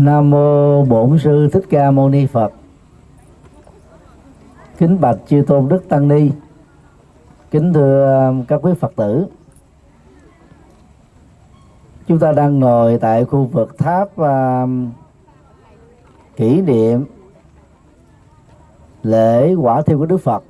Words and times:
Nam 0.00 0.30
mô 0.30 0.84
Bổn 0.84 1.18
sư 1.18 1.48
Thích 1.52 1.64
Ca 1.70 1.90
Mâu 1.90 2.08
Ni 2.08 2.26
Phật. 2.26 2.52
Kính 4.78 5.00
bạch 5.00 5.16
chư 5.26 5.44
tôn 5.46 5.68
đức 5.68 5.88
tăng 5.88 6.08
ni. 6.08 6.30
Kính 7.50 7.72
thưa 7.72 8.32
các 8.48 8.60
quý 8.62 8.72
Phật 8.80 8.92
tử. 8.96 9.26
Chúng 12.06 12.18
ta 12.18 12.32
đang 12.32 12.60
ngồi 12.60 12.98
tại 12.98 13.24
khu 13.24 13.44
vực 13.44 13.78
tháp 13.78 14.08
uh, 14.20 14.68
kỷ 16.36 16.60
niệm 16.62 17.04
lễ 19.02 19.54
quả 19.54 19.82
thiêu 19.82 19.98
của 19.98 20.06
Đức 20.06 20.18
Phật 20.18 20.44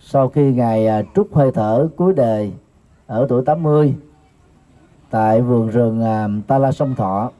sau 0.00 0.28
khi 0.28 0.52
ngài 0.52 1.00
uh, 1.00 1.06
trút 1.14 1.28
hơi 1.32 1.52
thở 1.52 1.88
cuối 1.96 2.12
đời 2.14 2.52
ở 3.06 3.26
tuổi 3.28 3.42
80 3.44 3.94
tại 5.10 5.42
vườn 5.42 5.68
rừng 5.68 6.04
à, 6.04 6.24
uh, 6.24 6.46
Ta 6.46 6.58
La 6.58 6.72
Sông 6.72 6.94
Thọ 6.94 7.30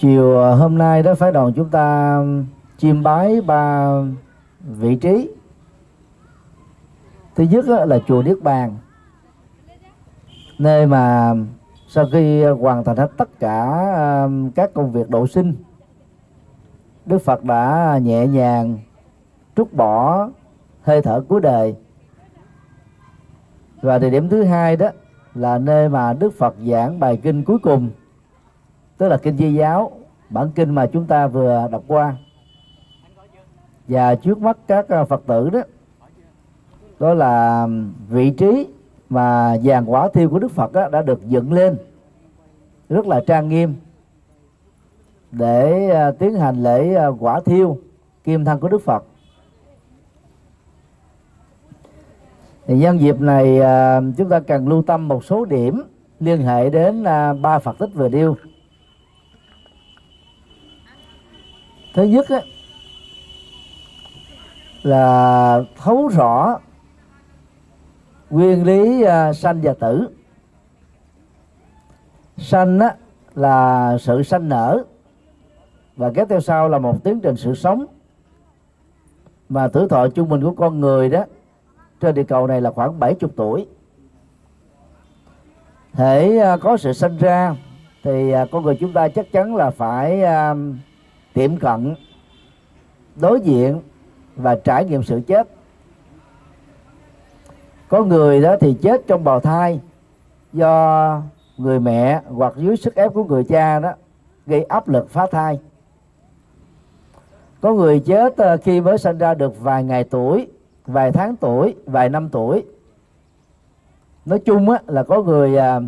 chiều 0.00 0.42
à, 0.42 0.50
hôm 0.50 0.78
nay 0.78 1.02
đó 1.02 1.14
phái 1.14 1.32
đoàn 1.32 1.52
chúng 1.56 1.68
ta 1.68 2.18
chiêm 2.76 3.02
bái 3.02 3.40
ba 3.40 3.90
vị 4.60 4.96
trí. 4.96 5.30
Thứ 7.34 7.44
nhất 7.44 7.64
là 7.64 7.98
chùa 8.08 8.22
Niết 8.22 8.42
Bàn, 8.42 8.76
nơi 10.58 10.86
mà 10.86 11.34
sau 11.88 12.04
khi 12.12 12.44
hoàn 12.44 12.84
thành 12.84 12.96
hết 12.96 13.10
tất 13.16 13.28
cả 13.40 13.86
các 14.54 14.74
công 14.74 14.92
việc 14.92 15.10
độ 15.10 15.26
sinh, 15.26 15.54
Đức 17.06 17.18
Phật 17.18 17.44
đã 17.44 17.98
nhẹ 18.02 18.26
nhàng 18.26 18.78
trút 19.56 19.72
bỏ 19.72 20.28
hơi 20.82 21.02
thở 21.02 21.24
cuối 21.28 21.40
đời. 21.40 21.76
Và 23.82 23.98
địa 23.98 24.10
điểm 24.10 24.28
thứ 24.28 24.44
hai 24.44 24.76
đó 24.76 24.88
là 25.34 25.58
nơi 25.58 25.88
mà 25.88 26.12
Đức 26.12 26.30
Phật 26.38 26.54
giảng 26.66 27.00
bài 27.00 27.20
kinh 27.22 27.44
cuối 27.44 27.58
cùng 27.62 27.90
tức 29.00 29.08
là 29.08 29.16
kinh 29.16 29.36
di 29.36 29.54
giáo 29.54 29.92
bản 30.30 30.50
kinh 30.54 30.70
mà 30.70 30.86
chúng 30.86 31.06
ta 31.06 31.26
vừa 31.26 31.68
đọc 31.72 31.82
qua. 31.86 32.16
Và 33.88 34.14
trước 34.14 34.38
mắt 34.38 34.58
các 34.66 34.88
à, 34.88 35.04
phật 35.04 35.22
tử 35.26 35.50
đó 35.50 35.60
đó 36.98 37.14
là 37.14 37.66
vị 38.08 38.30
trí 38.30 38.66
mà 39.08 39.56
vàng 39.62 39.92
quả 39.92 40.08
thiêu 40.14 40.30
của 40.30 40.38
đức 40.38 40.50
phật 40.50 40.72
đó, 40.72 40.88
đã 40.88 41.02
được 41.02 41.20
dựng 41.26 41.52
lên 41.52 41.76
rất 42.88 43.06
là 43.06 43.20
trang 43.26 43.48
nghiêm 43.48 43.74
để 45.32 45.90
à, 45.90 46.10
tiến 46.10 46.34
hành 46.34 46.62
lễ 46.62 46.94
à, 46.94 47.06
quả 47.06 47.40
thiêu 47.40 47.78
kim 48.24 48.44
thân 48.44 48.60
của 48.60 48.68
đức 48.68 48.82
phật. 48.82 49.04
Thì 52.66 52.78
nhân 52.78 53.00
dịp 53.00 53.20
này 53.20 53.60
chúng 54.16 54.28
ta 54.28 54.40
cần 54.40 54.68
lưu 54.68 54.82
tâm 54.82 55.08
một 55.08 55.24
số 55.24 55.44
điểm 55.44 55.82
liên 56.20 56.42
hệ 56.42 56.70
đến 56.70 57.04
ba 57.42 57.58
phật 57.58 57.78
tích 57.78 57.90
vừa 57.94 58.08
điêu. 58.08 58.36
Thứ 61.94 62.02
nhất 62.02 62.28
á, 62.28 62.40
là 64.82 65.62
thấu 65.76 66.08
rõ 66.08 66.58
nguyên 68.30 68.64
lý 68.64 69.04
uh, 69.04 69.36
sanh 69.36 69.60
và 69.62 69.74
tử. 69.80 70.08
Sanh 72.38 72.78
á, 72.78 72.94
là 73.34 73.96
sự 74.00 74.22
sanh 74.22 74.48
nở 74.48 74.84
và 75.96 76.10
kéo 76.14 76.26
theo 76.26 76.40
sau 76.40 76.68
là 76.68 76.78
một 76.78 77.04
tiến 77.04 77.20
trình 77.20 77.36
sự 77.36 77.54
sống. 77.54 77.86
Mà 79.48 79.68
tuổi 79.68 79.88
thọ 79.88 80.08
trung 80.08 80.28
bình 80.28 80.42
của 80.42 80.52
con 80.52 80.80
người 80.80 81.08
đó 81.08 81.24
trên 82.00 82.14
địa 82.14 82.22
cầu 82.22 82.46
này 82.46 82.60
là 82.60 82.70
khoảng 82.70 82.98
70 82.98 83.30
tuổi. 83.36 83.66
Thể 85.92 86.42
uh, 86.54 86.60
có 86.60 86.76
sự 86.76 86.92
sanh 86.92 87.18
ra 87.18 87.56
thì 88.02 88.34
uh, 88.42 88.50
con 88.50 88.64
người 88.64 88.76
chúng 88.80 88.92
ta 88.92 89.08
chắc 89.08 89.32
chắn 89.32 89.56
là 89.56 89.70
phải 89.70 90.22
uh, 90.22 90.58
tiệm 91.34 91.56
cận 91.56 91.94
đối 93.16 93.40
diện 93.40 93.80
và 94.36 94.54
trải 94.54 94.84
nghiệm 94.84 95.02
sự 95.02 95.20
chết. 95.26 95.48
Có 97.88 98.04
người 98.04 98.40
đó 98.40 98.56
thì 98.60 98.76
chết 98.82 99.06
trong 99.06 99.24
bào 99.24 99.40
thai 99.40 99.80
do 100.52 101.22
người 101.56 101.80
mẹ 101.80 102.20
hoặc 102.28 102.52
dưới 102.56 102.76
sức 102.76 102.94
ép 102.94 103.14
của 103.14 103.24
người 103.24 103.44
cha 103.44 103.78
đó 103.78 103.92
gây 104.46 104.62
áp 104.62 104.88
lực 104.88 105.10
phá 105.10 105.26
thai. 105.30 105.58
Có 107.60 107.74
người 107.74 108.00
chết 108.00 108.36
ờ, 108.36 108.56
khi 108.56 108.80
mới 108.80 108.98
sinh 108.98 109.18
ra 109.18 109.34
được 109.34 109.60
vài 109.60 109.84
ngày 109.84 110.04
tuổi 110.04 110.46
vài 110.86 111.12
tháng 111.12 111.36
tuổi 111.36 111.76
vài 111.86 112.08
năm 112.08 112.28
tuổi. 112.28 112.64
Nói 114.24 114.38
chung 114.38 114.70
á, 114.70 114.78
là 114.86 115.02
có 115.02 115.22
người 115.22 115.56
à, 115.56 115.80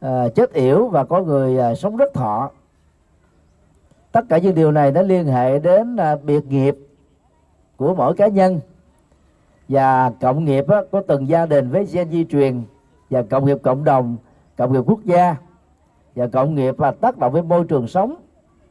à, 0.00 0.28
chết 0.34 0.52
yểu 0.52 0.88
và 0.88 1.04
có 1.04 1.22
người 1.22 1.58
à, 1.58 1.74
sống 1.74 1.96
rất 1.96 2.14
thọ 2.14 2.50
tất 4.18 4.24
cả 4.28 4.38
những 4.38 4.54
điều 4.54 4.72
này 4.72 4.92
nó 4.92 5.02
liên 5.02 5.26
hệ 5.26 5.58
đến 5.58 5.96
à, 5.96 6.16
biệt 6.16 6.46
nghiệp 6.46 6.76
của 7.76 7.94
mỗi 7.94 8.14
cá 8.14 8.26
nhân. 8.26 8.60
Và 9.68 10.10
cộng 10.20 10.44
nghiệp 10.44 10.64
có 10.90 11.02
từng 11.06 11.28
gia 11.28 11.46
đình 11.46 11.70
với 11.70 11.84
gen 11.84 12.10
di 12.10 12.24
truyền 12.24 12.62
và 13.10 13.22
cộng 13.22 13.46
nghiệp 13.46 13.58
cộng 13.62 13.84
đồng 13.84 14.16
cộng 14.56 14.72
nghiệp 14.72 14.82
quốc 14.86 15.04
gia. 15.04 15.36
Và 16.14 16.26
cộng 16.26 16.54
nghiệp 16.54 16.74
và 16.78 16.90
tác 16.90 17.18
động 17.18 17.32
với 17.32 17.42
môi 17.42 17.64
trường 17.64 17.88
sống 17.88 18.14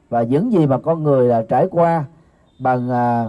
và 0.10 0.24
những 0.24 0.52
gì 0.52 0.68
mà 0.68 0.78
con 0.78 1.04
người 1.04 1.28
là 1.28 1.44
trải 1.50 1.68
qua 1.72 2.06
bằng 2.60 2.90
à, 2.90 3.26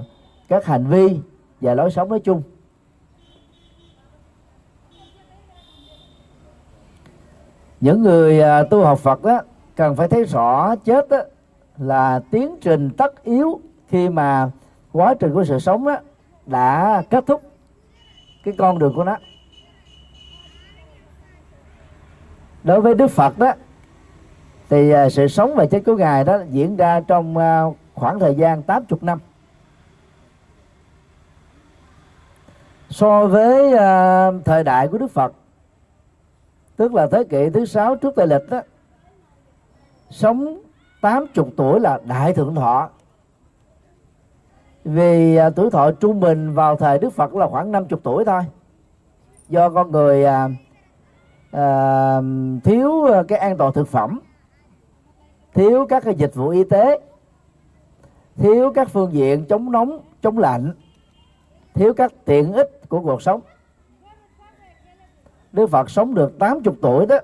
các 0.49 0.65
hành 0.65 0.87
vi 0.87 1.21
và 1.61 1.75
lối 1.75 1.91
sống 1.91 2.09
nói 2.09 2.21
chung. 2.21 2.43
Những 7.81 8.03
người 8.03 8.41
à, 8.41 8.63
tu 8.63 8.85
học 8.85 8.99
Phật 8.99 9.23
đó 9.23 9.41
cần 9.77 9.97
phải 9.97 10.09
thấy 10.09 10.25
rõ 10.25 10.77
chết 10.77 11.09
đó, 11.09 11.19
là 11.79 12.21
tiến 12.31 12.57
trình 12.61 12.91
tất 12.91 13.25
yếu 13.25 13.61
khi 13.89 14.09
mà 14.09 14.51
quá 14.93 15.15
trình 15.21 15.35
của 15.35 15.45
sự 15.45 15.59
sống 15.59 15.85
đó 15.85 15.97
đã 16.47 17.03
kết 17.11 17.25
thúc 17.27 17.43
cái 18.45 18.55
con 18.59 18.79
đường 18.79 18.93
của 18.97 19.05
nó. 19.05 19.17
Đối 22.65 22.81
với 22.81 22.95
đức 22.95 23.11
phật 23.11 23.39
đó, 23.39 23.53
thì 24.69 24.91
à, 24.91 25.09
sự 25.09 25.29
sống 25.29 25.55
và 25.55 25.67
chết 25.67 25.83
của 25.87 25.97
ngài 25.97 26.25
đó 26.25 26.39
diễn 26.51 26.77
ra 26.77 27.01
trong 27.01 27.37
à, 27.37 27.63
khoảng 27.95 28.19
thời 28.19 28.35
gian 28.35 28.63
80 28.63 28.99
năm. 29.03 29.19
So 32.91 33.27
với 33.27 33.77
à, 33.77 34.31
thời 34.45 34.65
đại 34.65 34.89
của 34.89 34.99
đức 34.99 35.11
phật, 35.11 35.33
tức 36.77 36.95
là 36.95 37.07
thế 37.07 37.25
kỷ 37.25 37.51
thứ 37.51 37.65
sáu 37.65 37.97
trước 37.97 38.15
tây 38.17 38.27
lịch 38.27 38.51
đó, 38.51 38.63
sống 40.11 40.59
80 41.01 41.47
tuổi 41.57 41.81
là 41.81 42.01
đại 42.05 42.33
thượng 42.33 42.55
thọ. 42.55 42.89
Vì 44.85 45.37
à, 45.37 45.51
tuổi 45.51 45.71
thọ 45.71 45.91
trung 45.91 46.21
bình 46.21 46.55
vào 46.55 46.77
thời 46.77 46.99
Đức 46.99 47.11
Phật 47.11 47.35
là 47.35 47.47
khoảng 47.47 47.73
50 47.73 48.01
tuổi 48.03 48.25
thôi. 48.25 48.43
Do 49.49 49.71
con 49.71 49.91
người 49.91 50.25
à, 50.25 50.49
à, 51.51 52.21
thiếu 52.65 53.05
à, 53.05 53.23
cái 53.29 53.39
an 53.39 53.57
toàn 53.57 53.73
thực 53.73 53.89
phẩm 53.89 54.21
thiếu 55.55 55.87
các 55.89 56.03
cái 56.05 56.15
dịch 56.15 56.35
vụ 56.35 56.49
y 56.49 56.65
tế 56.65 57.01
thiếu 58.37 58.73
các 58.75 58.89
phương 58.89 59.13
diện 59.13 59.45
chống 59.45 59.73
nóng 59.73 60.01
chống 60.23 60.39
lạnh 60.39 60.73
thiếu 61.75 61.95
các 61.95 62.13
tiện 62.25 62.53
ích 62.53 62.81
của 62.89 63.01
cuộc 63.01 63.23
sống. 63.23 63.41
Đức 65.53 65.67
Phật 65.67 65.91
sống 65.91 66.15
được 66.15 66.39
80 66.39 66.75
tuổi 66.83 67.07
đó 67.07 67.19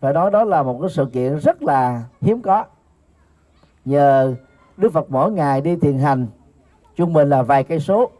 phải 0.00 0.12
nói 0.12 0.30
đó 0.30 0.44
là 0.44 0.62
một 0.62 0.78
cái 0.80 0.90
sự 0.90 1.06
kiện 1.12 1.38
rất 1.38 1.62
là 1.62 2.02
hiếm 2.20 2.42
có 2.42 2.64
nhờ 3.86 4.34
Đức 4.76 4.92
Phật 4.92 5.10
mỗi 5.10 5.32
ngày 5.32 5.60
đi 5.60 5.76
thiền 5.76 5.98
hành 5.98 6.26
trung 6.96 7.12
bình 7.12 7.28
là 7.28 7.42
vài 7.42 7.64
cây 7.64 7.80
số. 7.80 8.10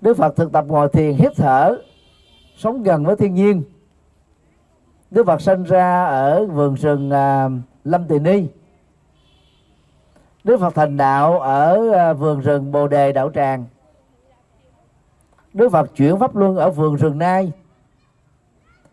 Đức 0.00 0.16
Phật 0.16 0.36
thực 0.36 0.52
tập 0.52 0.64
ngồi 0.68 0.88
thiền 0.88 1.14
hít 1.14 1.32
thở 1.36 1.78
sống 2.56 2.82
gần 2.82 3.04
với 3.04 3.16
thiên 3.16 3.34
nhiên. 3.34 3.62
Đức 5.10 5.26
Phật 5.26 5.40
sinh 5.40 5.62
ra 5.62 6.04
ở 6.04 6.46
vườn 6.46 6.74
rừng 6.74 7.10
à, 7.10 7.48
Lâm 7.84 8.06
Tỳ 8.08 8.18
Ni. 8.18 8.46
Đức 10.44 10.60
Phật 10.60 10.74
thành 10.74 10.96
đạo 10.96 11.40
ở 11.40 11.90
à, 11.92 12.12
vườn 12.12 12.40
rừng 12.40 12.72
Bồ 12.72 12.88
Đề 12.88 13.12
Đạo 13.12 13.30
Tràng. 13.34 13.64
Đức 15.52 15.68
Phật 15.68 15.90
chuyển 15.96 16.18
pháp 16.18 16.36
luân 16.36 16.56
ở 16.56 16.70
vườn 16.70 16.96
rừng 16.96 17.18
Nai. 17.18 17.52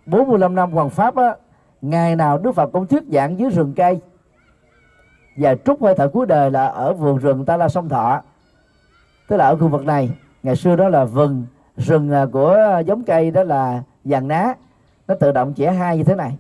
45 0.06 0.56
năm 0.56 0.71
hoàng 0.71 0.89
pháp 0.89 1.15
á, 1.15 1.36
ngày 1.81 2.15
nào 2.15 2.38
Đức 2.38 2.51
Phật 2.51 2.69
cũng 2.71 2.88
thuyết 2.88 3.04
giảng 3.12 3.39
dưới 3.39 3.50
rừng 3.50 3.74
cây 3.75 4.00
và 5.39 5.56
trút 5.56 5.81
hơi 5.81 5.95
thở 5.95 6.07
cuối 6.07 6.25
đời 6.25 6.51
là 6.51 6.65
ở 6.68 6.94
vườn 6.94 7.18
rừng 7.18 7.45
ta 7.45 7.57
la 7.57 7.69
sông 7.69 7.89
thọ. 7.89 8.21
Tức 9.27 9.38
là 9.38 9.45
ở 9.45 9.56
khu 9.56 9.68
vực 9.68 9.86
này. 9.86 10.09
Ngày 10.44 10.56
xưa 10.56 10.75
đó 10.75 10.89
là 10.89 11.06
vườn 11.06 11.45
rừng 11.77 12.12
à, 12.12 12.25
của 12.31 12.81
giống 12.86 13.03
cây 13.03 13.31
đó 13.31 13.44
là 13.44 13.83
vàng 14.03 14.27
ná. 14.27 14.53
Nó 15.07 15.15
tự 15.15 15.31
động 15.31 15.53
chẻ 15.57 15.71
hai 15.71 15.97
như 15.97 16.03
thế 16.03 16.15
này. 16.15 16.38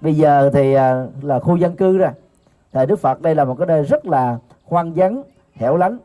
Bây 0.00 0.14
giờ 0.14 0.50
thì 0.52 0.74
à, 0.74 1.06
là 1.22 1.40
khu 1.40 1.56
dân 1.56 1.76
cư 1.76 1.98
ra 1.98 2.12
thời 2.72 2.86
đức 2.86 2.96
phật 2.96 3.22
đây 3.22 3.34
là 3.34 3.44
một 3.44 3.54
cái 3.54 3.66
nơi 3.66 3.82
rất 3.82 4.06
là 4.06 4.38
hoang 4.64 4.92
vắng, 4.92 5.22
hẻo 5.54 5.76
lánh. 5.76 5.98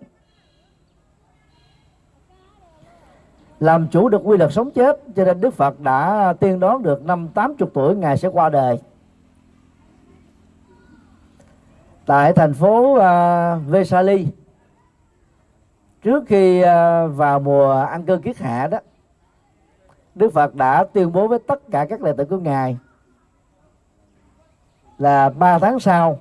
Làm 3.60 3.88
chủ 3.88 4.10
được 4.10 4.22
quy 4.24 4.38
luật 4.38 4.54
sống 4.54 4.72
chết, 4.72 5.00
cho 5.16 5.26
nên 5.26 5.42
đức 5.42 5.54
phật 5.54 5.80
đã 5.80 6.34
tiên 6.40 6.60
đoán 6.60 6.84
được 6.84 7.06
năm 7.06 7.28
tám 7.34 7.56
chục 7.56 7.70
tuổi 7.74 7.96
ngài 7.96 8.18
sẽ 8.18 8.28
qua 8.28 8.50
đời. 8.50 8.80
Tại 12.06 12.34
thành 12.34 12.54
phố 12.54 12.94
uh, 12.94 13.02
Vesali. 13.68 14.28
Trước 16.04 16.24
khi 16.28 16.62
uh, 16.62 16.66
vào 17.16 17.40
mùa 17.40 17.72
ăn 17.72 18.06
cơm 18.06 18.22
kiết 18.22 18.38
hạ 18.38 18.68
đó 18.68 18.78
Đức 20.16 20.34
Phật 20.34 20.56
đã 20.56 20.84
tuyên 20.94 21.12
bố 21.12 21.28
với 21.28 21.40
tất 21.40 21.62
cả 21.72 21.86
các 21.90 22.02
đệ 22.02 22.14
tử 22.18 22.26
của 22.26 22.38
ngài 22.38 22.78
là 24.98 25.30
ba 25.30 25.60
tháng 25.60 25.80
sau 25.80 26.20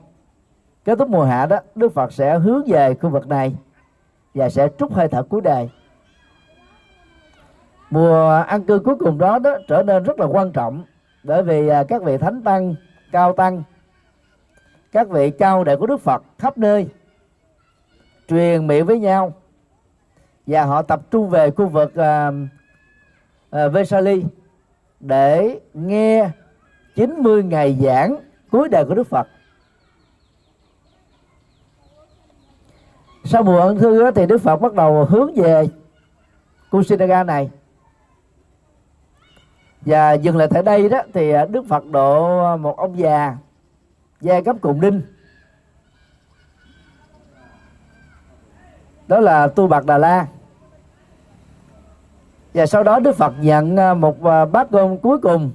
kết 0.85 0.99
thúc 0.99 1.09
mùa 1.09 1.25
hạ 1.25 1.47
đó 1.47 1.59
Đức 1.75 1.95
Phật 1.95 2.13
sẽ 2.13 2.39
hướng 2.39 2.63
về 2.67 2.95
khu 2.95 3.11
vực 3.11 3.27
này 3.29 3.55
và 4.35 4.51
sẽ 4.51 4.69
trút 4.79 4.93
hơi 4.93 5.09
thở 5.09 5.23
cuối 5.23 5.41
đời. 5.41 5.71
Mùa 7.91 8.31
ăn 8.47 8.65
cư 8.65 8.79
cuối 8.79 8.97
cùng 8.97 9.19
đó 9.19 9.39
đó 9.39 9.51
trở 9.69 9.83
nên 9.83 10.03
rất 10.03 10.21
là 10.21 10.27
quan 10.27 10.53
trọng 10.53 10.85
bởi 11.23 11.43
vì 11.43 11.69
à, 11.69 11.85
các 11.89 12.03
vị 12.03 12.19
thánh 12.19 12.43
tăng 12.43 12.75
cao 13.13 13.33
tăng 13.33 13.63
các 14.93 15.09
vị 15.09 15.31
cao 15.31 15.65
đệ 15.65 15.77
của 15.77 15.87
đức 15.87 16.01
phật 16.01 16.23
khắp 16.39 16.59
nơi 16.59 16.89
truyền 18.29 18.67
miệng 18.67 18.87
với 18.87 18.99
nhau 18.99 19.35
và 20.47 20.65
họ 20.65 20.83
tập 20.83 21.01
trung 21.11 21.31
về 21.31 21.51
khu 21.51 21.67
vực 21.67 21.93
uh, 21.93 22.35
uh, 23.67 23.73
Vesali 23.73 24.25
để 25.01 25.61
nghe 25.75 26.31
90 26.95 27.43
ngày 27.43 27.79
giảng 27.83 28.17
cuối 28.51 28.69
đời 28.69 28.85
của 28.85 28.95
Đức 28.95 29.07
Phật. 29.07 29.29
Sau 33.25 33.43
mùa 33.43 33.61
ân 33.61 33.79
thư 33.79 34.11
thì 34.11 34.27
Đức 34.27 34.39
Phật 34.39 34.57
bắt 34.57 34.75
đầu 34.75 35.05
hướng 35.05 35.35
về 35.35 35.69
Kusinaga 36.71 37.25
này 37.25 37.51
và 39.81 40.13
dừng 40.13 40.37
lại 40.37 40.49
tại 40.51 40.63
đây 40.63 40.89
đó 40.89 41.03
thì 41.15 41.31
à, 41.31 41.45
đức 41.45 41.65
phật 41.69 41.85
độ 41.91 42.57
một 42.57 42.77
ông 42.77 42.99
già 42.99 43.37
giai 44.21 44.43
cấp 44.43 44.57
cùng 44.61 44.81
đinh 44.81 45.03
đó 49.11 49.21
là 49.21 49.49
tu 49.49 49.67
bạc 49.67 49.87
đà 49.87 49.99
la. 49.99 50.27
Và 52.55 52.67
sau 52.67 52.83
đó 52.83 52.99
đức 52.99 53.17
phật 53.17 53.35
nhận 53.41 53.77
à, 53.77 53.95
một 53.95 54.25
à, 54.25 54.45
bát 54.45 54.69
cơm 54.71 54.99
cuối 54.99 55.19
cùng 55.19 55.53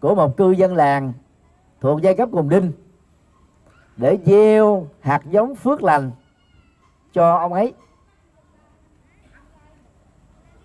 của 0.00 0.14
một 0.14 0.36
cư 0.36 0.50
dân 0.50 0.74
làng 0.74 1.12
thuộc 1.80 2.02
giai 2.02 2.14
cấp 2.14 2.28
cùng 2.32 2.48
đinh 2.48 2.72
để 3.96 4.18
gieo 4.24 4.86
hạt 5.00 5.22
giống 5.30 5.54
phước 5.54 5.82
lành 5.82 6.10
cho 7.12 7.36
ông 7.36 7.52
ấy. 7.52 7.74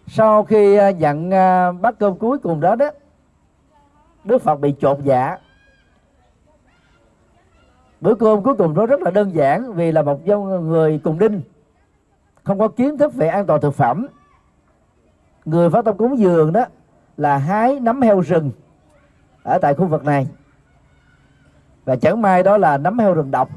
Sau 0.08 0.44
khi 0.44 0.76
à, 0.76 0.92
nhận 0.92 1.30
bát 1.82 1.96
cơm 2.00 2.18
cuối 2.18 2.38
cùng 2.38 2.60
đó 2.60 2.76
đó, 2.76 2.90
đức 4.24 4.42
phật 4.42 4.56
bị 4.56 4.76
chột 4.80 5.00
dạ 5.04 5.38
bữa 8.06 8.16
cơm 8.16 8.44
cuối 8.44 8.56
cùng 8.56 8.76
đó 8.76 8.86
rất 8.86 9.02
là 9.02 9.12
đơn 9.12 9.36
giản 9.36 9.74
vì 9.74 9.92
là 9.92 10.02
một 10.02 10.28
người 10.62 11.00
cùng 11.04 11.20
đinh. 11.20 11.42
Không 12.44 12.60
có 12.60 12.68
kiến 12.68 12.98
thức 12.98 13.14
về 13.14 13.28
an 13.28 13.46
toàn 13.46 13.62
thực 13.62 13.74
phẩm. 13.74 14.08
Người 15.46 15.70
phát 15.70 15.86
tâm 15.86 15.98
cúng 15.98 16.20
dường 16.20 16.54
đó 16.54 16.66
là 17.18 17.38
hái 17.38 17.80
nấm 17.80 18.02
heo 18.02 18.20
rừng 18.22 18.52
ở 19.44 19.58
tại 19.58 19.74
khu 19.74 19.86
vực 19.86 20.06
này. 20.06 20.28
Và 21.86 21.96
chẳng 21.96 22.22
may 22.22 22.44
đó 22.44 22.58
là 22.58 22.78
nấm 22.78 23.00
heo 23.00 23.14
rừng 23.14 23.32
độc. 23.32 23.50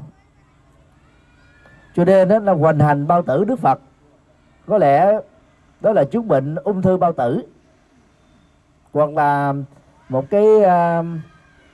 Cho 1.95 2.05
nên 2.05 2.27
đó 2.27 2.39
là 2.39 2.53
hoành 2.53 2.79
hành 2.79 3.07
bao 3.07 3.21
tử 3.21 3.43
đức 3.43 3.59
phật. 3.59 3.79
Có 4.67 4.77
lẽ 4.77 5.19
đó 5.81 5.91
là 5.91 6.03
chứng 6.03 6.27
bệnh 6.27 6.55
ung 6.55 6.81
thư 6.81 6.97
bao 6.97 7.13
tử. 7.13 7.41
Hoặc 8.93 9.09
là 9.09 9.53
một 10.09 10.25
cái 10.29 10.45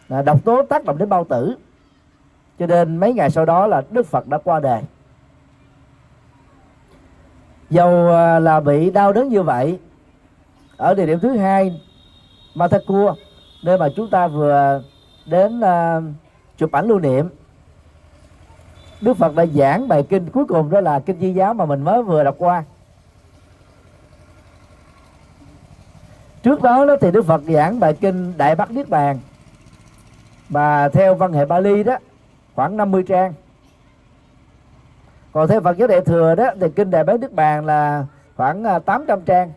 uh, 0.10 0.26
độc 0.26 0.46
tố 0.46 0.66
tác 0.66 0.86
động 0.86 0.98
đến 0.98 1.10
bao 1.10 1.24
tử 1.24 1.56
cho 2.60 2.68
nên 2.68 2.98
mấy 2.98 3.14
ngày 3.14 3.30
sau 3.30 3.46
đó 3.46 3.68
là 3.68 3.82
đức 3.90 4.06
phật 4.06 4.28
đã 4.28 4.38
qua 4.44 4.60
đời. 4.60 4.82
Dầu 7.70 8.10
à, 8.12 8.40
là 8.40 8.60
bị 8.60 8.92
đau 8.92 9.14
đớn 9.14 9.30
như 9.30 9.44
vậy 9.44 9.80
ở 10.78 10.94
địa 10.94 11.06
điểm 11.06 11.20
thứ 11.20 11.38
hai 11.38 11.82
Mathakua 12.56 13.16
nơi 13.64 13.78
mà 13.78 13.88
chúng 13.96 14.10
ta 14.10 14.28
vừa 14.28 14.84
đến 15.26 15.60
uh, 15.60 16.04
chụp 16.58 16.72
ảnh 16.72 16.88
lưu 16.88 17.00
niệm 17.00 17.30
Đức 19.02 19.18
Phật 19.18 19.36
đã 19.36 19.46
giảng 19.46 19.88
bài 19.88 20.04
kinh 20.10 20.30
cuối 20.30 20.46
cùng 20.46 20.70
đó 20.70 20.82
là 20.82 21.00
kinh 21.00 21.20
Di 21.20 21.34
giáo 21.34 21.54
mà 21.54 21.66
mình 21.66 21.84
mới 21.84 22.04
vừa 22.04 22.24
đọc 22.24 22.36
qua. 22.38 22.64
Trước 26.44 26.62
đó, 26.62 26.86
đó 26.86 26.96
thì 27.02 27.12
đức 27.12 27.26
phật 27.26 27.42
giảng 27.48 27.80
bài 27.80 27.94
kinh 28.02 28.34
đại 28.38 28.56
bắc 28.56 28.72
niết 28.72 28.90
bàn 28.90 29.20
mà 30.50 30.90
theo 30.90 31.16
văn 31.16 31.34
hệ 31.34 31.46
bali 31.46 31.84
đó 31.84 31.98
khoảng 32.56 32.78
50 32.78 33.04
trang. 33.04 33.34
Còn 35.32 35.48
theo 35.48 35.62
phật 35.62 35.78
giáo 35.78 35.88
đại 35.88 36.02
thừa 36.02 36.36
đó, 36.36 36.46
thì 36.62 36.68
kinh 36.76 36.92
đại 36.92 37.04
Bái 37.04 37.18
Đức 37.18 37.32
bàn 37.32 37.66
là 37.66 38.06
khoảng 38.36 38.64
à, 38.64 38.80
800 38.80 39.22
trang. 39.22 39.52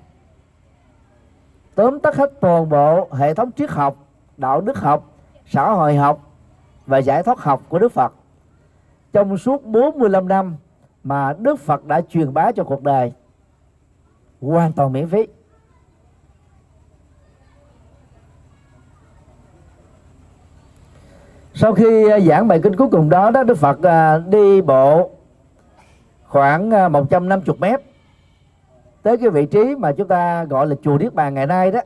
Tóm 1.74 2.00
tắt 2.00 2.16
hết 2.16 2.32
toàn 2.40 2.68
bộ 2.68 3.08
hệ 3.12 3.34
thống 3.34 3.50
triết 3.52 3.70
học, 3.70 3.96
đạo 4.36 4.60
đức 4.60 4.78
học, 4.78 5.04
xã 5.46 5.70
hội 5.70 5.96
học 5.96 6.20
và 6.86 6.98
giải 6.98 7.22
thoát 7.22 7.38
học 7.38 7.62
của 7.68 7.78
Đức 7.78 7.92
Phật. 7.92 8.12
Trong 9.12 9.38
suốt 9.38 9.64
45 9.64 10.28
năm 10.28 10.56
mà 11.04 11.32
Đức 11.38 11.60
Phật 11.60 11.84
đã 11.84 12.00
truyền 12.00 12.34
bá 12.34 12.52
cho 12.52 12.64
cuộc 12.64 12.82
đời, 12.82 13.12
hoàn 14.40 14.72
toàn 14.72 14.92
miễn 14.92 15.08
phí. 15.08 15.26
Sau 21.60 21.74
khi 21.74 22.10
à, 22.10 22.20
giảng 22.20 22.48
bài 22.48 22.60
kinh 22.62 22.76
cuối 22.76 22.88
cùng 22.90 23.08
đó 23.08 23.30
đó 23.30 23.42
đức 23.42 23.54
phật 23.54 23.82
à, 23.82 24.18
đi 24.18 24.60
bộ 24.60 25.10
khoảng 26.24 26.70
à, 26.70 26.88
150 26.88 27.56
mét 27.58 27.80
tới 29.02 29.16
cái 29.16 29.30
vị 29.30 29.46
trí 29.46 29.74
mà 29.78 29.92
chúng 29.92 30.08
ta 30.08 30.44
gọi 30.44 30.66
là 30.66 30.76
chùa 30.82 30.98
Niết 30.98 31.14
Bàn 31.14 31.34
ngày 31.34 31.46
nay 31.46 31.70
đó. 31.70 31.80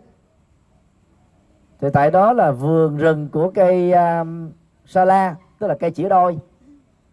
Thì 1.80 1.88
tại 1.92 2.10
đó 2.10 2.32
là 2.32 2.50
vườn 2.50 2.96
rừng 2.96 3.28
của 3.28 3.50
cây 3.54 3.92
um, 3.92 4.50
sa 4.86 5.04
la 5.04 5.34
tức 5.58 5.66
là 5.66 5.74
cây 5.80 5.90
chỉ 5.90 6.08
đôi 6.08 6.38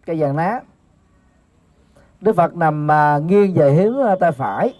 cây 0.06 0.16
vàng 0.20 0.36
lá. 0.36 0.60
Đức 2.20 2.36
Phật 2.36 2.56
nằm 2.56 2.88
uh, 2.90 3.24
nghiêng 3.24 3.54
về 3.54 3.72
hướng 3.72 4.18
tay 4.20 4.32
phải. 4.32 4.74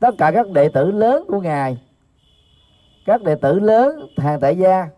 Tất 0.00 0.14
cả 0.18 0.30
các 0.30 0.46
đệ 0.50 0.68
tử 0.68 0.90
lớn 0.90 1.24
của 1.28 1.40
ngài 1.40 1.82
các 3.06 3.22
đệ 3.22 3.34
tử 3.34 3.58
lớn 3.58 4.06
hàng 4.16 4.40
tại 4.40 4.56
gia 4.56 4.88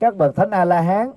các 0.00 0.16
bậc 0.16 0.36
thánh 0.36 0.50
a 0.50 0.64
la 0.64 0.80
hán 0.80 1.10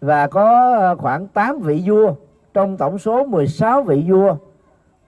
và 0.00 0.26
có 0.26 0.76
ờ, 0.78 0.96
khoảng 0.96 1.26
8 1.26 1.58
vị 1.58 1.82
vua 1.86 2.14
trong 2.54 2.76
tổng 2.76 2.98
số 2.98 3.24
16 3.24 3.82
vị 3.82 4.04
vua 4.08 4.36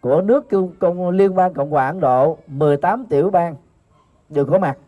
của 0.01 0.21
nước 0.21 0.51
công, 0.51 0.71
công 0.79 1.11
liên 1.11 1.35
bang 1.35 1.55
cộng 1.55 1.71
hòa 1.71 1.87
ấn 1.87 2.01
độ 2.01 2.39
18 2.47 3.05
tiểu 3.07 3.31
bang 3.31 3.55
đều 4.29 4.45
có 4.45 4.59
mặt 4.59 4.79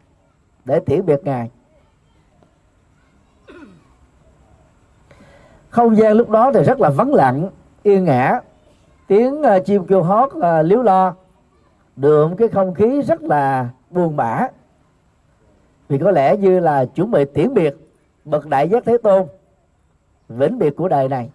để 0.65 0.81
tiễn 0.81 1.07
biệt 1.07 1.21
ngài. 1.25 1.51
Không 5.69 5.97
gian 5.97 6.13
lúc 6.13 6.31
đó 6.31 6.53
thì 6.55 6.63
rất 6.63 6.81
là 6.81 6.91
vắng 6.91 7.15
lặng 7.15 7.49
yên 7.83 8.05
ngã. 8.05 8.41
Tiếng 9.07 9.41
uh, 9.41 9.65
chim 9.65 9.87
kêu 9.87 10.03
hót 10.03 10.31
ờ, 10.41 10.61
uh, 10.61 10.67
liếu 10.67 10.83
lo 10.83 11.15
đường 11.97 12.37
cái 12.37 12.49
không 12.49 12.75
khí 12.75 13.03
rất 13.03 13.23
là 13.23 13.69
buồn 13.91 14.17
bã 14.17 14.49
vì 15.91 15.99
có 15.99 16.11
lẽ 16.11 16.37
như 16.37 16.61
là 16.61 16.85
chuẩn 16.85 17.11
bị 17.11 17.25
tiễn 17.25 17.55
biệt 17.55 17.77
bậc 18.25 18.47
đại 18.47 18.69
giác 18.69 18.83
thế 18.87 18.99
tôn, 19.03 19.27
vĩnh 20.29 20.59
biệt 20.59 20.77
của 20.77 20.89
đời 20.89 21.09
này. 21.09 21.31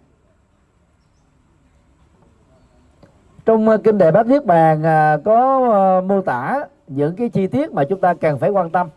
Trong 3.44 3.68
ờ, 3.68 3.76
kinh 3.76 3.98
đề 3.98 4.10
bát 4.10 4.26
niết 4.26 4.44
bàn 4.44 4.82
ờ, 4.82 5.20
có 5.24 5.68
ờ, 5.72 6.00
mô 6.00 6.20
tả 6.20 6.64
những 6.86 7.16
cái 7.16 7.28
chi 7.28 7.46
tiết 7.46 7.72
mà 7.72 7.84
chúng 7.84 8.00
ta 8.00 8.14
cần 8.14 8.38
phải 8.38 8.50
quan 8.50 8.70
tâm. 8.70 8.88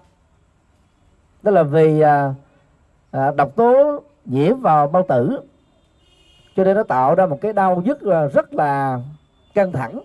Đó 1.43 1.51
là 1.51 1.63
vì 1.63 2.01
độc 3.11 3.55
tố 3.55 4.03
nhiễm 4.25 4.59
vào 4.59 4.87
bao 4.87 5.05
tử, 5.07 5.39
cho 6.55 6.63
nên 6.63 6.75
nó 6.75 6.83
tạo 6.83 7.15
ra 7.15 7.25
một 7.25 7.37
cái 7.41 7.53
đau 7.53 7.81
nhức 7.85 8.01
rất 8.33 8.53
là 8.53 8.99
căng 9.53 9.71
thẳng. 9.71 9.99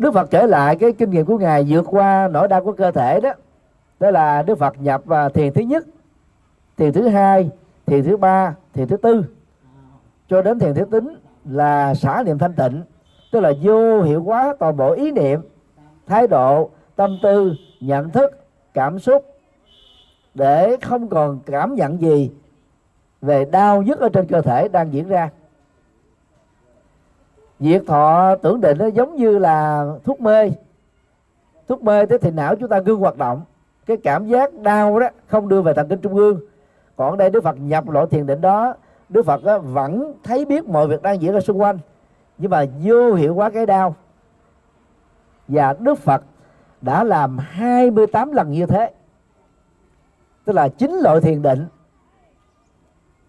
Đức 0.00 0.14
Phật 0.14 0.30
kể 0.30 0.46
lại 0.46 0.76
cái 0.76 0.92
kinh 0.92 1.10
nghiệm 1.10 1.26
của 1.26 1.38
ngài 1.38 1.66
vượt 1.68 1.84
qua 1.86 2.28
nỗi 2.32 2.48
đau 2.48 2.64
của 2.64 2.72
cơ 2.72 2.90
thể 2.90 3.20
đó. 3.20 3.30
Đó 4.00 4.10
là 4.10 4.42
Đức 4.42 4.58
Phật 4.58 4.80
nhập 4.80 5.02
vào 5.04 5.28
thiền 5.28 5.52
thứ 5.52 5.60
nhất, 5.60 5.84
thiền 6.76 6.92
thứ 6.92 7.08
hai, 7.08 7.50
thiền 7.86 8.04
thứ 8.04 8.16
ba, 8.16 8.54
thiền 8.72 8.88
thứ 8.88 8.96
tư. 8.96 9.24
Cho 10.28 10.42
đến 10.42 10.58
thiền 10.58 10.74
thứ 10.74 10.84
tính 10.84 11.16
là 11.44 11.94
xả 11.94 12.22
niệm 12.22 12.38
thanh 12.38 12.52
tịnh, 12.52 12.82
tức 13.32 13.40
là 13.40 13.52
vô 13.62 14.02
hiệu 14.02 14.22
hóa 14.22 14.54
toàn 14.58 14.76
bộ 14.76 14.92
ý 14.92 15.10
niệm, 15.10 15.40
thái 16.06 16.26
độ, 16.26 16.70
tâm 16.96 17.18
tư, 17.22 17.54
nhận 17.80 18.10
thức, 18.10 18.30
cảm 18.74 18.98
xúc, 18.98 19.24
để 20.34 20.76
không 20.82 21.08
còn 21.08 21.40
cảm 21.46 21.74
nhận 21.74 22.00
gì 22.00 22.30
về 23.20 23.44
đau 23.44 23.82
nhức 23.82 24.00
ở 24.00 24.08
trên 24.08 24.26
cơ 24.26 24.40
thể 24.40 24.68
đang 24.68 24.92
diễn 24.92 25.08
ra 25.08 25.30
diệt 27.60 27.82
thọ 27.86 28.34
tưởng 28.42 28.60
định 28.60 28.78
nó 28.78 28.86
giống 28.86 29.16
như 29.16 29.38
là 29.38 29.86
thuốc 30.04 30.20
mê. 30.20 30.50
Thuốc 31.68 31.82
mê 31.82 32.06
thế 32.06 32.18
thì 32.18 32.30
não 32.30 32.54
chúng 32.56 32.68
ta 32.68 32.80
ngưng 32.80 33.00
hoạt 33.00 33.16
động. 33.16 33.42
Cái 33.86 33.96
cảm 33.96 34.26
giác 34.26 34.54
đau 34.54 34.98
đó 34.98 35.08
không 35.26 35.48
đưa 35.48 35.62
về 35.62 35.72
thần 35.74 35.88
kinh 35.88 36.00
trung 36.00 36.14
ương. 36.14 36.40
Còn 36.96 37.18
đây 37.18 37.30
đức 37.30 37.44
phật 37.44 37.56
nhập 37.60 37.88
loại 37.88 38.06
thiền 38.10 38.26
định 38.26 38.40
đó, 38.40 38.74
đức 39.08 39.26
phật 39.26 39.44
đó 39.44 39.58
vẫn 39.58 40.14
thấy 40.22 40.44
biết 40.44 40.68
mọi 40.68 40.88
việc 40.88 41.02
đang 41.02 41.22
diễn 41.22 41.32
ra 41.32 41.40
xung 41.40 41.60
quanh, 41.60 41.78
nhưng 42.38 42.50
mà 42.50 42.64
vô 42.82 43.14
hiệu 43.14 43.34
hóa 43.34 43.50
cái 43.50 43.66
đau. 43.66 43.94
Và 45.48 45.74
đức 45.78 45.98
phật 45.98 46.22
đã 46.80 47.04
làm 47.04 47.38
28 47.38 48.32
lần 48.32 48.52
như 48.52 48.66
thế. 48.66 48.90
Tức 50.44 50.52
là 50.52 50.68
chín 50.68 50.90
loại 51.02 51.20
thiền 51.20 51.42
định 51.42 51.66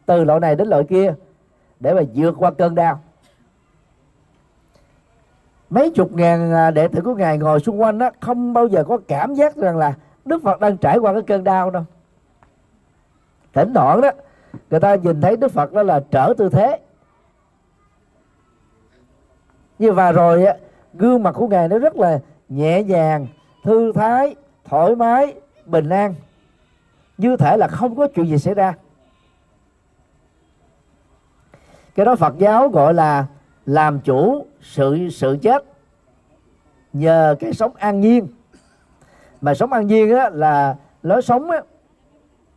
từ 0.06 0.24
loại 0.24 0.40
này 0.40 0.56
đến 0.56 0.68
loại 0.68 0.84
kia 0.84 1.14
để 1.80 1.94
mà 1.94 2.02
vượt 2.16 2.36
qua 2.38 2.52
cơn 2.52 2.76
đau 2.76 3.00
mấy 5.72 5.90
chục 5.90 6.14
ngàn 6.14 6.54
à, 6.54 6.72
đệ 6.72 6.88
tử 6.88 7.02
của 7.02 7.16
ngài 7.16 7.38
ngồi 7.38 7.60
xung 7.60 7.82
quanh 7.82 7.98
đó 7.98 8.10
không 8.20 8.54
bao 8.54 8.68
giờ 8.68 8.84
có 8.84 8.98
cảm 9.08 9.34
giác 9.34 9.56
rằng 9.56 9.78
là 9.78 9.94
đức 10.26 10.44
phật 10.44 10.60
đang 10.60 10.78
trải 10.78 10.98
qua 10.98 11.14
cái 11.14 11.22
cơn 11.22 11.44
đau 11.44 11.70
đâu. 11.70 11.84
Thỉnh 13.54 13.74
thoảng 13.74 14.02
đó, 14.02 14.12
người 14.70 14.80
ta 14.80 14.96
nhìn 14.96 15.22
thấy 15.22 15.38
đức 15.38 15.52
phật 15.52 15.74
đó 15.74 15.84
là 15.84 16.04
trở 16.12 16.34
tư 16.38 16.50
thế. 16.50 16.80
Như 19.80 19.92
và 19.92 20.12
rồi 20.12 20.46
á, 20.46 20.56
gương 20.94 21.24
mặt 21.24 21.32
của 21.32 21.48
ngài 21.48 21.68
nó 21.68 21.78
rất 21.78 21.96
là 21.96 22.20
nhẹ 22.50 22.84
nhàng, 22.84 23.28
thư 23.64 23.92
thái, 23.92 24.36
thoải 24.66 24.96
mái, 24.96 25.34
bình 25.66 25.90
an. 25.90 26.16
Như 27.18 27.38
thể 27.38 27.58
là 27.58 27.68
không 27.68 27.96
có 27.96 28.08
chuyện 28.16 28.28
gì 28.28 28.38
xảy 28.38 28.54
ra. 28.54 28.74
Cái 31.96 32.06
đó 32.06 32.16
Phật 32.16 32.38
giáo 32.38 32.70
gọi 32.70 32.94
là 32.94 33.26
làm 33.66 34.00
chủ 34.00 34.46
sự 34.62 35.10
sự 35.10 35.38
chết 35.42 35.64
nhờ 36.94 37.36
cái 37.40 37.54
sống 37.54 37.72
an 37.76 38.00
nhiên. 38.00 38.28
Mà 39.42 39.54
sống 39.54 39.74
an 39.74 39.88
nhiên 39.88 40.16
á, 40.16 40.30
là 40.30 40.76
lối 41.04 41.22
sống 41.22 41.52
á, 41.52 41.62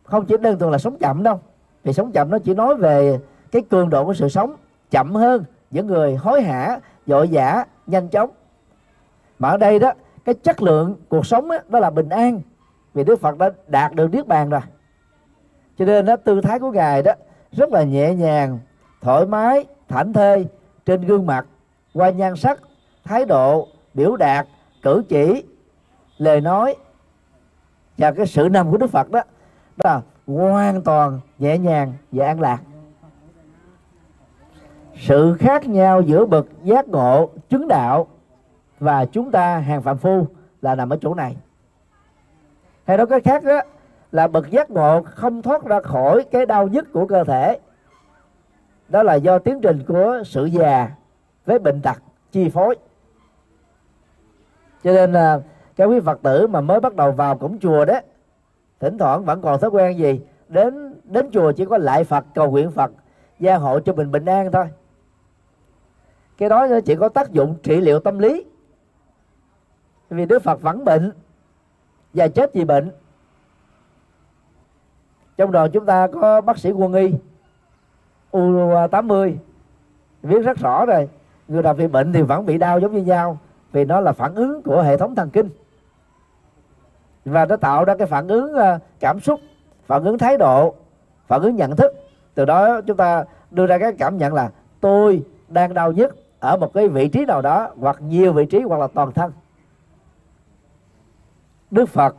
không 0.03 0.25
chỉ 0.25 0.37
đơn 0.37 0.59
thuần 0.59 0.71
là 0.71 0.77
sống 0.77 0.97
chậm 0.97 1.23
đâu. 1.23 1.39
Vì 1.83 1.93
sống 1.93 2.11
chậm 2.11 2.29
nó 2.29 2.39
chỉ 2.39 2.53
nói 2.53 2.75
về 2.75 3.19
cái 3.51 3.61
cường 3.61 3.89
độ 3.89 4.05
của 4.05 4.13
sự 4.13 4.29
sống 4.29 4.55
chậm 4.91 5.15
hơn 5.15 5.43
những 5.71 5.87
người 5.87 6.15
hối 6.15 6.41
hả 6.41 6.79
vội 7.05 7.29
vã 7.31 7.65
nhanh 7.87 8.07
chóng. 8.07 8.29
Mà 9.39 9.49
ở 9.49 9.57
đây 9.57 9.79
đó 9.79 9.91
cái 10.25 10.35
chất 10.35 10.61
lượng 10.61 10.95
cuộc 11.09 11.25
sống 11.25 11.49
đó, 11.49 11.57
đó 11.67 11.79
là 11.79 11.89
bình 11.89 12.09
an 12.09 12.41
vì 12.93 13.03
Đức 13.03 13.21
Phật 13.21 13.37
đã 13.37 13.49
đạt 13.67 13.93
được 13.93 14.11
niết 14.11 14.27
bàn 14.27 14.49
rồi. 14.49 14.61
Cho 15.77 15.85
nên 15.85 16.05
đó 16.05 16.15
tư 16.15 16.41
thái 16.41 16.59
của 16.59 16.71
ngài 16.71 17.01
đó 17.01 17.11
rất 17.51 17.69
là 17.73 17.83
nhẹ 17.83 18.13
nhàng 18.13 18.59
thoải 19.01 19.25
mái 19.25 19.65
thảnh 19.87 20.13
thơi 20.13 20.47
trên 20.85 21.01
gương 21.01 21.25
mặt, 21.25 21.45
qua 21.93 22.09
nhan 22.09 22.35
sắc, 22.35 22.59
thái 23.03 23.25
độ, 23.25 23.67
biểu 23.93 24.15
đạt, 24.15 24.47
cử 24.81 25.03
chỉ, 25.09 25.43
lời 26.17 26.41
nói 26.41 26.75
và 27.97 28.11
cái 28.11 28.25
sự 28.25 28.49
nằm 28.51 28.71
của 28.71 28.77
Đức 28.77 28.87
Phật 28.87 29.11
đó 29.11 29.21
đó 29.77 29.83
là 29.89 30.01
hoàn 30.27 30.81
toàn 30.81 31.19
nhẹ 31.39 31.57
nhàng 31.57 31.93
và 32.11 32.25
an 32.25 32.41
lạc. 32.41 32.59
Sự 34.95 35.35
khác 35.39 35.67
nhau 35.67 36.01
giữa 36.01 36.25
bậc 36.25 36.45
giác 36.63 36.87
ngộ 36.87 37.29
chứng 37.49 37.67
đạo 37.67 38.07
và 38.79 39.05
chúng 39.05 39.31
ta 39.31 39.57
hàng 39.57 39.81
phạm 39.81 39.97
phu 39.97 40.27
là 40.61 40.75
nằm 40.75 40.89
ở 40.89 40.97
chỗ 41.01 41.13
này. 41.13 41.37
Hay 42.87 42.97
nói 42.97 43.07
cái 43.07 43.19
khác 43.19 43.43
đó, 43.43 43.61
là 44.11 44.27
bậc 44.27 44.51
giác 44.51 44.69
ngộ 44.69 45.01
không 45.03 45.41
thoát 45.41 45.63
ra 45.65 45.81
khỏi 45.81 46.23
cái 46.31 46.45
đau 46.45 46.67
nhức 46.67 46.93
của 46.93 47.07
cơ 47.07 47.23
thể 47.23 47.59
đó 48.89 49.03
là 49.03 49.15
do 49.15 49.39
tiến 49.39 49.59
trình 49.61 49.83
của 49.87 50.21
sự 50.25 50.45
già 50.45 50.91
với 51.45 51.59
bệnh 51.59 51.81
tật 51.81 51.97
chi 52.31 52.49
phối. 52.49 52.75
Cho 54.83 54.93
nên 54.93 55.11
là 55.11 55.41
các 55.75 55.85
quý 55.85 55.99
phật 55.99 56.19
tử 56.21 56.47
mà 56.47 56.61
mới 56.61 56.79
bắt 56.79 56.95
đầu 56.95 57.11
vào 57.11 57.37
cổng 57.37 57.59
chùa 57.59 57.85
đó, 57.85 57.99
thỉnh 58.79 58.97
thoảng 58.97 59.25
vẫn 59.25 59.41
còn 59.41 59.59
thói 59.59 59.69
quen 59.69 59.97
gì? 59.97 60.21
Đến 60.49 60.95
đến 61.03 61.29
chùa 61.31 61.51
chỉ 61.51 61.65
có 61.65 61.77
lại 61.77 62.03
phật, 62.03 62.25
cầu 62.35 62.51
nguyện 62.51 62.71
phật, 62.71 62.91
gia 63.39 63.55
hộ 63.57 63.79
cho 63.79 63.93
mình 63.93 64.11
bình 64.11 64.25
an 64.25 64.51
thôi. 64.51 64.65
Cái 66.37 66.49
đó 66.49 66.67
chỉ 66.85 66.95
có 66.95 67.09
tác 67.09 67.31
dụng 67.31 67.55
trị 67.63 67.81
liệu 67.81 67.99
tâm 67.99 68.19
lý. 68.19 68.45
Vì 70.09 70.25
đức 70.25 70.43
phật 70.43 70.61
vẫn 70.61 70.85
bệnh 70.85 71.11
và 72.13 72.27
chết 72.27 72.53
vì 72.53 72.65
bệnh. 72.65 72.91
Trong 75.37 75.51
đoàn 75.51 75.71
chúng 75.71 75.85
ta 75.85 76.07
có 76.07 76.41
bác 76.41 76.57
sĩ 76.57 76.71
quân 76.71 76.93
y. 76.93 77.13
U80 78.35 79.35
viết 80.23 80.39
rất 80.39 80.57
rõ 80.57 80.85
rồi. 80.85 81.09
Người 81.47 81.63
nào 81.63 81.73
bị 81.73 81.87
bệnh 81.87 82.13
thì 82.13 82.21
vẫn 82.21 82.45
bị 82.45 82.57
đau 82.57 82.79
giống 82.79 82.93
như 82.93 83.01
nhau, 83.01 83.37
vì 83.71 83.85
nó 83.85 83.99
là 83.99 84.11
phản 84.11 84.35
ứng 84.35 84.61
của 84.63 84.81
hệ 84.81 84.97
thống 84.97 85.15
thần 85.15 85.29
kinh. 85.29 85.49
Và 87.25 87.45
nó 87.45 87.55
tạo 87.55 87.85
ra 87.85 87.95
cái 87.95 88.07
phản 88.07 88.27
ứng 88.27 88.55
à, 88.55 88.79
cảm 88.99 89.19
xúc, 89.19 89.39
phản 89.85 90.03
ứng 90.03 90.17
thái 90.17 90.37
độ, 90.37 90.73
phản 91.27 91.41
ứng 91.41 91.55
nhận 91.55 91.75
thức. 91.75 91.93
Từ 92.33 92.45
đó 92.45 92.81
chúng 92.81 92.97
ta 92.97 93.25
đưa 93.51 93.67
ra 93.67 93.77
cái 93.77 93.93
cảm 93.97 94.17
nhận 94.17 94.33
là 94.33 94.51
tôi 94.81 95.23
đang 95.47 95.73
đau 95.73 95.91
nhất 95.91 96.15
ở 96.39 96.57
một 96.57 96.73
cái 96.73 96.87
vị 96.87 97.07
trí 97.07 97.25
nào 97.25 97.41
đó, 97.41 97.69
hoặc 97.79 97.97
nhiều 98.01 98.33
vị 98.33 98.45
trí, 98.45 98.61
hoặc 98.61 98.79
là 98.79 98.87
toàn 98.87 99.11
thân. 99.11 99.31
Đức 101.71 101.89
phật 101.89 102.15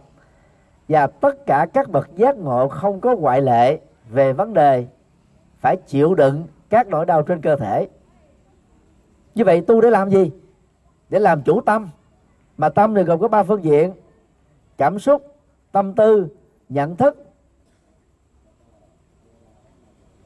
và 0.88 1.06
tất 1.06 1.46
cả 1.46 1.66
các 1.73 1.90
bậc 1.90 2.16
giác 2.16 2.37
ngộ 2.37 2.68
không 2.68 3.00
có 3.00 3.16
ngoại 3.16 3.40
lệ 3.40 3.78
về 4.11 4.32
vấn 4.32 4.54
đề 4.54 4.87
phải 5.66 5.76
chịu 5.76 6.14
đựng 6.14 6.44
các 6.70 6.88
nỗi 6.88 7.06
đau 7.06 7.23
trên 7.23 7.40
cơ 7.40 7.56
thể. 7.56 7.88
Như 9.35 9.44
vậy 9.44 9.61
tu 9.61 9.80
để 9.80 9.90
làm 9.90 10.11
gì? 10.11 10.30
Để 11.08 11.18
làm 11.18 11.42
chủ 11.42 11.61
tâm. 11.61 11.88
Mà 12.56 12.68
tâm 12.68 12.94
thì 12.94 13.02
gồm 13.02 13.20
có 13.20 13.28
ba 13.28 13.42
phương 13.42 13.64
diện. 13.64 13.92
Cảm 14.76 14.99
xúc, 14.99 15.35
tâm 15.73 15.94
tư, 15.94 16.28
nhận 16.68 16.96
thức. 16.96 17.26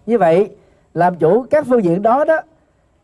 Như 0.06 0.18
vậy, 0.18 0.56
làm 0.94 1.16
chủ 1.16 1.46
các 1.50 1.66
phương 1.68 1.84
diện 1.84 2.02
đó 2.02 2.24
đó, 2.24 2.40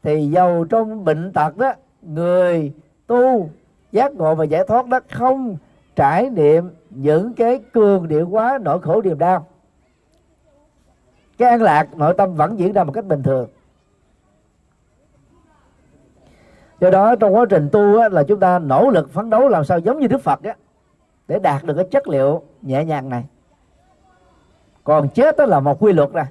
thì 0.03 0.27
giàu 0.27 0.65
trong 0.71 1.05
bệnh 1.05 1.33
tật 1.33 1.57
đó, 1.57 1.73
người 2.03 2.73
tu, 3.07 3.51
giác 3.93 4.15
ngộ 4.15 4.35
và 4.35 4.45
giải 4.45 4.65
thoát 4.69 4.87
đó 4.87 5.01
không 5.11 5.57
trải 5.97 6.31
nghiệm 6.31 6.71
những 6.91 7.35
cái 7.35 7.61
cường 7.73 8.09
điệu 8.09 8.29
quá, 8.29 8.59
nỗi 8.63 8.81
khổ 8.81 9.03
niềm 9.03 9.19
đau 9.19 9.47
cái 11.39 11.51
an 11.51 11.63
lạc 11.63 11.97
nội 11.97 12.15
tâm 12.19 12.35
vẫn 12.35 12.59
diễn 12.59 12.73
ra 12.73 12.85
một 12.85 12.93
cách 12.93 13.05
bình 13.05 13.23
thường. 13.23 13.49
Do 16.81 16.91
đó 16.91 17.15
trong 17.17 17.35
quá 17.35 17.45
trình 17.51 17.69
tu 17.73 17.99
á, 17.99 18.09
là 18.09 18.23
chúng 18.23 18.41
ta 18.41 18.59
nỗ 18.59 18.91
lực 18.91 19.13
phấn 19.13 19.31
đấu 19.31 19.49
làm 19.49 19.65
sao 19.65 19.79
giống 19.79 20.01
như 20.01 20.07
đức 20.07 20.23
phật 20.23 20.43
á, 20.43 20.55
để 21.29 21.39
đạt 21.39 21.65
được 21.65 21.75
cái 21.75 21.87
chất 21.91 22.09
liệu 22.09 22.43
nhẹ 22.63 22.85
nhàng 22.85 23.09
này. 23.09 23.25
Còn 24.85 25.09
chết 25.09 25.37
đó 25.37 25.47
là 25.47 25.61
một 25.61 25.83
quy 25.83 25.93
luật 25.93 26.13
này 26.13 26.27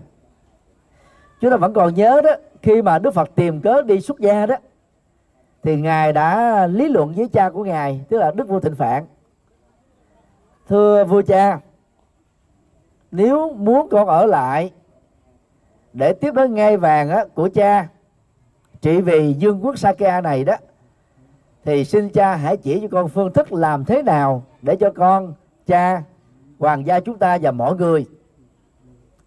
chúng 1.41 1.51
ta 1.51 1.57
vẫn 1.57 1.73
còn 1.73 1.93
nhớ 1.93 2.21
đó 2.23 2.31
khi 2.61 2.81
mà 2.81 2.99
đức 2.99 3.13
phật 3.13 3.29
tìm 3.35 3.61
cớ 3.61 3.81
đi 3.81 4.01
xuất 4.01 4.19
gia 4.19 4.45
đó 4.45 4.55
thì 5.63 5.81
ngài 5.81 6.13
đã 6.13 6.67
lý 6.67 6.89
luận 6.89 7.13
với 7.15 7.27
cha 7.27 7.49
của 7.49 7.63
ngài 7.63 8.05
tức 8.09 8.17
là 8.17 8.31
đức 8.31 8.47
vua 8.47 8.59
thịnh 8.59 8.75
phạn. 8.75 9.05
Thưa 10.69 11.03
vua 11.03 11.21
cha 11.21 11.59
nếu 13.11 13.53
muốn 13.53 13.89
con 13.89 14.07
ở 14.07 14.25
lại 14.25 14.71
để 15.95 16.13
tiếp 16.13 16.33
đến 16.33 16.53
ngai 16.53 16.77
vàng 16.77 17.09
á, 17.09 17.25
của 17.33 17.49
cha. 17.53 17.87
Trị 18.81 19.01
vì 19.01 19.33
dương 19.33 19.65
quốc 19.65 19.77
Sakya 19.77 20.21
này 20.21 20.43
đó 20.43 20.55
thì 21.63 21.85
xin 21.85 22.09
cha 22.09 22.35
hãy 22.35 22.57
chỉ 22.57 22.79
cho 22.79 22.87
con 22.91 23.09
phương 23.09 23.33
thức 23.33 23.53
làm 23.53 23.85
thế 23.85 24.03
nào 24.03 24.43
để 24.61 24.75
cho 24.75 24.91
con 24.95 25.33
cha 25.67 26.03
hoàng 26.59 26.85
gia 26.85 26.99
chúng 26.99 27.17
ta 27.17 27.37
và 27.41 27.51
mọi 27.51 27.75
người 27.75 28.05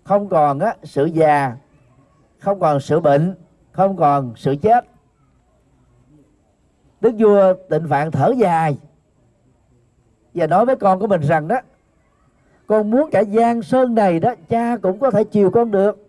không 0.05 0.29
còn 0.29 0.59
á, 0.59 0.77
sự 0.83 1.05
già 1.05 1.57
không 2.39 2.61
còn 2.61 2.81
sự 2.81 3.01
bệnh 3.01 3.35
không 3.73 3.97
còn 3.97 4.33
sự 4.37 4.57
chết. 4.63 4.85
Đức 7.01 7.15
vua 7.19 7.55
tịnh 7.71 7.89
phạn 7.89 8.11
thở 8.11 8.33
dài 8.37 8.79
và 10.35 10.47
nói 10.47 10.67
với 10.67 10.77
con 10.77 11.01
của 11.01 11.07
mình 11.07 11.21
rằng 11.21 11.49
đó 11.49 11.61
con 12.67 12.91
muốn 12.91 13.11
cả 13.11 13.25
giang 13.25 13.63
sơn 13.63 13.95
này 13.95 14.21
đó 14.21 14.35
cha 14.49 14.77
cũng 14.83 14.99
có 14.99 15.11
thể 15.11 15.25
chiều 15.25 15.51
con 15.51 15.71
được 15.71 16.08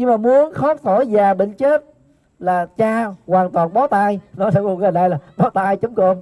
nhưng 0.00 0.08
mà 0.08 0.16
muốn 0.16 0.54
khóc 0.54 0.82
khỏi 0.82 1.06
già 1.06 1.34
bệnh 1.34 1.52
chết 1.52 1.84
là 2.38 2.66
cha 2.66 3.06
hoàn 3.26 3.50
toàn 3.50 3.72
bó 3.72 3.86
tay. 3.86 4.20
Nói 4.36 4.50
theo 4.52 4.64
con 4.64 4.94
đây 4.94 5.08
là 5.08 5.18
bó 5.36 5.50
tay 5.50 5.76
chấm 5.76 5.94
cơm. 5.94 6.16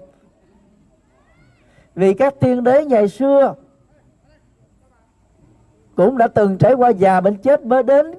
Vì 1.95 2.15
các 2.15 2.35
tiên 2.41 2.65
đế 2.65 2.85
ngày 2.85 3.09
xưa 3.09 3.55
cũng 5.97 6.19
đã 6.19 6.29
từng 6.29 6.59
trải 6.59 6.75
qua 6.75 6.89
già 6.89 7.21
bệnh 7.21 7.37
chết 7.37 7.67
mới 7.67 7.83
đến 7.83 8.15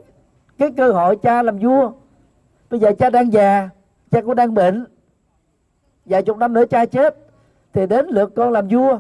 cái 0.58 0.72
cơ 0.78 0.92
hội 0.92 1.16
cha 1.16 1.44
làm 1.44 1.58
vua. 1.58 1.92
Bây 2.70 2.80
giờ 2.80 2.92
cha 3.00 3.10
đang 3.10 3.34
già, 3.34 3.70
cha 4.12 4.22
cũng 4.22 4.36
đang 4.36 4.54
bệnh. 4.54 4.86
Vài 6.06 6.24
chục 6.24 6.38
năm 6.38 6.54
nữa 6.54 6.66
cha 6.70 6.86
chết 6.86 7.18
thì 7.74 7.86
đến 7.86 8.08
lượt 8.08 8.32
con 8.36 8.52
làm 8.52 8.68
vua. 8.68 9.00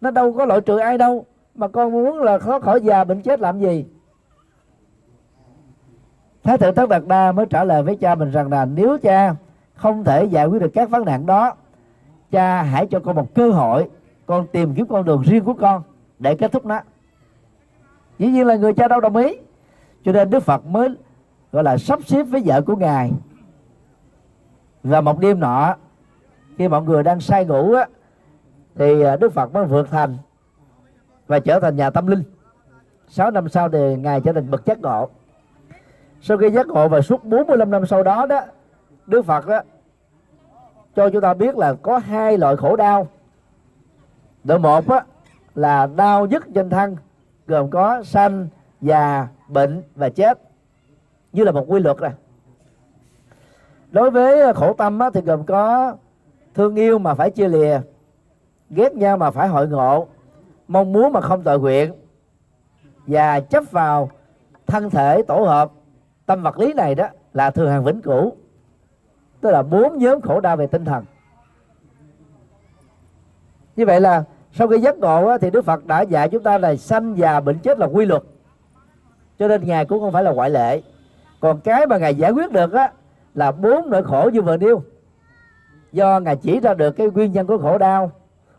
Nó 0.00 0.10
đâu 0.10 0.32
có 0.32 0.44
loại 0.44 0.60
trừ 0.60 0.78
ai 0.78 0.98
đâu, 0.98 1.26
mà 1.54 1.68
con 1.68 1.92
muốn 1.92 2.22
là 2.22 2.38
khó 2.38 2.60
khỏi 2.60 2.80
già 2.80 3.04
bệnh 3.04 3.22
chết 3.22 3.40
làm 3.40 3.60
gì? 3.60 3.86
Thái 6.44 6.58
thượng 6.58 6.74
tất 6.74 6.88
đạt 6.88 7.02
đa 7.06 7.32
mới 7.32 7.46
trả 7.46 7.64
lời 7.64 7.82
với 7.82 7.96
cha 7.96 8.14
mình 8.14 8.30
rằng 8.30 8.50
là 8.50 8.64
nếu 8.64 8.98
cha 9.02 9.34
không 9.74 10.04
thể 10.04 10.24
giải 10.24 10.46
quyết 10.46 10.62
được 10.62 10.70
các 10.74 10.90
vấn 10.90 11.04
nạn 11.04 11.26
đó, 11.26 11.54
cha 12.30 12.62
hãy 12.62 12.86
cho 12.86 13.00
con 13.00 13.16
một 13.16 13.34
cơ 13.34 13.50
hội, 13.50 13.88
con 14.26 14.46
tìm 14.46 14.74
kiếm 14.74 14.86
con 14.86 15.04
đường 15.04 15.22
riêng 15.22 15.44
của 15.44 15.54
con 15.54 15.82
để 16.18 16.34
kết 16.34 16.52
thúc 16.52 16.66
nó. 16.66 16.80
Dĩ 18.18 18.26
nhiên 18.26 18.46
là 18.46 18.56
người 18.56 18.74
cha 18.74 18.88
đâu 18.88 19.00
đồng 19.00 19.16
ý. 19.16 19.36
Cho 20.04 20.12
nên 20.12 20.30
đức 20.30 20.42
phật 20.42 20.66
mới 20.66 20.88
gọi 21.52 21.64
là 21.64 21.78
sắp 21.78 21.98
xếp 22.06 22.22
với 22.22 22.42
vợ 22.44 22.62
của 22.62 22.76
ngài. 22.76 23.12
Và 24.82 25.00
một 25.00 25.18
đêm 25.18 25.40
nọ, 25.40 25.74
khi 26.58 26.68
mọi 26.68 26.82
người 26.82 27.02
đang 27.02 27.20
say 27.20 27.44
ngủ 27.44 27.72
á, 27.72 27.86
thì 28.74 29.02
à, 29.02 29.16
đức 29.16 29.32
phật 29.32 29.52
mới 29.52 29.64
vượt 29.64 29.90
thành 29.90 30.16
và 31.26 31.38
trở 31.38 31.60
thành 31.60 31.76
nhà 31.76 31.90
tâm 31.90 32.06
linh. 32.06 32.22
Sáu 33.08 33.30
năm 33.30 33.48
sau 33.48 33.68
thì 33.68 33.96
ngài 33.96 34.20
trở 34.20 34.32
thành 34.32 34.50
bậc 34.50 34.66
giác 34.66 34.80
ngộ 34.80 35.08
sau 36.26 36.38
khi 36.38 36.50
giác 36.50 36.66
ngộ 36.66 36.88
và 36.88 37.00
suốt 37.00 37.24
45 37.24 37.70
năm 37.70 37.86
sau 37.86 38.02
đó 38.02 38.26
đó 38.26 38.40
đức 39.06 39.24
phật 39.24 39.46
đó 39.46 39.60
cho 40.96 41.10
chúng 41.10 41.20
ta 41.20 41.34
biết 41.34 41.56
là 41.56 41.74
có 41.82 41.98
hai 41.98 42.38
loại 42.38 42.56
khổ 42.56 42.76
đau. 42.76 43.08
Đội 44.44 44.58
một 44.58 44.88
á, 44.88 45.04
là 45.54 45.86
đau 45.86 46.26
nhất 46.26 46.44
trên 46.54 46.70
thân 46.70 46.96
gồm 47.46 47.70
có 47.70 48.02
sanh 48.02 48.48
già 48.80 49.28
bệnh 49.48 49.82
và 49.94 50.08
chết. 50.08 50.38
Như 51.32 51.44
là 51.44 51.52
một 51.52 51.64
quy 51.68 51.80
luật 51.80 51.96
rồi 51.98 52.10
đối 53.90 54.10
với 54.10 54.40
ờ, 54.40 54.52
khổ 54.52 54.72
tâm 54.72 54.98
á, 54.98 55.10
thì 55.14 55.20
gồm 55.20 55.44
có 55.44 55.94
thương 56.54 56.74
yêu 56.74 56.98
mà 56.98 57.14
phải 57.14 57.30
chia 57.30 57.48
lìa 57.48 57.80
ghét 58.70 58.94
nhau 58.94 59.16
mà 59.16 59.30
phải 59.30 59.48
hội 59.48 59.68
ngộ 59.68 60.06
mong 60.68 60.92
muốn 60.92 61.12
mà 61.12 61.20
không 61.20 61.42
tội 61.42 61.60
nguyện 61.60 61.92
và 63.06 63.40
chấp 63.40 63.64
vào 63.70 64.10
thân 64.66 64.90
thể 64.90 65.22
tổ 65.22 65.44
hợp 65.44 65.70
tâm 66.26 66.42
vật 66.42 66.58
lý 66.58 66.72
này 66.72 66.94
đó 66.94 67.06
là 67.32 67.50
thường 67.50 67.70
hàng 67.70 67.84
vĩnh 67.84 68.02
cửu, 68.02 68.36
tức 69.40 69.50
là 69.50 69.62
bốn 69.62 69.98
nhóm 69.98 70.20
khổ 70.20 70.40
đau 70.40 70.56
về 70.56 70.66
tinh 70.66 70.84
thần. 70.84 71.04
Như 73.76 73.86
vậy 73.86 74.00
là 74.00 74.24
sau 74.52 74.68
khi 74.68 74.78
giác 74.78 74.98
ngộ 74.98 75.38
thì 75.38 75.50
đức 75.50 75.64
phật 75.64 75.86
đã 75.86 76.00
dạy 76.00 76.28
chúng 76.28 76.42
ta 76.42 76.58
là 76.58 76.76
sanh 76.76 77.18
già 77.18 77.40
bệnh 77.40 77.58
chết 77.58 77.78
là 77.78 77.86
quy 77.86 78.06
luật. 78.06 78.22
Cho 79.38 79.48
nên 79.48 79.64
ngài 79.64 79.84
cũng 79.84 80.00
không 80.00 80.12
phải 80.12 80.22
là 80.24 80.32
ngoại 80.32 80.50
lệ. 80.50 80.82
Còn 81.40 81.60
cái 81.60 81.86
mà 81.86 81.98
ngài 81.98 82.14
giải 82.14 82.30
quyết 82.30 82.52
được 82.52 82.72
á, 82.72 82.92
là 83.34 83.52
bốn 83.52 83.90
nỗi 83.90 84.02
khổ 84.02 84.30
như 84.32 84.42
vừa 84.42 84.56
nêu. 84.56 84.82
Do 85.92 86.20
ngài 86.20 86.36
chỉ 86.36 86.60
ra 86.60 86.74
được 86.74 86.90
cái 86.90 87.10
nguyên 87.10 87.32
nhân 87.32 87.46
của 87.46 87.58
khổ 87.58 87.78
đau, 87.78 88.10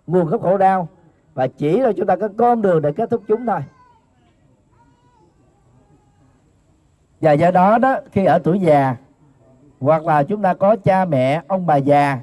nguồn 0.07 0.27
gốc 0.27 0.41
khổ 0.41 0.57
đau, 0.57 0.87
và 1.33 1.47
chỉ 1.47 1.79
ra 1.81 1.91
chúng 1.97 2.07
ta 2.07 2.15
có 2.15 2.29
con 2.37 2.61
đường 2.61 2.81
để 2.81 2.91
kết 2.91 3.09
thúc 3.09 3.21
chúng 3.27 3.45
thôi. 3.45 3.59
Và 7.25 7.31
do 7.31 7.51
đó 7.51 7.77
đó 7.77 7.97
khi 8.11 8.25
ở 8.25 8.39
tuổi 8.39 8.59
già 8.59 8.95
hoặc 9.79 10.05
là 10.05 10.23
chúng 10.23 10.41
ta 10.41 10.53
có 10.53 10.75
cha 10.75 11.05
mẹ 11.05 11.41
ông 11.47 11.65
bà 11.65 11.75
già 11.75 12.19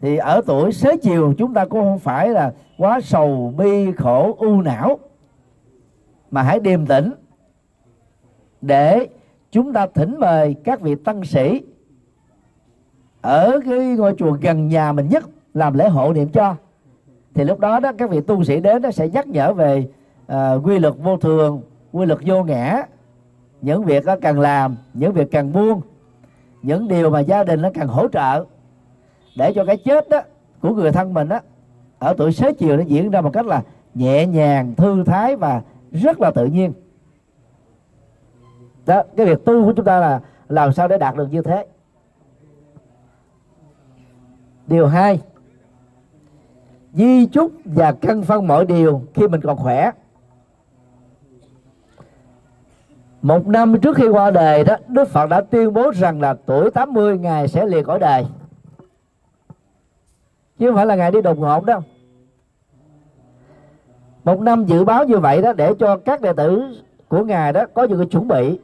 thì 0.00 0.16
ở 0.16 0.40
tuổi 0.46 0.72
xế 0.72 0.96
chiều 0.96 1.34
chúng 1.38 1.54
ta 1.54 1.64
cũng 1.64 1.80
không 1.80 1.98
phải 1.98 2.28
là 2.28 2.52
quá 2.78 3.00
sầu 3.00 3.54
bi 3.56 3.92
khổ 3.92 4.36
u 4.38 4.62
não. 4.62 4.98
Mà 6.30 6.42
hãy 6.42 6.60
điềm 6.60 6.86
tĩnh 6.86 7.12
để 8.60 9.08
chúng 9.50 9.72
ta 9.72 9.86
thỉnh 9.86 10.20
mời 10.20 10.56
các 10.64 10.80
vị 10.80 10.94
tăng 10.94 11.24
sĩ 11.24 11.60
ở 13.20 13.60
cái 13.68 13.78
ngôi 13.78 14.14
chùa 14.18 14.38
gần 14.40 14.68
nhà 14.68 14.92
mình 14.92 15.08
nhất 15.08 15.24
làm 15.54 15.74
lễ 15.74 15.88
hộ 15.88 16.12
niệm 16.12 16.28
cho. 16.28 16.56
Thì 17.34 17.44
lúc 17.44 17.60
đó 17.60 17.80
đó 17.80 17.92
các 17.98 18.10
vị 18.10 18.20
tu 18.20 18.44
sĩ 18.44 18.60
đến 18.60 18.82
nó 18.82 18.90
sẽ 18.90 19.08
nhắc 19.08 19.26
nhở 19.28 19.52
về 19.52 19.88
uh, 20.32 20.36
quy 20.66 20.78
luật 20.78 20.94
vô 21.02 21.16
thường 21.16 21.62
quy 21.92 22.06
luật 22.06 22.18
vô 22.26 22.44
ngã. 22.44 22.82
Những 23.62 23.84
việc 23.84 24.04
nó 24.04 24.16
cần 24.22 24.40
làm, 24.40 24.76
những 24.94 25.12
việc 25.12 25.30
cần 25.32 25.52
buông, 25.52 25.80
những 26.62 26.88
điều 26.88 27.10
mà 27.10 27.20
gia 27.20 27.44
đình 27.44 27.62
nó 27.62 27.70
cần 27.74 27.88
hỗ 27.88 28.08
trợ, 28.08 28.44
để 29.36 29.52
cho 29.54 29.64
cái 29.64 29.76
chết 29.76 30.08
đó 30.08 30.20
của 30.60 30.74
người 30.74 30.92
thân 30.92 31.14
mình 31.14 31.28
đó 31.28 31.40
ở 31.98 32.14
tuổi 32.18 32.32
xế 32.32 32.52
chiều 32.52 32.76
nó 32.76 32.82
diễn 32.82 33.10
ra 33.10 33.20
một 33.20 33.30
cách 33.32 33.46
là 33.46 33.62
nhẹ 33.94 34.26
nhàng, 34.26 34.74
thư 34.74 35.04
thái 35.04 35.36
và 35.36 35.62
rất 35.92 36.20
là 36.20 36.30
tự 36.30 36.46
nhiên. 36.46 36.72
Đó, 38.86 39.02
cái 39.16 39.26
việc 39.26 39.44
tu 39.44 39.64
của 39.64 39.72
chúng 39.76 39.84
ta 39.84 40.00
là 40.00 40.20
làm 40.48 40.72
sao 40.72 40.88
để 40.88 40.98
đạt 40.98 41.16
được 41.16 41.32
như 41.32 41.42
thế? 41.42 41.66
Điều 44.66 44.86
hai, 44.86 45.20
di 46.92 47.26
chúc 47.26 47.52
và 47.64 47.92
căn 47.92 48.22
phân 48.22 48.46
mọi 48.46 48.66
điều 48.66 49.02
khi 49.14 49.28
mình 49.28 49.40
còn 49.40 49.56
khỏe. 49.56 49.90
Một 53.22 53.46
năm 53.46 53.80
trước 53.80 53.96
khi 53.96 54.08
qua 54.08 54.30
đời 54.30 54.64
đó, 54.64 54.76
Đức 54.88 55.08
Phật 55.08 55.26
đã 55.26 55.40
tuyên 55.40 55.72
bố 55.72 55.90
rằng 55.90 56.20
là 56.20 56.34
tuổi 56.46 56.70
80 56.70 57.18
ngài 57.18 57.48
sẽ 57.48 57.66
lìa 57.66 57.82
cõi 57.82 57.98
đời. 57.98 58.26
Chứ 60.58 60.66
không 60.66 60.76
phải 60.76 60.86
là 60.86 60.96
ngài 60.96 61.10
đi 61.10 61.22
đột 61.22 61.38
ngột 61.38 61.64
đâu. 61.64 61.80
Một 64.24 64.40
năm 64.40 64.64
dự 64.64 64.84
báo 64.84 65.04
như 65.04 65.18
vậy 65.18 65.42
đó, 65.42 65.52
để 65.52 65.74
cho 65.78 65.96
các 65.96 66.20
đệ 66.20 66.32
tử 66.32 66.62
của 67.08 67.24
ngài 67.24 67.52
đó 67.52 67.64
có 67.74 67.84
những 67.84 67.98
cái 67.98 68.06
chuẩn 68.06 68.28
bị 68.28 68.58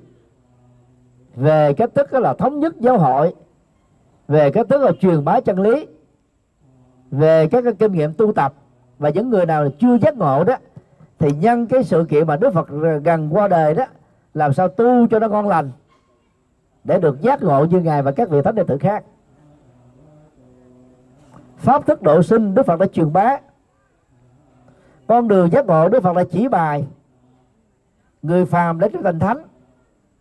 về 1.37 1.73
cách 1.73 1.91
thức 1.95 2.13
là 2.13 2.35
thống 2.35 2.61
nhất 2.61 2.75
giáo 2.81 2.99
hội, 2.99 3.35
về 4.29 4.51
cách 4.51 4.67
thức 4.69 4.83
là 4.83 4.93
truyền 5.01 5.25
bá 5.25 5.41
chân 5.41 5.61
lý, 5.61 5.87
về 7.11 7.47
các 7.47 7.65
cái 7.65 7.73
kinh 7.73 7.93
nghiệm 7.93 8.15
tu 8.15 8.33
tập. 8.33 8.55
Và 8.99 9.09
những 9.09 9.31
người 9.31 9.47
nào 9.47 9.69
chưa 9.79 9.99
giác 9.99 10.17
ngộ 10.17 10.45
đó, 10.45 10.57
thì 11.19 11.31
nhân 11.41 11.67
cái 11.67 11.85
sự 11.85 12.05
kiện 12.09 12.27
mà 12.27 12.37
Đức 12.37 12.53
Phật 12.53 12.69
gần 13.05 13.29
qua 13.33 13.49
đời 13.49 13.75
đó 13.75 13.87
làm 14.37 14.53
sao 14.53 14.69
tu 14.69 15.07
cho 15.07 15.19
nó 15.19 15.29
ngon 15.29 15.49
lành? 15.49 15.71
Để 16.85 16.99
được 16.99 17.21
giác 17.21 17.43
ngộ 17.43 17.65
như 17.65 17.81
ngài 17.81 18.03
và 18.03 18.13
các 18.13 18.29
vị 18.29 18.43
thánh 18.43 18.55
đệ 18.55 18.63
tử 18.67 18.79
khác. 18.79 19.05
Pháp 21.57 21.87
thức 21.87 22.03
độ 22.03 22.23
sinh 22.23 22.55
Đức 22.55 22.67
Phật 22.67 22.81
đã 22.81 22.87
truyền 22.87 23.13
bá. 23.13 23.37
Con 25.07 25.29
đường 25.29 25.51
giác 25.53 25.67
ngộ 25.67 25.89
Đức 25.89 26.03
Phật 26.03 26.17
đã 26.17 26.25
chỉ 26.31 26.49
bài. 26.49 26.87
Người 28.23 28.45
phàm 28.45 28.81
đến 28.81 28.93
trở 28.93 29.03
thành 29.03 29.19
thánh. 29.19 29.39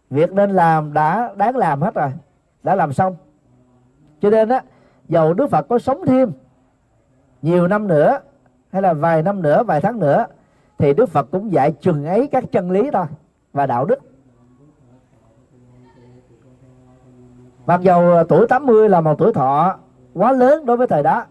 Việc 0.09 0.33
nên 0.33 0.51
làm 0.51 0.93
đã, 0.93 1.33
đáng 1.35 1.55
làm 1.55 1.81
hết 1.81 1.95
rồi. 1.95 2.09
Đã 2.63 2.75
làm 2.75 2.93
xong. 2.93 3.15
Cho 4.21 4.29
nên 4.29 4.49
á, 4.49 4.63
dầu 5.09 5.33
Đức 5.33 5.47
Phật 5.47 5.65
có 5.69 5.79
sống 5.79 6.05
thêm 6.05 6.31
nhiều 7.41 7.67
năm 7.67 7.87
nữa, 7.87 8.19
hay 8.71 8.81
là 8.81 8.93
vài 8.93 9.23
năm 9.23 9.41
nữa, 9.41 9.63
vài 9.63 9.81
tháng 9.81 9.99
nữa, 9.99 10.25
thì 10.77 10.93
Đức 10.93 11.09
Phật 11.09 11.27
cũng 11.31 11.51
dạy 11.51 11.71
chừng 11.81 12.05
ấy 12.05 12.27
các 12.31 12.43
chân 12.51 12.71
lý 12.71 12.91
thôi 12.93 13.05
và 13.55 13.65
đạo 13.65 13.85
đức. 13.85 13.99
Mặc 17.65 17.81
dầu 17.81 18.11
ờ, 18.11 18.23
tuổi 18.23 18.47
80 18.47 18.89
là 18.89 19.01
một 19.01 19.15
tuổi 19.17 19.33
thọ 19.33 19.77
quá 20.13 20.31
lớn 20.31 20.65
đối 20.65 20.77
với 20.77 20.87
thời 20.87 21.03
đó, 21.03 21.25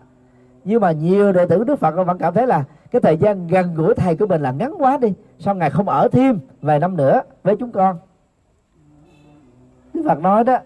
nhưng 0.64 0.80
mà 0.80 0.92
nhiều 0.92 1.32
đệ 1.32 1.46
tử 1.46 1.64
Đức 1.64 1.78
Phật 1.78 2.04
vẫn 2.06 2.18
cảm 2.18 2.34
thấy 2.34 2.46
là 2.46 2.64
cái 2.90 3.00
thời 3.00 3.16
gian 3.16 3.46
gần 3.46 3.74
gũi 3.74 3.94
thầy 3.94 4.16
của 4.16 4.26
mình 4.26 4.42
là 4.42 4.50
ngắn 4.50 4.74
quá 4.78 4.98
đi 4.98 5.14
sao 5.38 5.54
ngài 5.54 5.70
không 5.70 5.88
ở 5.88 6.08
thêm 6.08 6.38
vài 6.62 6.78
năm 6.78 6.96
nữa 6.96 7.20
với 7.42 7.56
chúng 7.56 7.72
con. 7.72 7.98
Đức 9.94 10.02
Phật 10.08 10.18
nói 10.18 10.44
đó, 10.44 10.58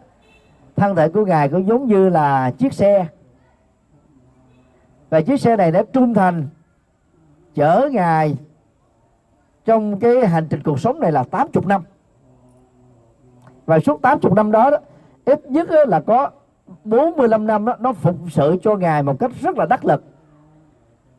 thân 0.76 0.96
thể 0.96 1.08
của 1.08 1.24
ngài 1.24 1.48
cũng 1.48 1.66
giống 1.66 1.86
như 1.86 2.08
là 2.08 2.50
chiếc 2.58 2.72
xe. 2.72 3.06
Và 5.10 5.20
chiếc 5.20 5.40
xe 5.40 5.56
này 5.56 5.72
đã 5.72 5.82
trung 5.92 6.14
thành, 6.14 6.46
chở 7.54 7.88
ngài 7.92 8.36
trong 9.68 9.98
cái 9.98 10.26
hành 10.26 10.46
trình 10.50 10.60
cuộc 10.64 10.80
sống 10.80 11.00
này 11.00 11.12
là 11.12 11.24
80 11.24 11.64
năm. 11.66 11.82
Và 13.66 13.78
suốt 13.80 14.02
80 14.02 14.32
năm 14.36 14.50
đó, 14.50 14.70
đó 14.70 14.78
ít 15.24 15.50
nhất 15.50 15.68
là 15.70 16.00
có 16.00 16.30
45 16.84 17.46
năm 17.46 17.64
đó, 17.64 17.76
nó 17.80 17.92
phục 17.92 18.16
sự 18.30 18.56
cho 18.62 18.76
ngài 18.76 19.02
một 19.02 19.18
cách 19.18 19.30
rất 19.40 19.58
là 19.58 19.66
đắc 19.66 19.84
lực. 19.84 20.04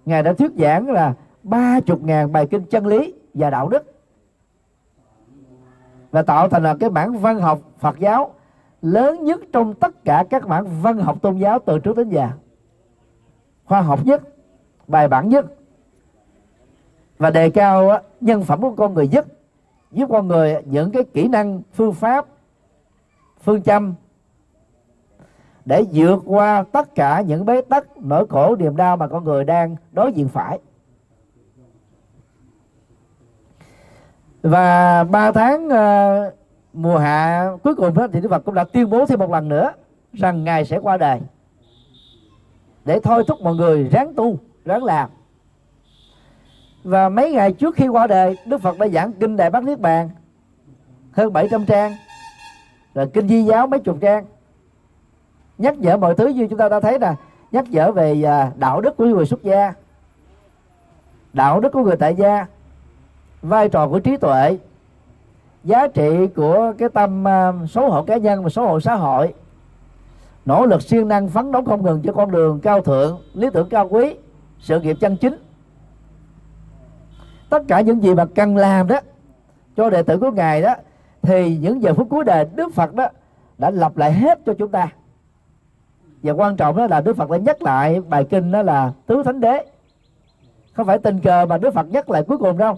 Ngài 0.05 0.23
đã 0.23 0.33
thuyết 0.33 0.51
giảng 0.57 0.89
là 0.89 1.13
ba 1.43 1.79
chục 1.79 2.03
ngàn 2.03 2.31
bài 2.31 2.47
kinh 2.51 2.65
chân 2.65 2.85
lý 2.85 3.13
và 3.33 3.49
đạo 3.49 3.69
đức. 3.69 3.93
Và 6.11 6.21
tạo 6.21 6.49
thành 6.49 6.63
là 6.63 6.75
cái 6.79 6.89
bản 6.89 7.17
văn 7.17 7.39
học 7.39 7.59
Phật 7.79 7.99
giáo 7.99 8.33
lớn 8.81 9.23
nhất 9.23 9.39
trong 9.53 9.73
tất 9.73 10.05
cả 10.05 10.25
các 10.29 10.47
bản 10.47 10.65
văn 10.81 10.97
học 10.97 11.21
tôn 11.21 11.37
giáo 11.37 11.59
từ 11.65 11.79
trước 11.79 11.97
đến 11.97 12.09
giờ. 12.09 12.29
Khoa 13.65 13.81
học 13.81 14.05
nhất 14.05 14.21
bài 14.87 15.07
bản 15.07 15.29
nhất 15.29 15.45
và 17.19 17.29
đề 17.29 17.49
cao 17.49 17.99
nhân 18.21 18.43
phẩm 18.43 18.61
của 18.61 18.71
con 18.71 18.93
người 18.93 19.07
nhất 19.07 19.25
giúp 19.91 20.09
con 20.11 20.27
người 20.27 20.55
những 20.65 20.91
cái 20.91 21.03
kỹ 21.03 21.27
năng 21.27 21.61
phương 21.73 21.93
pháp 21.93 22.25
phương 23.41 23.61
châm 23.61 23.93
để 25.65 25.83
vượt 25.93 26.19
qua 26.25 26.63
tất 26.71 26.95
cả 26.95 27.21
những 27.21 27.45
bế 27.45 27.61
tắc 27.61 27.97
nỗi 27.97 28.27
khổ 28.29 28.55
niềm 28.55 28.75
đau 28.75 28.97
mà 28.97 29.07
con 29.07 29.23
người 29.23 29.43
đang 29.43 29.75
đối 29.91 30.13
diện 30.13 30.27
phải. 30.27 30.59
Và 34.41 35.03
ba 35.03 35.31
tháng 35.31 35.67
uh, 35.67 36.33
mùa 36.73 36.97
hạ 36.97 37.49
cuối 37.63 37.75
cùng 37.75 37.93
đó 37.93 38.07
thì 38.13 38.21
Đức 38.21 38.29
Phật 38.29 38.45
cũng 38.45 38.55
đã 38.55 38.63
tuyên 38.63 38.89
bố 38.89 39.05
thêm 39.05 39.19
một 39.19 39.31
lần 39.31 39.49
nữa 39.49 39.71
rằng 40.13 40.43
ngài 40.43 40.65
sẽ 40.65 40.77
qua 40.77 40.97
đời 40.97 41.19
để 42.85 42.99
thôi 43.03 43.23
thúc 43.27 43.41
mọi 43.41 43.55
người 43.55 43.83
ráng 43.83 44.13
tu 44.13 44.37
ráng 44.65 44.83
làm 44.83 45.09
và 46.89 47.09
mấy 47.09 47.31
ngày 47.31 47.53
trước 47.53 47.75
khi 47.75 47.87
qua 47.87 48.07
đời, 48.07 48.37
Đức 48.45 48.61
Phật 48.61 48.79
đã 48.79 48.87
giảng 48.87 49.13
kinh 49.13 49.37
Đại 49.37 49.49
Bát 49.49 49.63
Niết 49.63 49.79
Bàn, 49.79 50.09
hơn 51.11 51.33
700 51.33 51.65
trang. 51.65 51.95
Rồi 52.93 53.07
kinh 53.13 53.27
di 53.27 53.43
giáo 53.43 53.67
mấy 53.67 53.79
chục 53.79 53.97
trang. 54.01 54.25
Nhắc 55.57 55.77
nhở 55.77 55.97
mọi 55.97 56.15
thứ 56.15 56.27
như 56.27 56.47
chúng 56.47 56.59
ta 56.59 56.69
đã 56.69 56.79
thấy 56.79 56.99
nè, 56.99 57.13
nhắc 57.51 57.65
nhở 57.69 57.91
về 57.91 58.23
à, 58.23 58.51
đạo 58.55 58.81
đức 58.81 58.97
của 58.97 59.05
người 59.05 59.25
xuất 59.25 59.43
gia, 59.43 59.73
đạo 61.33 61.59
đức 61.59 61.69
của 61.69 61.83
người 61.83 61.95
tại 61.95 62.15
gia, 62.15 62.45
vai 63.41 63.69
trò 63.69 63.87
của 63.87 63.99
trí 63.99 64.17
tuệ, 64.17 64.57
giá 65.63 65.87
trị 65.87 66.27
của 66.35 66.73
cái 66.77 66.89
tâm 66.89 67.27
à, 67.27 67.53
xấu 67.69 67.91
hổ 67.91 68.03
cá 68.03 68.17
nhân 68.17 68.43
và 68.43 68.49
xấu 68.49 68.65
hổ 68.65 68.79
xã 68.79 68.95
hội, 68.95 69.33
nỗ 70.45 70.65
lực 70.65 70.81
siêng 70.81 71.07
năng 71.07 71.29
phấn 71.29 71.51
đấu 71.51 71.63
không 71.65 71.83
ngừng 71.83 72.01
cho 72.01 72.13
con 72.13 72.31
đường 72.31 72.59
cao 72.59 72.81
thượng, 72.81 73.21
lý 73.33 73.47
tưởng 73.53 73.69
cao 73.69 73.87
quý, 73.87 74.15
sự 74.59 74.81
nghiệp 74.81 74.97
chân 74.99 75.17
chính 75.17 75.48
tất 77.49 77.63
cả 77.67 77.81
những 77.81 78.03
gì 78.03 78.15
mà 78.15 78.25
cần 78.35 78.57
làm 78.57 78.87
đó, 78.87 78.99
cho 79.77 79.89
đệ 79.89 80.03
tử 80.03 80.17
của 80.17 80.31
ngài 80.31 80.61
đó, 80.61 80.75
thì 81.21 81.57
những 81.57 81.81
giờ 81.81 81.93
phút 81.93 82.07
cuối 82.09 82.23
đời 82.23 82.45
đức 82.55 82.73
phật 82.73 82.93
đó 82.93 83.07
đã 83.57 83.69
lặp 83.69 83.97
lại 83.97 84.13
hết 84.13 84.39
cho 84.45 84.53
chúng 84.53 84.71
ta. 84.71 84.87
Và 86.23 86.33
quan 86.33 86.55
trọng 86.55 86.75
đó 86.75 86.87
là 86.87 87.01
đức 87.01 87.17
phật 87.17 87.29
đã 87.29 87.37
nhắc 87.37 87.61
lại 87.61 88.01
bài 88.01 88.23
kinh 88.29 88.51
đó 88.51 88.61
là 88.61 88.91
tứ 89.05 89.23
thánh 89.23 89.39
đế. 89.39 89.65
Không 90.73 90.85
phải 90.85 90.97
tình 90.97 91.19
cờ 91.19 91.45
mà 91.45 91.57
đức 91.57 91.73
phật 91.73 91.91
nhắc 91.91 92.09
lại 92.09 92.23
cuối 92.23 92.37
cùng 92.37 92.57
đâu. 92.57 92.75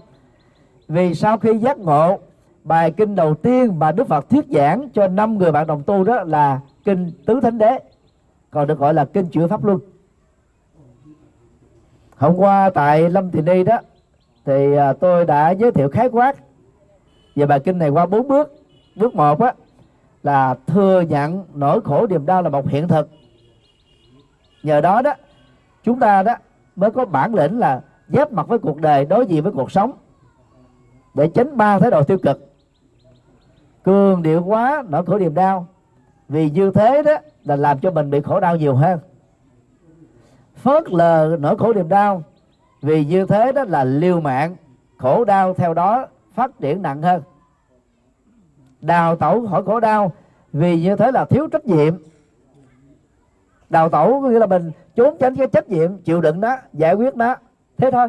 Vì 0.88 1.14
sau 1.14 1.38
khi 1.38 1.58
giác 1.58 1.78
ngộ 1.78 2.18
bài 2.64 2.90
kinh 2.90 3.14
đầu 3.14 3.34
tiên 3.34 3.78
mà 3.78 3.92
đức 3.92 4.08
phật 4.08 4.30
thuyết 4.30 4.44
giảng 4.48 4.88
cho 4.94 5.08
năm 5.08 5.38
người 5.38 5.52
bạn 5.52 5.66
đồng 5.66 5.82
tu 5.82 6.04
đó 6.04 6.22
là 6.22 6.60
kinh 6.84 7.12
tứ 7.26 7.40
thánh 7.40 7.58
đế, 7.58 7.78
còn 8.50 8.66
được 8.66 8.78
gọi 8.78 8.94
là 8.94 9.04
kinh 9.04 9.26
chữa 9.26 9.46
pháp 9.46 9.64
luân. 9.64 9.78
Hôm 12.16 12.36
qua 12.36 12.70
tại 12.74 13.10
lâm 13.10 13.30
thị 13.30 13.42
ni 13.42 13.64
đó 13.64 13.78
thì 14.44 14.76
à, 14.76 14.92
tôi 14.92 15.24
đã 15.24 15.50
giới 15.50 15.72
thiệu 15.72 15.88
khái 15.88 16.08
quát. 16.08 16.36
Về 17.36 17.46
bài 17.46 17.60
kinh 17.60 17.78
này 17.78 17.88
qua 17.88 18.06
bốn 18.06 18.28
bước. 18.28 18.52
Bước 18.96 19.14
một 19.14 19.40
á, 19.40 19.52
là 20.22 20.54
thừa 20.66 21.00
nhận 21.00 21.44
nỗi 21.54 21.80
khổ 21.80 22.06
niềm 22.06 22.26
đau 22.26 22.42
là 22.42 22.48
một 22.48 22.68
hiện 22.68 22.88
thực. 22.88 23.08
Nhờ 24.62 24.80
đó 24.80 25.02
đó, 25.02 25.14
chúng 25.82 26.00
ta 26.00 26.22
đó 26.22 26.34
mới 26.76 26.90
có 26.90 27.04
bản 27.04 27.34
lĩnh 27.34 27.58
là 27.58 27.80
giáp 28.08 28.32
mặt 28.32 28.48
với 28.48 28.58
cuộc 28.58 28.80
đời, 28.80 29.04
đối 29.04 29.26
diện 29.26 29.42
với 29.42 29.52
cuộc 29.52 29.72
sống. 29.72 29.92
Để 31.14 31.28
tránh 31.34 31.56
ba 31.56 31.78
thái 31.78 31.90
độ 31.90 32.02
tiêu 32.02 32.18
cực. 32.18 32.52
Cường 33.82 34.22
điệu 34.22 34.44
quá, 34.44 34.84
nỗi 34.88 35.04
khổ 35.06 35.18
niềm 35.18 35.34
đau. 35.34 35.66
Vì 36.28 36.50
như 36.50 36.70
thế 36.70 37.02
đó 37.02 37.16
là 37.44 37.56
làm 37.56 37.78
cho 37.78 37.90
mình 37.90 38.10
bị 38.10 38.20
khổ 38.20 38.40
đau 38.40 38.56
nhiều 38.56 38.74
hơn. 38.74 38.98
Phớt 40.56 40.90
lờ 40.90 41.36
nỗi 41.40 41.56
khổ 41.56 41.72
niềm 41.72 41.88
đau 41.88 42.22
vì 42.82 43.04
như 43.04 43.26
thế 43.26 43.52
đó 43.52 43.64
là 43.68 43.84
liều 43.84 44.20
mạng, 44.20 44.56
khổ 44.98 45.24
đau 45.24 45.54
theo 45.54 45.74
đó 45.74 46.06
phát 46.34 46.50
triển 46.60 46.82
nặng 46.82 47.02
hơn. 47.02 47.22
Đào 48.80 49.16
tẩu 49.16 49.46
khỏi 49.46 49.64
khổ 49.64 49.80
đau, 49.80 50.12
vì 50.52 50.82
như 50.82 50.96
thế 50.96 51.12
là 51.12 51.24
thiếu 51.24 51.48
trách 51.52 51.66
nhiệm. 51.66 51.94
Đào 53.70 53.88
tẩu 53.88 54.20
có 54.22 54.28
nghĩa 54.28 54.38
là 54.38 54.46
mình 54.46 54.72
trốn 54.94 55.16
tránh 55.20 55.36
cái 55.36 55.46
trách 55.46 55.68
nhiệm, 55.68 55.96
chịu 55.96 56.20
đựng 56.20 56.40
đó 56.40 56.56
giải 56.72 56.94
quyết 56.94 57.16
đó 57.16 57.36
thế 57.78 57.90
thôi. 57.90 58.08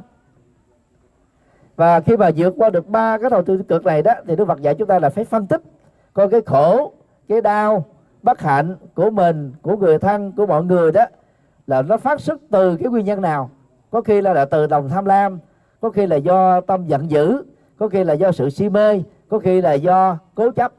Và 1.76 2.00
khi 2.00 2.18
mà 2.18 2.30
vượt 2.36 2.54
qua 2.58 2.70
được 2.70 2.88
ba 2.88 3.18
cái 3.18 3.30
đầu 3.30 3.44
tư 3.44 3.64
cực 3.68 3.86
này 3.86 4.02
đó, 4.02 4.14
thì 4.28 4.36
đức 4.36 4.46
phật 4.46 4.62
dạy 4.62 4.76
chúng 4.76 4.88
ta 4.88 5.00
là 5.00 5.10
phải 5.10 5.26
phân 5.26 5.48
tích 5.48 5.62
coi 6.14 6.30
cái 6.30 6.42
khổ, 6.46 6.92
cái 7.28 7.42
đau, 7.42 7.86
bất 8.24 8.42
hạnh 8.42 8.76
của 8.96 9.10
mình, 9.10 9.54
của 9.62 9.78
người 9.78 10.00
thân, 10.00 10.32
của 10.32 10.46
mọi 10.46 10.64
người 10.64 10.92
đó, 10.92 11.06
là 11.68 11.82
nó 11.82 11.98
phát 11.98 12.22
xuất 12.22 12.42
từ 12.52 12.78
cái 12.78 12.92
nguyên 12.92 13.06
nhân 13.06 13.22
nào 13.22 13.50
có 13.94 14.02
khi 14.02 14.22
là, 14.22 14.34
là 14.34 14.46
từ 14.46 14.68
lòng 14.68 14.90
tham 14.90 15.06
lam 15.06 15.40
có 15.82 15.90
khi 15.90 16.08
là 16.08 16.16
do 16.16 16.62
tâm 16.62 16.88
giận 16.88 17.10
dữ 17.10 17.44
có 17.78 17.88
khi 17.88 18.04
là 18.04 18.14
do 18.14 18.32
sự 18.32 18.50
si 18.50 18.70
mê 18.70 19.02
có 19.30 19.40
khi 19.40 19.62
là 19.62 19.74
do 19.74 20.18
cố 20.36 20.52
chấp 20.52 20.74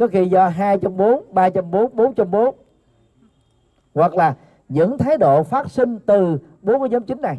có 0.00 0.06
khi 0.06 0.28
do 0.28 0.48
hai 0.48 0.78
trong 0.78 0.96
bốn 0.96 1.24
ba 1.32 1.50
trong 1.50 1.70
bốn 1.70 1.96
bốn 1.96 2.14
trong 2.14 2.30
bốn. 2.30 2.54
Hoặc 3.94 4.14
là 4.14 4.34
những 4.68 4.98
thái 4.98 5.18
độ 5.18 5.42
phát 5.42 5.70
sinh 5.70 5.98
từ 6.06 6.38
bốn 6.62 6.80
cái 6.80 6.88
nhóm 6.88 7.02
chính 7.02 7.20
này. 7.20 7.38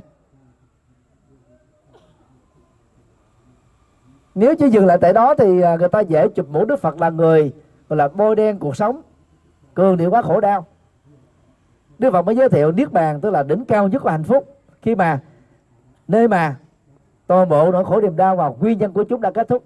Nếu 4.35 4.55
chỉ 4.55 4.69
dừng 4.69 4.85
lại 4.85 4.97
tại 5.01 5.13
đó 5.13 5.33
thì 5.37 5.61
à, 5.61 5.75
người 5.75 5.89
ta 5.89 5.99
dễ 5.99 6.27
chụp 6.27 6.49
mũ 6.49 6.65
đức 6.65 6.79
phật 6.79 7.01
là 7.01 7.09
người 7.09 7.53
gọi 7.89 7.97
là 7.97 8.07
bôi 8.07 8.35
đen 8.35 8.59
cuộc 8.59 8.75
sống 8.75 9.01
cường 9.73 9.97
điệu 9.97 10.09
quá 10.09 10.21
khổ 10.21 10.39
đau. 10.39 10.65
Đức 11.99 12.11
phật 12.11 12.21
mới 12.21 12.35
giới 12.35 12.49
thiệu 12.49 12.71
niết 12.71 12.91
bàn 12.91 13.21
tức 13.21 13.29
là 13.29 13.43
đỉnh 13.43 13.65
cao 13.65 13.87
nhất 13.87 14.01
của 14.03 14.09
hạnh 14.09 14.23
phúc 14.23 14.60
khi 14.81 14.95
mà, 14.95 15.19
nơi 16.07 16.27
mà 16.27 16.55
toàn 17.27 17.49
bộ 17.49 17.71
nỗi 17.71 17.85
khổ 17.85 18.01
niềm 18.01 18.15
đau 18.15 18.35
và 18.35 18.47
nguyên 18.47 18.77
nhân 18.77 18.93
của 18.93 19.03
chúng 19.03 19.21
đã 19.21 19.31
kết 19.31 19.47
thúc. 19.47 19.63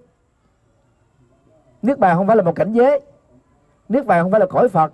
Niết 1.81 1.99
bàn 1.99 2.17
không 2.17 2.27
phải 2.27 2.35
là 2.35 2.43
một 2.43 2.55
cảnh 2.55 2.73
giới. 2.73 3.01
Niết 3.89 4.05
bàn 4.05 4.23
không 4.23 4.31
phải 4.31 4.39
là 4.39 4.45
cõi 4.45 4.69
phật. 4.69 4.93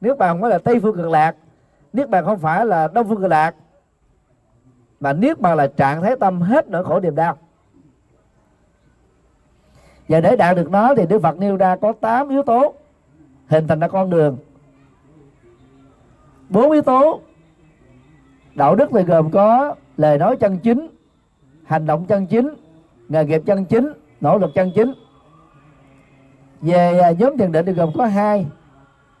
Niết 0.00 0.18
bàn 0.18 0.34
không 0.34 0.40
phải 0.40 0.50
là 0.50 0.58
tây 0.58 0.80
phương 0.80 0.96
cực 0.96 1.08
lạc. 1.08 1.36
Niết 1.92 2.08
bàn 2.08 2.24
không 2.24 2.38
phải 2.38 2.66
là 2.66 2.88
đông 2.88 3.08
phương 3.08 3.20
cực 3.20 3.30
lạc. 3.30 3.54
Mà 5.00 5.12
niết 5.12 5.40
bàn 5.40 5.56
là 5.56 5.66
trạng 5.66 6.02
thái 6.02 6.16
tâm 6.20 6.40
hết 6.40 6.68
nỗi 6.68 6.84
khổ 6.84 7.00
niềm 7.00 7.14
đau. 7.14 7.36
Và 10.08 10.20
để 10.20 10.36
đạt 10.36 10.56
được 10.56 10.70
nó 10.70 10.94
thì 10.94 11.06
đức 11.06 11.22
phật 11.22 11.38
nêu 11.38 11.56
ra 11.56 11.76
có 11.76 11.92
8 11.92 12.28
yếu 12.28 12.42
tố 12.42 12.74
hình 13.48 13.66
thành 13.66 13.80
ra 13.80 13.88
con 13.88 14.10
đường. 14.10 14.36
Bốn 16.48 16.70
yếu 16.70 16.82
tố 16.82 17.20
đạo 18.60 18.74
đức 18.74 18.90
thì 18.92 19.02
gồm 19.02 19.30
có 19.30 19.74
lời 19.96 20.18
nói 20.18 20.36
chân 20.36 20.58
chính, 20.58 20.88
hành 21.64 21.86
động 21.86 22.04
chân 22.06 22.26
chính, 22.26 22.54
nghề 23.08 23.24
nghiệp 23.24 23.42
chân 23.46 23.64
chính, 23.64 23.92
nỗ 24.20 24.38
lực 24.38 24.50
chân 24.54 24.70
chính. 24.74 24.92
Về 26.60 26.98
à, 26.98 27.10
nhóm 27.10 27.36
thiền 27.36 27.52
định 27.52 27.66
thì 27.66 27.72
gồm 27.72 27.90
có 27.98 28.06
hai. 28.06 28.46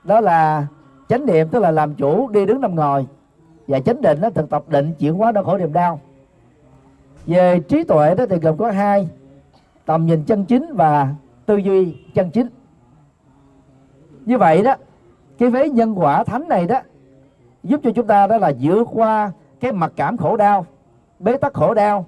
Đó 0.04 0.20
là 0.20 0.66
chánh 1.08 1.26
niệm, 1.26 1.48
tức 1.48 1.58
là 1.58 1.70
làm 1.70 1.94
chủ, 1.94 2.28
đi 2.28 2.46
đứng 2.46 2.60
nằm 2.60 2.74
ngồi. 2.74 3.06
Và 3.66 3.80
chánh 3.80 4.02
định 4.02 4.20
đó, 4.20 4.30
thực 4.30 4.50
tập 4.50 4.64
định, 4.68 4.94
chuyển 4.98 5.14
hóa 5.14 5.32
đau 5.32 5.44
khổ 5.44 5.58
niềm 5.58 5.72
đau. 5.72 6.00
Về 7.26 7.60
trí 7.60 7.84
tuệ 7.84 8.14
đó 8.14 8.26
thì 8.30 8.36
gồm 8.36 8.56
có 8.56 8.70
hai, 8.70 9.08
tầm 9.86 10.06
nhìn 10.06 10.24
chân 10.24 10.44
chính 10.44 10.74
và 10.74 11.14
tư 11.46 11.56
duy 11.56 11.96
chân 12.14 12.30
chính. 12.30 12.48
Như 14.24 14.38
vậy 14.38 14.62
đó, 14.62 14.74
cái 15.38 15.50
vế 15.50 15.70
nhân 15.70 15.98
quả 15.98 16.24
thánh 16.24 16.48
này 16.48 16.66
đó 16.66 16.80
giúp 17.62 17.80
cho 17.84 17.90
chúng 17.90 18.06
ta 18.06 18.26
đó 18.26 18.38
là 18.38 18.52
vượt 18.60 18.88
qua 18.92 19.32
cái 19.60 19.72
mặc 19.72 19.92
cảm 19.96 20.16
khổ 20.16 20.36
đau 20.36 20.66
bế 21.18 21.36
tắc 21.36 21.54
khổ 21.54 21.74
đau 21.74 22.06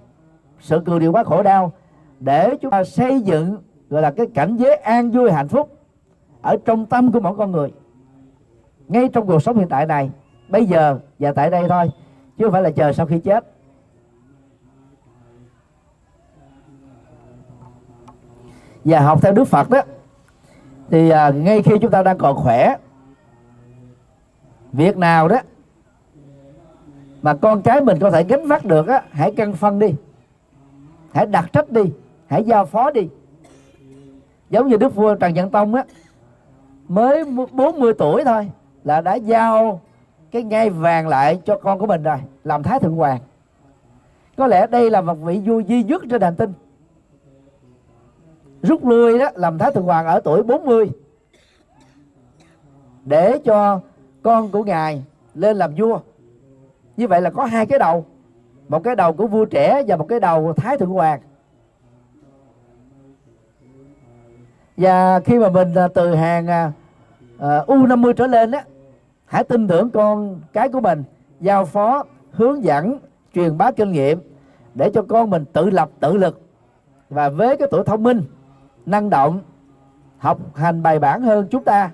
sự 0.61 0.83
cười 0.87 1.01
điều 1.01 1.13
quá 1.13 1.25
khổ 1.25 1.43
đau 1.43 1.73
để 2.21 2.57
chúng 2.61 2.71
ta 2.71 2.85
xây 2.85 3.21
dựng 3.21 3.57
gọi 3.91 4.03
là 4.03 4.11
cái 4.11 4.27
cảnh 4.35 4.57
giới 4.57 4.77
an 4.77 5.11
vui 5.11 5.33
hạnh 5.33 5.49
phúc 5.49 5.79
ở 6.43 6.57
trong 6.65 6.87
tâm 6.87 7.13
của 7.13 7.21
mỗi 7.21 7.37
con 7.37 7.53
người. 7.53 7.73
Ngay 8.89 9.09
trong 9.09 9.27
cuộc 9.27 9.43
sống 9.43 9.59
hiện 9.59 9.69
tại 9.69 9.87
này 9.87 10.11
bây 10.49 10.67
giờ 10.67 10.99
và 11.19 11.33
tại 11.33 11.51
đây 11.51 11.69
thôi 11.69 11.91
chứ 12.39 12.45
không 12.45 12.53
phải 12.53 12.63
là 12.63 12.71
chờ 12.71 12.93
sau 12.93 13.07
khi 13.07 13.19
chết. 13.19 13.45
Và 18.85 19.01
học 19.01 19.19
theo 19.23 19.33
Đức 19.33 19.45
Phật 19.45 19.71
đó 19.71 19.83
thì 20.91 21.11
à, 21.11 21.31
ngay 21.31 21.63
khi 21.63 21.79
chúng 21.79 21.91
ta 21.91 22.03
đang 22.03 22.19
còn 22.19 22.37
khỏe 22.37 22.77
việc 24.73 24.97
nào 24.97 25.29
đó. 25.29 25.37
Mà 27.23 27.35
con 27.35 27.63
cái 27.63 27.81
mình 27.81 27.99
có 28.01 28.11
thể 28.11 28.25
gánh 28.25 28.47
vác 28.47 28.65
được 28.65 28.87
á, 28.87 29.03
hãy 29.11 29.33
căn 29.37 29.53
phân 29.53 29.79
đi. 29.79 29.95
Hãy 31.13 31.27
đặt 31.27 31.53
trách 31.53 31.71
đi. 31.71 31.83
Hãy 32.27 32.45
giao 32.45 32.67
phó 32.67 32.91
đi. 32.91 33.09
Giống 34.51 34.69
như 34.69 34.77
đức 34.77 34.95
vua 34.95 35.15
trần 35.15 35.35
nhân 35.35 35.51
tông 35.51 35.75
á, 35.75 35.85
mới 36.89 37.25
40 37.53 37.93
tuổi 37.99 38.25
thôi 38.25 38.51
là 38.85 39.01
đã 39.01 39.15
giao 39.15 39.81
cái 40.31 40.43
ngai 40.43 40.71
vàng 40.71 41.09
lại 41.09 41.41
cho 41.45 41.59
con 41.59 41.79
của 41.79 41.87
mình 41.87 42.03
rồi, 42.03 42.19
làm 42.45 42.63
thái 42.63 42.81
thượng 42.81 42.97
hoàng. 42.97 43.19
Có 44.37 44.47
lẽ 44.47 44.67
đây 44.67 44.91
là 44.91 45.01
một 45.01 45.15
vị 45.15 45.41
vua 45.45 45.61
duy 45.61 45.83
nhất 45.83 46.03
trên 46.11 46.23
hành 46.23 46.37
tinh. 46.37 46.53
Rút 48.63 48.87
lui 48.87 49.19
đó, 49.19 49.31
làm 49.35 49.59
thái 49.59 49.73
thượng 49.73 49.85
hoàng 49.85 50.07
ở 50.07 50.21
tuổi 50.25 50.43
40 50.43 50.91
để 53.05 53.39
cho 53.45 53.81
con 54.23 54.51
của 54.51 54.65
ngài 54.65 55.05
lên 55.35 55.57
làm 55.57 55.75
vua. 55.77 56.01
Như 56.97 57.09
vậy 57.09 57.21
là 57.21 57.31
có 57.31 57.45
hai 57.45 57.67
cái 57.67 57.79
đầu 57.79 58.05
một 58.69 58.85
cái 58.85 58.97
đầu 58.97 59.13
của 59.13 59.27
vua 59.27 59.45
trẻ 59.45 59.83
và 59.87 59.97
một 59.97 60.07
cái 60.09 60.21
đầu 60.21 60.53
thái 60.53 60.79
thượng 60.79 60.91
hoàng. 60.91 61.21
Và 64.77 65.21
khi 65.21 65.39
mà 65.39 65.49
mình 65.49 65.75
à, 65.75 65.89
từ 65.89 66.15
hàng 66.15 66.47
à, 66.47 66.73
à, 67.39 67.59
uh, 67.59 67.69
U50 67.69 68.13
trở 68.13 68.27
lên 68.27 68.51
á 68.51 68.65
hãy 69.25 69.45
tin 69.45 69.69
tưởng 69.69 69.91
con 69.91 70.41
cái 70.53 70.69
của 70.69 70.81
mình 70.81 71.05
giao 71.41 71.65
phó 71.65 72.05
hướng 72.31 72.65
dẫn 72.65 72.99
truyền 73.35 73.59
bá 73.59 73.71
kinh 73.71 73.93
nghiệm 73.93 74.21
để 74.75 74.91
cho 74.95 75.03
con 75.03 75.31
mình 75.31 75.45
tự 75.53 75.71
lập 75.71 75.91
tự 76.01 76.17
lực 76.17 76.41
và 77.11 77.29
với 77.29 77.57
cái 77.57 77.69
tuổi 77.71 77.85
thông 77.85 78.03
minh 78.03 78.23
năng 78.87 79.11
động 79.11 79.41
học 80.19 80.39
hành 80.55 80.83
bài 80.83 80.99
bản 80.99 81.23
hơn 81.23 81.47
chúng 81.51 81.65
ta 81.65 81.91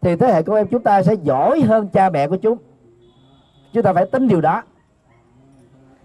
thì 0.00 0.16
thế 0.16 0.32
hệ 0.32 0.42
con 0.42 0.56
em 0.56 0.66
chúng 0.66 0.82
ta 0.82 1.02
sẽ 1.02 1.14
giỏi 1.22 1.60
hơn 1.60 1.88
cha 1.88 2.10
mẹ 2.10 2.28
của 2.28 2.36
chúng. 2.36 2.58
Chúng 3.72 3.82
ta 3.82 3.92
phải 3.92 4.06
tính 4.06 4.28
điều 4.28 4.40
đó. 4.40 4.62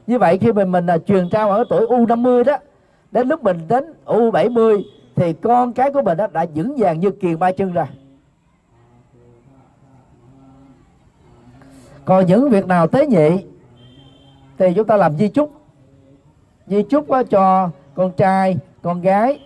Như 0.08 0.20
vậy 0.20 0.38
khi 0.38 0.52
mình 0.52 0.72
mình 0.72 0.86
là 0.86 0.98
truyền 0.98 1.30
trao 1.30 1.52
ở 1.52 1.64
tuổi 1.70 1.86
U50 1.86 2.44
đó, 2.44 2.58
đến 3.12 3.28
lúc 3.28 3.44
mình 3.44 3.58
đến 3.68 3.94
U70 4.06 4.82
thì 5.16 5.34
con 5.34 5.74
cái 5.74 5.92
của 5.92 6.02
mình 6.02 6.18
đó 6.18 6.28
đã 6.34 6.46
vững 6.56 6.76
vàng 6.78 7.00
như 7.00 7.12
kiền 7.12 7.40
ba 7.40 7.52
chân 7.52 7.74
rồi. 7.74 7.86
còn 12.06 12.26
những 12.26 12.50
việc 12.50 12.68
nào 12.68 12.88
tế 12.88 13.08
nhị 13.08 13.30
thì 14.58 14.74
chúng 14.76 14.88
ta 14.88 14.98
làm 14.98 15.18
di 15.18 15.28
chúc. 15.28 15.52
Di 16.68 16.84
chúc 16.84 17.06
cho 17.30 17.70
con 17.96 18.12
trai, 18.12 18.58
con 18.82 19.02
gái, 19.02 19.40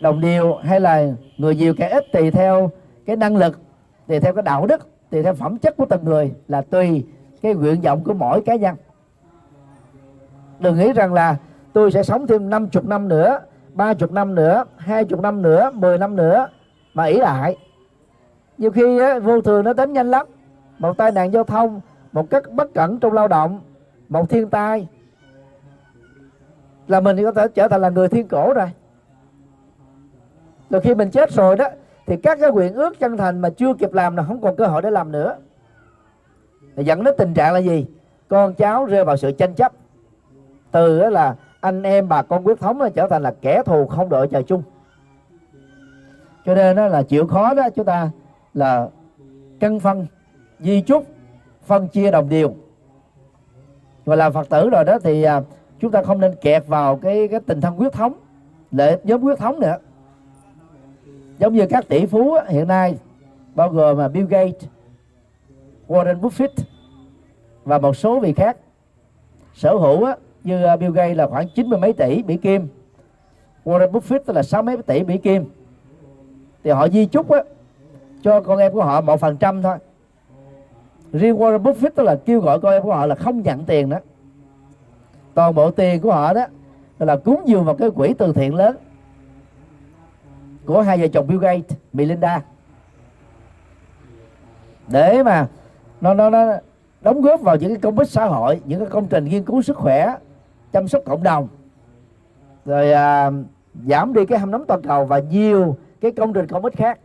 đồng 0.00 0.20
điều 0.20 0.54
hay 0.54 0.80
là 0.80 1.06
người 1.36 1.56
nhiều 1.56 1.74
kẻ 1.76 1.88
ít 1.88 2.04
tùy 2.12 2.30
theo 2.30 2.70
cái 3.06 3.16
năng 3.16 3.36
lực 3.36 3.60
tùy 4.06 4.20
theo 4.20 4.32
cái 4.32 4.42
đạo 4.42 4.66
đức 4.66 4.88
tùy 5.10 5.22
theo 5.22 5.34
phẩm 5.34 5.58
chất 5.58 5.76
của 5.76 5.86
từng 5.90 6.04
người 6.04 6.34
là 6.48 6.60
tùy 6.60 7.06
cái 7.42 7.54
nguyện 7.54 7.80
vọng 7.80 8.04
của 8.04 8.14
mỗi 8.14 8.40
cá 8.40 8.54
nhân. 8.54 8.76
Đừng 10.58 10.78
nghĩ 10.78 10.92
rằng 10.92 11.14
là 11.14 11.36
tôi 11.72 11.92
sẽ 11.92 12.02
sống 12.02 12.26
thêm 12.26 12.50
50 12.50 12.82
năm 12.86 13.08
nữa 13.08 13.40
ba 13.72 13.94
chục 13.94 14.12
năm 14.12 14.34
nữa 14.34 14.64
hai 14.76 15.04
chục 15.04 15.20
năm 15.20 15.42
nữa 15.42 15.70
10 15.74 15.98
năm 15.98 16.16
nữa 16.16 16.48
mà 16.94 17.04
ý 17.04 17.18
lại. 17.18 17.56
Nhiều 18.58 18.70
khi 18.70 18.98
á, 18.98 19.18
vô 19.18 19.40
thường 19.40 19.64
nó 19.64 19.72
đến 19.72 19.92
nhanh 19.92 20.10
lắm. 20.10 20.26
Một 20.78 20.96
tai 20.96 21.12
nạn 21.12 21.32
giao 21.32 21.44
thông 21.44 21.80
một 22.12 22.30
cách 22.30 22.42
bất 22.52 22.74
cẩn 22.74 22.98
trong 22.98 23.12
lao 23.12 23.28
động 23.28 23.60
một 24.08 24.30
thiên 24.30 24.50
tai. 24.50 24.88
Là 26.88 27.00
mình 27.00 27.24
có 27.24 27.32
thể 27.32 27.48
trở 27.54 27.68
thành 27.68 27.80
là 27.80 27.88
người 27.88 28.08
thiên 28.08 28.28
cổ 28.28 28.52
rồi. 28.54 28.70
Rồi 30.70 30.80
khi 30.80 30.94
mình 30.94 31.10
chết 31.10 31.32
rồi 31.32 31.56
đó 31.56 31.68
thì 32.06 32.16
các 32.16 32.38
cái 32.40 32.50
nguyện 32.50 32.74
ước 32.74 32.98
chân 32.98 33.16
thành 33.16 33.40
mà 33.40 33.50
chưa 33.50 33.74
kịp 33.74 33.92
làm 33.92 34.16
là 34.16 34.22
không 34.22 34.40
còn 34.40 34.56
cơ 34.56 34.66
hội 34.66 34.82
để 34.82 34.90
làm 34.90 35.12
nữa. 35.12 35.36
Dẫn 36.76 37.04
đến 37.04 37.14
tình 37.18 37.34
trạng 37.34 37.54
là 37.54 37.58
gì? 37.58 37.86
Con 38.28 38.54
cháu 38.54 38.84
rơi 38.84 39.04
vào 39.04 39.16
sự 39.16 39.32
tranh 39.32 39.54
chấp. 39.54 39.72
Từ 40.70 41.00
đó 41.00 41.08
là 41.08 41.36
anh 41.60 41.82
em 41.82 42.08
bà 42.08 42.22
con 42.22 42.46
quyết 42.46 42.60
thống 42.60 42.80
là 42.80 42.88
trở 42.88 43.08
thành 43.08 43.22
là 43.22 43.34
kẻ 43.40 43.62
thù 43.66 43.86
không 43.86 44.08
đội 44.08 44.28
trời 44.28 44.42
chung. 44.42 44.62
Cho 46.44 46.54
nên 46.54 46.76
đó 46.76 46.86
là 46.86 47.02
chịu 47.02 47.26
khó 47.26 47.54
đó 47.54 47.70
chúng 47.74 47.84
ta 47.84 48.10
là 48.54 48.88
cân 49.60 49.80
phân, 49.80 50.06
di 50.60 50.80
chúc, 50.80 51.04
phân 51.64 51.88
chia 51.88 52.10
đồng 52.10 52.28
điều. 52.28 52.54
Và 54.04 54.16
làm 54.16 54.32
phật 54.32 54.48
tử 54.48 54.70
rồi 54.70 54.84
đó 54.84 54.98
thì 55.02 55.22
à, 55.22 55.42
chúng 55.80 55.90
ta 55.90 56.02
không 56.02 56.20
nên 56.20 56.34
kẹt 56.40 56.66
vào 56.66 56.96
cái 56.96 57.28
cái 57.28 57.40
tình 57.40 57.60
thân 57.60 57.80
quyết 57.80 57.92
thống 57.92 58.12
lệ 58.70 58.98
nhóm 59.04 59.20
quyết 59.20 59.38
thống 59.38 59.60
nữa 59.60 59.76
giống 61.38 61.54
như 61.54 61.66
các 61.66 61.88
tỷ 61.88 62.06
phú 62.06 62.36
hiện 62.48 62.68
nay 62.68 62.98
bao 63.54 63.68
gồm 63.68 63.98
mà 63.98 64.08
Bill 64.08 64.26
Gates, 64.26 64.64
Warren 65.88 66.20
Buffett 66.20 66.48
và 67.64 67.78
một 67.78 67.96
số 67.96 68.20
vị 68.20 68.32
khác. 68.32 68.56
Sở 69.54 69.76
hữu 69.76 70.06
như 70.44 70.64
à, 70.64 70.76
Bill 70.76 70.92
Gates 70.92 71.16
là 71.16 71.26
khoảng 71.26 71.48
chín 71.48 71.68
mươi 71.68 71.78
mấy 71.78 71.92
tỷ 71.92 72.22
Mỹ 72.22 72.36
Kim. 72.36 72.68
Warren 73.64 73.90
Buffett 73.90 74.32
là 74.34 74.42
sáu 74.42 74.62
mấy 74.62 74.76
tỷ 74.76 75.04
Mỹ 75.04 75.18
Kim. 75.18 75.44
Thì 76.64 76.70
họ 76.70 76.88
di 76.88 77.06
chúc 77.06 77.30
á, 77.30 77.42
cho 78.22 78.40
con 78.40 78.58
em 78.58 78.72
của 78.72 78.84
họ 78.84 79.00
một 79.00 79.20
phần 79.20 79.36
trăm 79.36 79.62
thôi. 79.62 79.76
Riêng 81.12 81.36
Warren 81.36 81.62
Buffett 81.62 81.90
tức 81.94 82.02
là 82.02 82.16
kêu 82.26 82.40
gọi 82.40 82.60
con 82.60 82.72
em 82.72 82.82
của 82.82 82.94
họ 82.94 83.06
là 83.06 83.14
không 83.14 83.42
nhận 83.42 83.64
tiền 83.64 83.88
đó. 83.88 83.98
Toàn 85.34 85.54
bộ 85.54 85.70
tiền 85.70 86.00
của 86.00 86.12
họ 86.12 86.32
đó 86.34 86.46
là 86.98 87.16
cúng 87.16 87.42
dường 87.46 87.64
vào 87.64 87.74
cái 87.74 87.90
quỹ 87.90 88.14
từ 88.18 88.32
thiện 88.32 88.54
lớn 88.54 88.76
của 90.66 90.82
hai 90.82 90.98
vợ 90.98 91.06
chồng 91.12 91.26
Bill 91.26 91.40
Gates, 91.40 91.78
Melinda. 91.92 92.42
Để 94.88 95.22
mà 95.22 95.46
nó 96.00 96.14
nó 96.14 96.30
nó 96.30 96.46
đóng 97.00 97.20
góp 97.20 97.40
vào 97.40 97.56
những 97.56 97.70
cái 97.70 97.78
công 97.78 97.98
ích 97.98 98.10
xã 98.10 98.24
hội, 98.24 98.60
những 98.64 98.80
cái 98.80 98.88
công 98.88 99.06
trình 99.06 99.24
nghiên 99.24 99.44
cứu 99.44 99.62
sức 99.62 99.76
khỏe, 99.76 100.16
chăm 100.72 100.88
sóc 100.88 101.02
cộng 101.06 101.22
đồng, 101.22 101.48
rồi 102.64 102.92
à, 102.92 103.30
giảm 103.86 104.12
đi 104.12 104.26
cái 104.26 104.38
hâm 104.38 104.50
nóng 104.50 104.64
toàn 104.66 104.82
cầu 104.82 105.04
và 105.04 105.18
nhiều 105.18 105.76
cái 106.00 106.10
công 106.12 106.32
trình 106.32 106.46
công 106.46 106.64
ích 106.64 106.76
khác. 106.76 106.98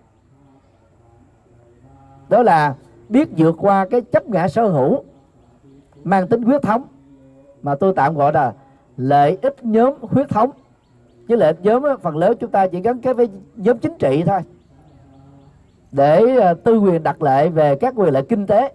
Đó 2.29 2.43
là 2.43 2.75
biết 3.09 3.29
vượt 3.37 3.55
qua 3.59 3.85
cái 3.91 4.01
chấp 4.01 4.27
ngã 4.27 4.47
sở 4.47 4.67
hữu 4.67 5.03
mang 6.03 6.27
tính 6.27 6.41
huyết 6.41 6.61
thống 6.61 6.83
mà 7.61 7.75
tôi 7.75 7.93
tạm 7.95 8.15
gọi 8.15 8.33
là 8.33 8.53
lợi 8.97 9.37
ích 9.41 9.65
nhóm 9.65 9.93
huyết 10.01 10.29
thống 10.29 10.51
chứ 11.27 11.35
lợi 11.35 11.47
ích 11.47 11.57
nhóm 11.63 11.83
phần 12.01 12.17
lớn 12.17 12.37
chúng 12.39 12.51
ta 12.51 12.67
chỉ 12.67 12.81
gắn 12.81 13.01
kết 13.01 13.13
với 13.13 13.29
nhóm 13.55 13.77
chính 13.77 13.97
trị 13.99 14.23
thôi. 14.25 14.39
Để 15.91 16.35
ờ, 16.35 16.53
tư 16.53 16.79
quyền 16.79 17.03
đặt 17.03 17.21
lệ 17.21 17.49
về 17.49 17.75
các 17.75 17.93
quyền 17.97 18.13
lợi 18.13 18.23
kinh 18.29 18.47
tế. 18.47 18.73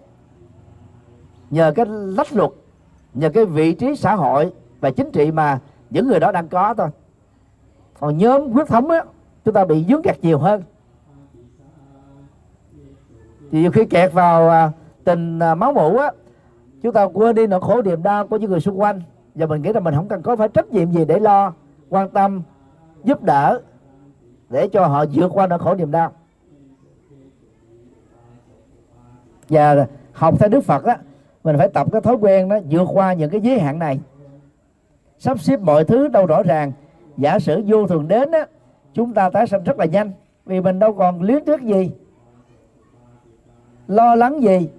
Nhờ 1.49 1.71
cái 1.75 1.85
lách 1.89 2.33
luật 2.33 2.51
nhờ 3.13 3.29
cái 3.29 3.45
vị 3.45 3.73
trí 3.73 3.95
xã 3.95 4.15
hội 4.15 4.51
và 4.79 4.91
chính 4.91 5.11
trị 5.11 5.31
mà 5.31 5.59
những 5.89 6.07
người 6.07 6.19
đó 6.19 6.31
đang 6.31 6.47
có 6.47 6.73
thôi. 6.73 6.87
Còn 7.99 8.17
nhóm 8.17 8.51
huyết 8.51 8.67
thống 8.67 8.89
á 8.89 9.03
chúng 9.45 9.53
ta 9.53 9.65
bị 9.65 9.85
dướng 9.89 10.01
kẹt 10.01 10.17
nhiều 10.21 10.39
hơn. 10.39 10.63
Thì 13.51 13.61
nhiều 13.61 13.71
khi 13.71 13.85
kẹt 13.85 14.13
vào 14.13 14.49
à, 14.49 14.71
tình 15.03 15.39
à, 15.39 15.55
máu 15.55 15.73
mủ 15.73 15.97
á 15.97 16.11
chúng 16.81 16.93
ta 16.93 17.03
quên 17.03 17.35
đi 17.35 17.47
nỗi 17.47 17.61
khổ 17.61 17.81
niềm 17.81 18.03
đau 18.03 18.27
của 18.27 18.37
những 18.37 18.51
người 18.51 18.59
xung 18.59 18.81
quanh. 18.81 19.01
Và 19.35 19.45
mình 19.45 19.61
nghĩ 19.61 19.73
là 19.73 19.79
mình 19.79 19.95
không 19.95 20.07
cần 20.07 20.21
có 20.21 20.35
phải 20.35 20.47
trách 20.47 20.73
nhiệm 20.73 20.91
gì 20.91 21.05
để 21.05 21.19
lo 21.19 21.53
quan 21.89 22.09
tâm, 22.09 22.41
giúp 23.03 23.23
đỡ 23.23 23.61
để 24.49 24.67
cho 24.67 24.85
họ 24.85 25.05
vượt 25.13 25.31
qua 25.33 25.47
nỗi 25.47 25.59
khổ 25.59 25.75
niềm 25.75 25.91
đau. 25.91 26.11
Và 29.49 29.87
học 30.13 30.35
theo 30.39 30.49
Đức 30.49 30.61
Phật 30.61 30.83
á, 30.83 30.97
mình 31.43 31.57
phải 31.57 31.69
tập 31.69 31.87
cái 31.91 32.01
thói 32.01 32.15
quen 32.15 32.49
đó 32.49 32.59
vượt 32.69 32.87
qua 32.93 33.13
những 33.13 33.29
cái 33.29 33.41
giới 33.41 33.59
hạn 33.59 33.79
này. 33.79 33.99
Sắp 35.19 35.39
xếp 35.39 35.59
mọi 35.59 35.83
thứ 35.83 36.07
đâu 36.07 36.25
rõ 36.25 36.43
ràng. 36.43 36.71
Giả 37.17 37.39
sử 37.39 37.63
vô 37.65 37.87
thường 37.87 38.07
đến 38.07 38.31
á, 38.31 38.45
chúng 38.93 39.13
ta 39.13 39.29
tái 39.29 39.47
sanh 39.47 39.63
rất 39.63 39.79
là 39.79 39.85
nhanh. 39.85 40.11
Vì 40.45 40.61
mình 40.61 40.79
đâu 40.79 40.93
còn 40.93 41.21
luyến 41.21 41.45
tiếc 41.45 41.61
gì, 41.61 41.91
lo 43.87 44.15
lắng 44.15 44.41
gì, 44.43 44.69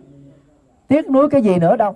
tiếc 0.88 1.10
nuối 1.10 1.28
cái 1.28 1.42
gì 1.42 1.58
nữa 1.58 1.76
đâu. 1.76 1.94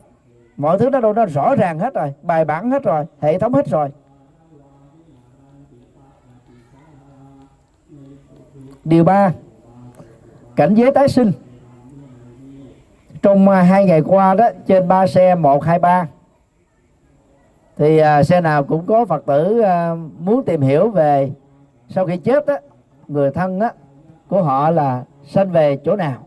Mọi 0.57 0.79
thứ 0.79 0.91
đó 0.91 1.01
đâu, 1.01 1.13
nó 1.13 1.27
rõ 1.27 1.55
ràng 1.55 1.79
hết 1.79 1.95
rồi, 1.95 2.15
bài 2.23 2.45
bản 2.45 2.71
hết 2.71 2.83
rồi, 2.83 3.05
hệ 3.21 3.39
thống 3.39 3.55
hết 3.55 3.67
rồi. 3.67 3.89
Điều 8.85 9.05
ba 9.05 9.33
cảnh 10.57 10.75
giới 10.75 10.93
tái 10.93 11.09
sinh. 11.09 11.33
Trong 13.23 13.49
à, 13.49 13.63
hai 13.63 13.85
ngày 13.85 14.03
qua 14.03 14.35
đó 14.35 14.49
trên 14.67 14.89
ba 14.89 15.07
xe 15.07 15.35
một 15.35 15.65
hai 15.65 15.79
ba 15.79 16.09
thì 17.77 17.99
à, 17.99 18.23
xe 18.23 18.41
nào 18.41 18.65
cũng 18.65 18.87
có 18.87 19.05
phật 19.05 19.27
tử 19.27 19.61
à, 19.61 19.95
muốn 20.19 20.45
tìm 20.45 20.61
hiểu 20.61 20.89
về 20.89 21.33
sau 21.89 22.07
khi 22.07 22.17
chết 22.17 22.47
đó 22.47 22.57
người 23.09 23.31
thân 23.31 23.59
đó 23.59 23.71
của 24.29 24.43
họ 24.43 24.71
là 24.71 25.05
sanh 25.25 25.51
về 25.51 25.77
chỗ 25.85 25.97
nào. 25.97 26.27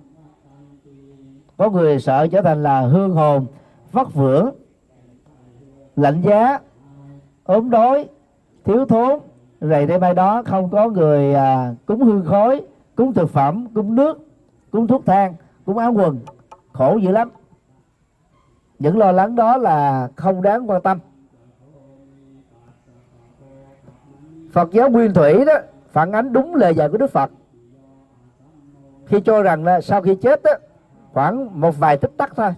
Có 1.57 1.69
người 1.69 1.99
sợ 1.99 2.27
trở 2.27 2.41
thành 2.41 2.63
là 2.63 2.81
hương 2.81 3.11
hồn 3.11 3.45
vất 3.91 4.13
vưởng 4.13 4.49
lạnh 5.95 6.21
giá 6.21 6.59
ốm 7.43 7.69
đói 7.69 8.09
thiếu 8.63 8.85
thốn 8.85 9.19
rầy 9.69 9.85
đây 9.85 9.99
mai 9.99 10.13
đó 10.13 10.43
không 10.45 10.69
có 10.69 10.89
người 10.89 11.33
à, 11.33 11.73
cúng 11.85 12.03
hương 12.03 12.25
khói 12.25 12.61
cúng 12.95 13.13
thực 13.13 13.29
phẩm 13.29 13.67
cúng 13.73 13.95
nước 13.95 14.19
cúng 14.71 14.87
thuốc 14.87 15.05
thang 15.05 15.33
cúng 15.65 15.77
áo 15.77 15.93
quần. 15.93 16.19
Khổ 16.73 16.97
dữ 16.97 17.11
lắm. 17.11 17.29
Những 18.79 18.97
lo 18.97 19.11
lắng 19.11 19.35
đó 19.35 19.57
là 19.57 20.09
không 20.15 20.41
đáng 20.41 20.69
quan 20.69 20.81
tâm. 20.81 20.99
Phật 24.51 24.71
giáo 24.71 24.89
nguyên 24.89 25.13
thủy 25.13 25.45
đó 25.45 25.53
phản 25.91 26.11
ánh 26.11 26.33
đúng 26.33 26.55
lời 26.55 26.75
dạy 26.75 26.89
của 26.89 26.97
Đức 26.97 27.11
Phật. 27.11 27.31
Khi 29.05 29.21
cho 29.21 29.41
rằng 29.41 29.63
là 29.63 29.81
sau 29.81 30.01
khi 30.01 30.15
chết 30.15 30.43
đó, 30.43 30.51
khoảng 31.13 31.61
một 31.61 31.79
vài 31.79 31.97
tích 31.97 32.11
tắc 32.17 32.35
thôi. 32.35 32.49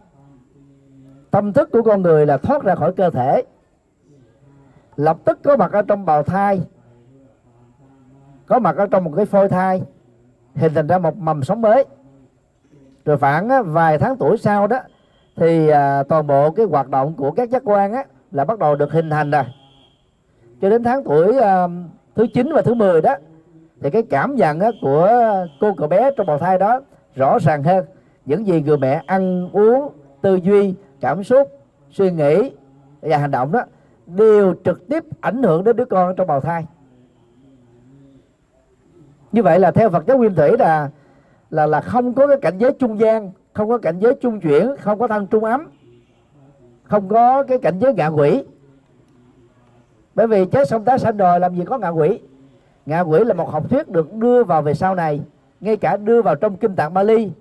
Tâm 1.31 1.53
thức 1.53 1.69
của 1.71 1.81
con 1.81 2.01
người 2.01 2.25
là 2.25 2.37
thoát 2.37 2.63
ra 2.63 2.75
khỏi 2.75 2.93
cơ 2.93 3.09
thể. 3.09 3.43
Lập 4.95 5.17
tức 5.25 5.39
có 5.43 5.57
mặt 5.57 5.71
ở 5.71 5.81
trong 5.81 6.05
bào 6.05 6.23
thai 6.23 6.61
có 8.47 8.59
mặt 8.59 8.75
ở 8.77 8.87
trong 8.87 9.03
một 9.03 9.11
cái 9.15 9.25
phôi 9.25 9.49
thai 9.49 9.81
hình 10.55 10.73
thành 10.73 10.87
ra 10.87 10.97
một 10.97 11.17
mầm 11.17 11.43
sống 11.43 11.61
mới. 11.61 11.85
Rồi 13.05 13.17
khoảng 13.17 13.73
vài 13.73 13.97
tháng 13.97 14.17
tuổi 14.17 14.37
sau 14.37 14.67
đó 14.67 14.79
thì 15.35 15.67
à, 15.67 16.03
toàn 16.03 16.27
bộ 16.27 16.51
cái 16.51 16.65
hoạt 16.65 16.89
động 16.89 17.13
của 17.13 17.31
các 17.31 17.49
giác 17.49 17.61
quan 17.65 17.93
á 17.93 18.03
là 18.31 18.45
bắt 18.45 18.59
đầu 18.59 18.75
được 18.75 18.91
hình 18.91 19.09
thành 19.09 19.31
rồi. 19.31 19.43
Cho 20.61 20.69
đến 20.69 20.83
tháng 20.83 21.03
tuổi 21.03 21.37
à, 21.37 21.67
thứ 22.15 22.27
9 22.33 22.53
và 22.53 22.61
thứ 22.61 22.73
10 22.73 23.01
đó 23.01 23.15
thì 23.81 23.89
cái 23.89 24.03
cảm 24.03 24.35
nhận 24.35 24.59
á, 24.59 24.71
của 24.81 25.09
cô 25.61 25.73
cậu 25.77 25.87
bé 25.87 26.11
trong 26.17 26.27
bào 26.27 26.37
thai 26.37 26.57
đó 26.57 26.81
rõ 27.15 27.37
ràng 27.39 27.63
hơn. 27.63 27.85
Những 28.25 28.47
gì 28.47 28.61
người 28.61 28.77
mẹ 28.77 29.03
ăn 29.05 29.49
uống 29.53 29.91
tư 30.21 30.35
duy 30.35 30.75
cảm 31.01 31.23
xúc 31.23 31.47
suy 31.91 32.11
nghĩ 32.11 32.51
và 33.01 33.17
hành 33.17 33.31
động 33.31 33.51
đó 33.51 33.61
đều 34.05 34.53
trực 34.65 34.87
tiếp 34.87 35.03
ảnh 35.21 35.43
hưởng 35.43 35.63
đến 35.63 35.75
đứa 35.75 35.85
con 35.85 36.15
trong 36.15 36.27
bào 36.27 36.41
thai 36.41 36.65
như 39.37 39.43
vậy 39.43 39.59
là 39.59 39.71
theo 39.71 39.89
Phật 39.89 40.05
giáo 40.07 40.17
nguyên 40.17 40.35
thủy 40.35 40.57
là 40.59 40.89
là 41.49 41.65
là 41.65 41.81
không 41.81 42.13
có 42.13 42.27
cái 42.27 42.37
cảnh 42.41 42.57
giới 42.57 42.71
trung 42.71 42.99
gian 42.99 43.31
không 43.53 43.69
có 43.69 43.77
cảnh 43.77 43.99
giới 43.99 44.13
trung 44.21 44.39
chuyển 44.39 44.75
không 44.79 44.99
có 44.99 45.07
thân 45.07 45.27
trung 45.27 45.43
ấm 45.43 45.67
không 46.83 47.07
có 47.07 47.43
cái 47.43 47.57
cảnh 47.57 47.79
giới 47.79 47.93
ngạ 47.93 48.07
quỷ. 48.07 48.43
Bởi 50.15 50.27
vì 50.27 50.45
chết 50.45 50.67
xong 50.67 50.83
tái 50.83 50.99
sanh 50.99 51.17
rồi 51.17 51.39
làm 51.39 51.55
gì 51.55 51.63
có 51.65 51.77
ngạ 51.77 51.89
quỷ? 51.89 52.19
Ngạ 52.85 53.01
quỷ 53.01 53.23
là 53.23 53.33
một 53.33 53.51
học 53.51 53.69
thuyết 53.69 53.89
được 53.89 54.13
đưa 54.13 54.43
vào 54.43 54.61
về 54.61 54.73
sau 54.73 54.95
này 54.95 55.21
ngay 55.61 55.77
cả 55.77 55.97
đưa 55.97 56.21
vào 56.21 56.35
trong 56.35 56.57
kinh 56.57 56.75
tạng 56.75 56.93
Bali 56.93 57.31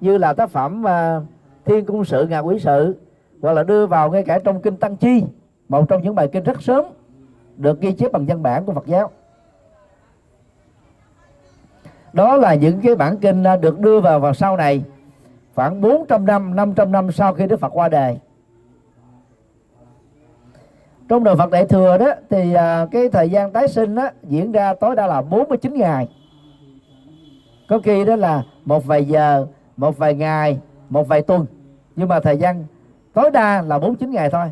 như 0.00 0.18
là 0.18 0.32
tác 0.32 0.50
phẩm 0.50 0.84
uh, 0.84 1.22
Thiên 1.64 1.84
cung 1.84 2.04
sự 2.04 2.26
ngạ 2.26 2.38
quỷ 2.38 2.58
sự 2.58 2.96
hoặc 3.42 3.52
là 3.52 3.62
đưa 3.62 3.86
vào 3.86 4.10
ngay 4.10 4.22
cả 4.22 4.38
trong 4.38 4.60
kinh 4.60 4.76
Tăng 4.76 4.96
Chi 4.96 5.24
một 5.68 5.88
trong 5.88 6.02
những 6.02 6.14
bài 6.14 6.28
kinh 6.32 6.44
rất 6.44 6.62
sớm 6.62 6.84
được 7.56 7.80
ghi 7.80 7.92
chép 7.92 8.12
bằng 8.12 8.26
văn 8.26 8.42
bản 8.42 8.64
của 8.64 8.72
Phật 8.72 8.86
giáo 8.86 9.10
đó 12.18 12.36
là 12.36 12.54
những 12.54 12.80
cái 12.80 12.94
bản 12.94 13.18
kinh 13.18 13.44
à, 13.44 13.56
được 13.56 13.78
đưa 13.78 14.00
vào 14.00 14.20
vào 14.20 14.34
sau 14.34 14.56
này. 14.56 14.82
Khoảng 15.54 15.80
400 15.80 16.26
năm 16.26 16.56
500 16.56 16.92
năm 16.92 17.12
sau 17.12 17.34
khi 17.34 17.46
Đức 17.46 17.60
Phật 17.60 17.68
qua 17.68 17.88
đời. 17.88 18.18
Trong 21.08 21.24
đời 21.24 21.36
Phật 21.36 21.50
Đại 21.50 21.64
thừa 21.64 21.98
đó, 21.98 22.12
thì 22.30 22.54
à, 22.54 22.86
cái 22.90 23.08
thời 23.08 23.30
gian 23.30 23.52
tái 23.52 23.68
sinh 23.68 23.94
đó 23.94 24.08
diễn 24.22 24.52
ra 24.52 24.74
tối 24.74 24.96
đa 24.96 25.06
là 25.06 25.22
49 25.22 25.74
ngày. 25.74 26.08
Có 27.68 27.78
khi 27.84 28.04
đó 28.04 28.16
là 28.16 28.42
một 28.64 28.86
vài 28.86 29.04
giờ, 29.04 29.46
một 29.76 29.98
vài 29.98 30.14
ngày, 30.14 30.58
một 30.88 31.08
vài 31.08 31.22
tuần. 31.22 31.46
Nhưng 31.96 32.08
mà 32.08 32.20
thời 32.20 32.36
gian 32.36 32.64
tối 33.12 33.30
đa 33.30 33.62
là 33.62 33.78
49 33.78 34.10
ngày 34.10 34.30
thôi. 34.30 34.46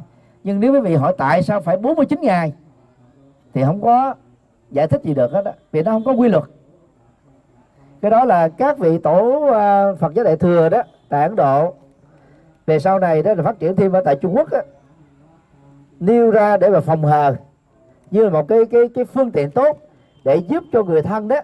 Nhưng 0.45 0.61
nếu 0.61 0.73
quý 0.73 0.81
vị 0.81 0.95
hỏi 0.95 1.15
tại 1.19 1.43
sao 1.43 1.61
phải 1.61 1.77
49 1.77 2.21
ngày, 2.21 2.53
thì 3.55 3.63
không 3.65 3.83
có 3.83 4.15
giải 4.71 4.87
thích 4.87 5.03
gì 5.05 5.15
được 5.15 5.33
hết 5.33 5.43
đó 5.45 5.53
vì 5.73 5.83
nó 5.83 5.91
không 5.91 6.05
có 6.05 6.13
quy 6.13 6.29
luật 6.29 6.45
cái 8.07 8.11
đó 8.11 8.25
là 8.25 8.49
các 8.49 8.79
vị 8.79 8.99
tổ 8.99 9.47
à, 9.53 9.95
Phật 9.95 10.15
giáo 10.15 10.25
Đại 10.25 10.37
thừa 10.37 10.69
đó 10.69 10.83
tại 11.09 11.23
Ấn 11.23 11.37
Độ. 11.37 11.75
Về 12.67 12.79
sau 12.79 12.99
này 12.99 13.23
đó 13.23 13.35
là 13.35 13.43
phát 13.43 13.59
triển 13.59 13.77
thêm 13.77 13.93
ở 13.93 14.01
tại 14.05 14.17
Trung 14.17 14.37
Quốc 14.37 14.49
đó, 14.51 14.59
nêu 16.01 16.31
ra 16.31 16.57
để 16.57 16.71
mà 16.71 16.81
phòng 16.81 17.05
hờ 17.05 17.37
như 18.11 18.25
là 18.25 18.31
một 18.31 18.49
cái 18.49 18.65
cái 18.71 18.89
cái 18.95 19.05
phương 19.05 19.31
tiện 19.31 19.51
tốt 19.51 19.79
để 20.25 20.37
giúp 20.37 20.65
cho 20.73 20.83
người 20.83 21.03
thân 21.03 21.29
đó 21.29 21.41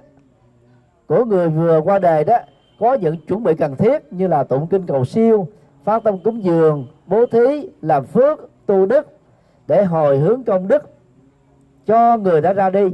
của 1.07 1.25
người 1.25 1.48
vừa 1.48 1.81
qua 1.81 1.98
đời 1.98 2.25
đó 2.25 2.38
có 2.81 2.94
những 2.94 3.16
chuẩn 3.29 3.42
bị 3.42 3.55
cần 3.55 3.77
thiết 3.77 4.12
như 4.12 4.27
là 4.27 4.44
tụng 4.44 4.66
kinh 4.66 4.87
cầu 4.87 5.05
siêu 5.05 5.48
phát 5.85 6.03
tâm 6.05 6.18
cúng 6.25 6.44
dường 6.44 6.87
bố 7.07 7.27
thí 7.27 7.68
làm 7.81 8.05
phước 8.05 8.51
tu 8.66 8.87
đức 8.87 9.07
để 9.66 9.85
hồi 9.85 10.18
hướng 10.18 10.44
công 10.44 10.68
đức 10.68 10.90
cho 11.87 12.16
người 12.16 12.40
đã 12.40 12.53
ra 12.53 12.70
đi. 12.70 12.88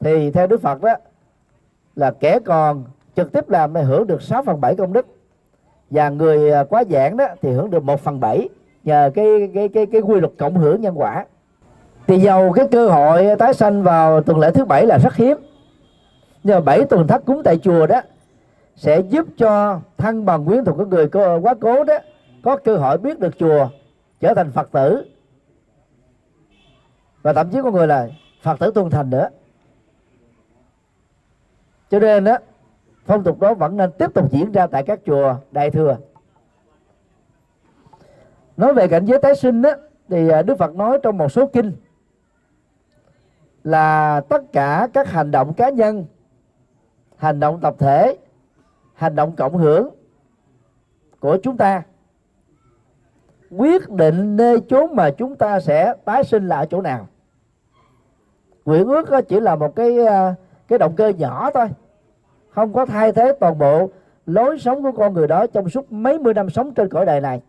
Thì 0.00 0.30
theo 0.30 0.46
Đức 0.46 0.60
Phật 0.60 0.82
đó 0.82 0.94
là 1.96 2.10
kẻ 2.10 2.38
còn 2.44 2.84
trực 3.16 3.32
tiếp 3.32 3.48
làm 3.48 3.74
thì 3.74 3.80
hưởng 3.80 4.06
được 4.06 4.22
6 4.22 4.42
phần 4.42 4.60
7 4.60 4.76
công 4.76 4.92
đức. 4.92 5.06
Và 5.90 6.08
người 6.08 6.52
à, 6.52 6.64
quá 6.64 6.84
giảng 6.90 7.16
đó 7.16 7.26
thì 7.42 7.50
hưởng 7.50 7.70
được 7.70 7.84
1 7.84 8.00
phần 8.00 8.20
7 8.20 8.48
nhờ 8.84 9.10
cái 9.14 9.50
cái 9.54 9.68
cái 9.68 9.86
cái 9.86 10.00
quy 10.00 10.20
luật 10.20 10.32
cộng 10.38 10.56
hưởng 10.56 10.80
nhân 10.80 10.94
quả. 10.96 11.26
Thì 12.06 12.18
giàu 12.18 12.52
cái 12.52 12.68
cơ 12.70 12.88
hội 12.88 13.36
tái 13.38 13.54
sanh 13.54 13.82
vào 13.82 14.20
tuần 14.20 14.38
lễ 14.38 14.50
thứ 14.50 14.64
bảy 14.64 14.86
là 14.86 14.98
rất 14.98 15.14
hiếm. 15.14 15.36
Nhưng 16.42 16.54
mà 16.54 16.60
bảy 16.60 16.84
tuần 16.84 17.06
thất 17.06 17.24
cúng 17.24 17.42
tại 17.44 17.58
chùa 17.58 17.86
đó 17.86 18.00
sẽ 18.76 19.00
giúp 19.00 19.26
cho 19.38 19.80
thân 19.96 20.24
bằng 20.24 20.44
quyến 20.44 20.64
thuộc 20.64 20.76
của 20.76 20.86
người 20.86 21.08
quá 21.42 21.54
cố 21.60 21.84
đó 21.84 21.98
có 22.42 22.56
cơ 22.56 22.76
hội 22.76 22.98
biết 22.98 23.20
được 23.20 23.38
chùa, 23.38 23.68
trở 24.20 24.34
thành 24.34 24.50
phật 24.52 24.68
tử. 24.72 25.04
Và 27.22 27.32
thậm 27.32 27.50
chí 27.50 27.58
có 27.62 27.70
người 27.70 27.86
là 27.86 28.08
phật 28.42 28.58
tử 28.58 28.70
tuân 28.74 28.90
thành 28.90 29.10
nữa. 29.10 29.28
Cho 31.90 31.98
nên 31.98 32.24
đó 32.24 32.36
phong 33.04 33.24
tục 33.24 33.40
đó 33.40 33.54
vẫn 33.54 33.76
nên 33.76 33.90
tiếp 33.98 34.14
tục 34.14 34.30
diễn 34.30 34.52
ra 34.52 34.66
tại 34.66 34.82
các 34.82 35.00
chùa 35.06 35.36
đại 35.50 35.70
thừa. 35.70 35.96
Nói 38.56 38.74
về 38.74 38.88
cảnh 38.88 39.04
giới 39.04 39.18
tái 39.18 39.34
sinh 39.34 39.62
đó 39.62 39.70
thì 40.08 40.28
à, 40.28 40.42
đức 40.42 40.58
phật 40.58 40.74
nói 40.74 40.98
trong 41.02 41.18
một 41.18 41.32
số 41.32 41.46
kinh 41.46 41.72
là 43.64 44.20
tất 44.28 44.52
cả 44.52 44.88
các 44.92 45.08
hành 45.08 45.30
động 45.30 45.54
cá 45.54 45.68
nhân, 45.68 46.04
hành 47.16 47.40
động 47.40 47.60
tập 47.60 47.74
thể, 47.78 48.16
hành 48.94 49.16
động 49.16 49.36
cộng 49.36 49.56
hưởng 49.56 49.88
của 51.20 51.38
chúng 51.42 51.56
ta 51.56 51.82
quyết 53.50 53.90
định 53.90 54.36
nơi 54.36 54.60
chốn 54.68 54.96
mà 54.96 55.10
chúng 55.10 55.36
ta 55.36 55.60
sẽ 55.60 55.94
tái 56.04 56.24
sinh 56.24 56.48
lại 56.48 56.66
chỗ 56.70 56.82
nào. 56.82 57.08
Nguyện 58.64 58.88
ước 58.88 59.24
chỉ 59.28 59.40
là 59.40 59.56
một 59.56 59.76
cái 59.76 60.06
à, 60.06 60.34
cái 60.68 60.78
động 60.78 60.96
cơ 60.96 61.08
nhỏ 61.08 61.50
thôi 61.54 61.68
không 62.54 62.72
có 62.72 62.86
thay 62.86 63.12
thế 63.12 63.32
toàn 63.40 63.58
bộ 63.58 63.90
lối 64.26 64.58
sống 64.58 64.82
của 64.82 64.92
con 64.92 65.14
người 65.14 65.26
đó 65.26 65.46
trong 65.46 65.68
suốt 65.68 65.92
mấy 65.92 66.18
mươi 66.18 66.34
năm 66.34 66.50
sống 66.50 66.74
trên 66.74 66.88
cõi 66.88 67.06
đời 67.06 67.20
này. 67.20 67.40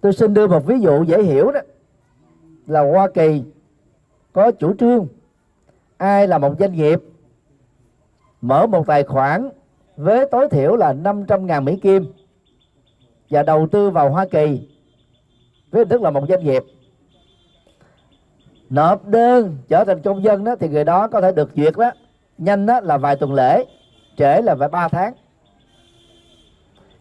Tôi 0.00 0.12
xin 0.12 0.34
đưa 0.34 0.46
một 0.46 0.66
ví 0.66 0.80
dụ 0.80 1.02
dễ 1.02 1.22
hiểu 1.22 1.52
đó. 1.52 1.60
Là 2.66 2.80
Hoa 2.80 3.08
Kỳ 3.14 3.42
có 4.32 4.50
chủ 4.50 4.74
trương 4.74 5.06
ai 5.96 6.28
là 6.28 6.38
một 6.38 6.54
doanh 6.58 6.72
nghiệp 6.72 7.02
mở 8.40 8.66
một 8.66 8.86
tài 8.86 9.02
khoản 9.04 9.48
với 9.96 10.26
tối 10.26 10.48
thiểu 10.48 10.76
là 10.76 10.92
500 10.92 11.46
ngàn 11.46 11.64
Mỹ 11.64 11.76
Kim 11.82 12.12
và 13.30 13.42
đầu 13.42 13.68
tư 13.72 13.90
vào 13.90 14.10
Hoa 14.10 14.26
Kỳ 14.30 14.68
với 15.70 15.80
hình 15.80 15.88
thức 15.88 16.02
là 16.02 16.10
một 16.10 16.24
doanh 16.28 16.44
nghiệp 16.44 16.62
nộp 18.72 19.08
đơn 19.08 19.56
trở 19.68 19.84
thành 19.84 20.02
công 20.02 20.24
dân 20.24 20.44
đó 20.44 20.56
thì 20.60 20.68
người 20.68 20.84
đó 20.84 21.08
có 21.08 21.20
thể 21.20 21.32
được 21.32 21.50
duyệt 21.56 21.74
đó. 21.76 21.90
Nhanh 22.38 22.66
đó 22.66 22.80
là 22.80 22.98
vài 22.98 23.16
tuần 23.16 23.34
lễ 23.34 23.64
trễ 24.16 24.42
là 24.42 24.54
vài 24.54 24.68
ba 24.68 24.88
tháng. 24.88 25.14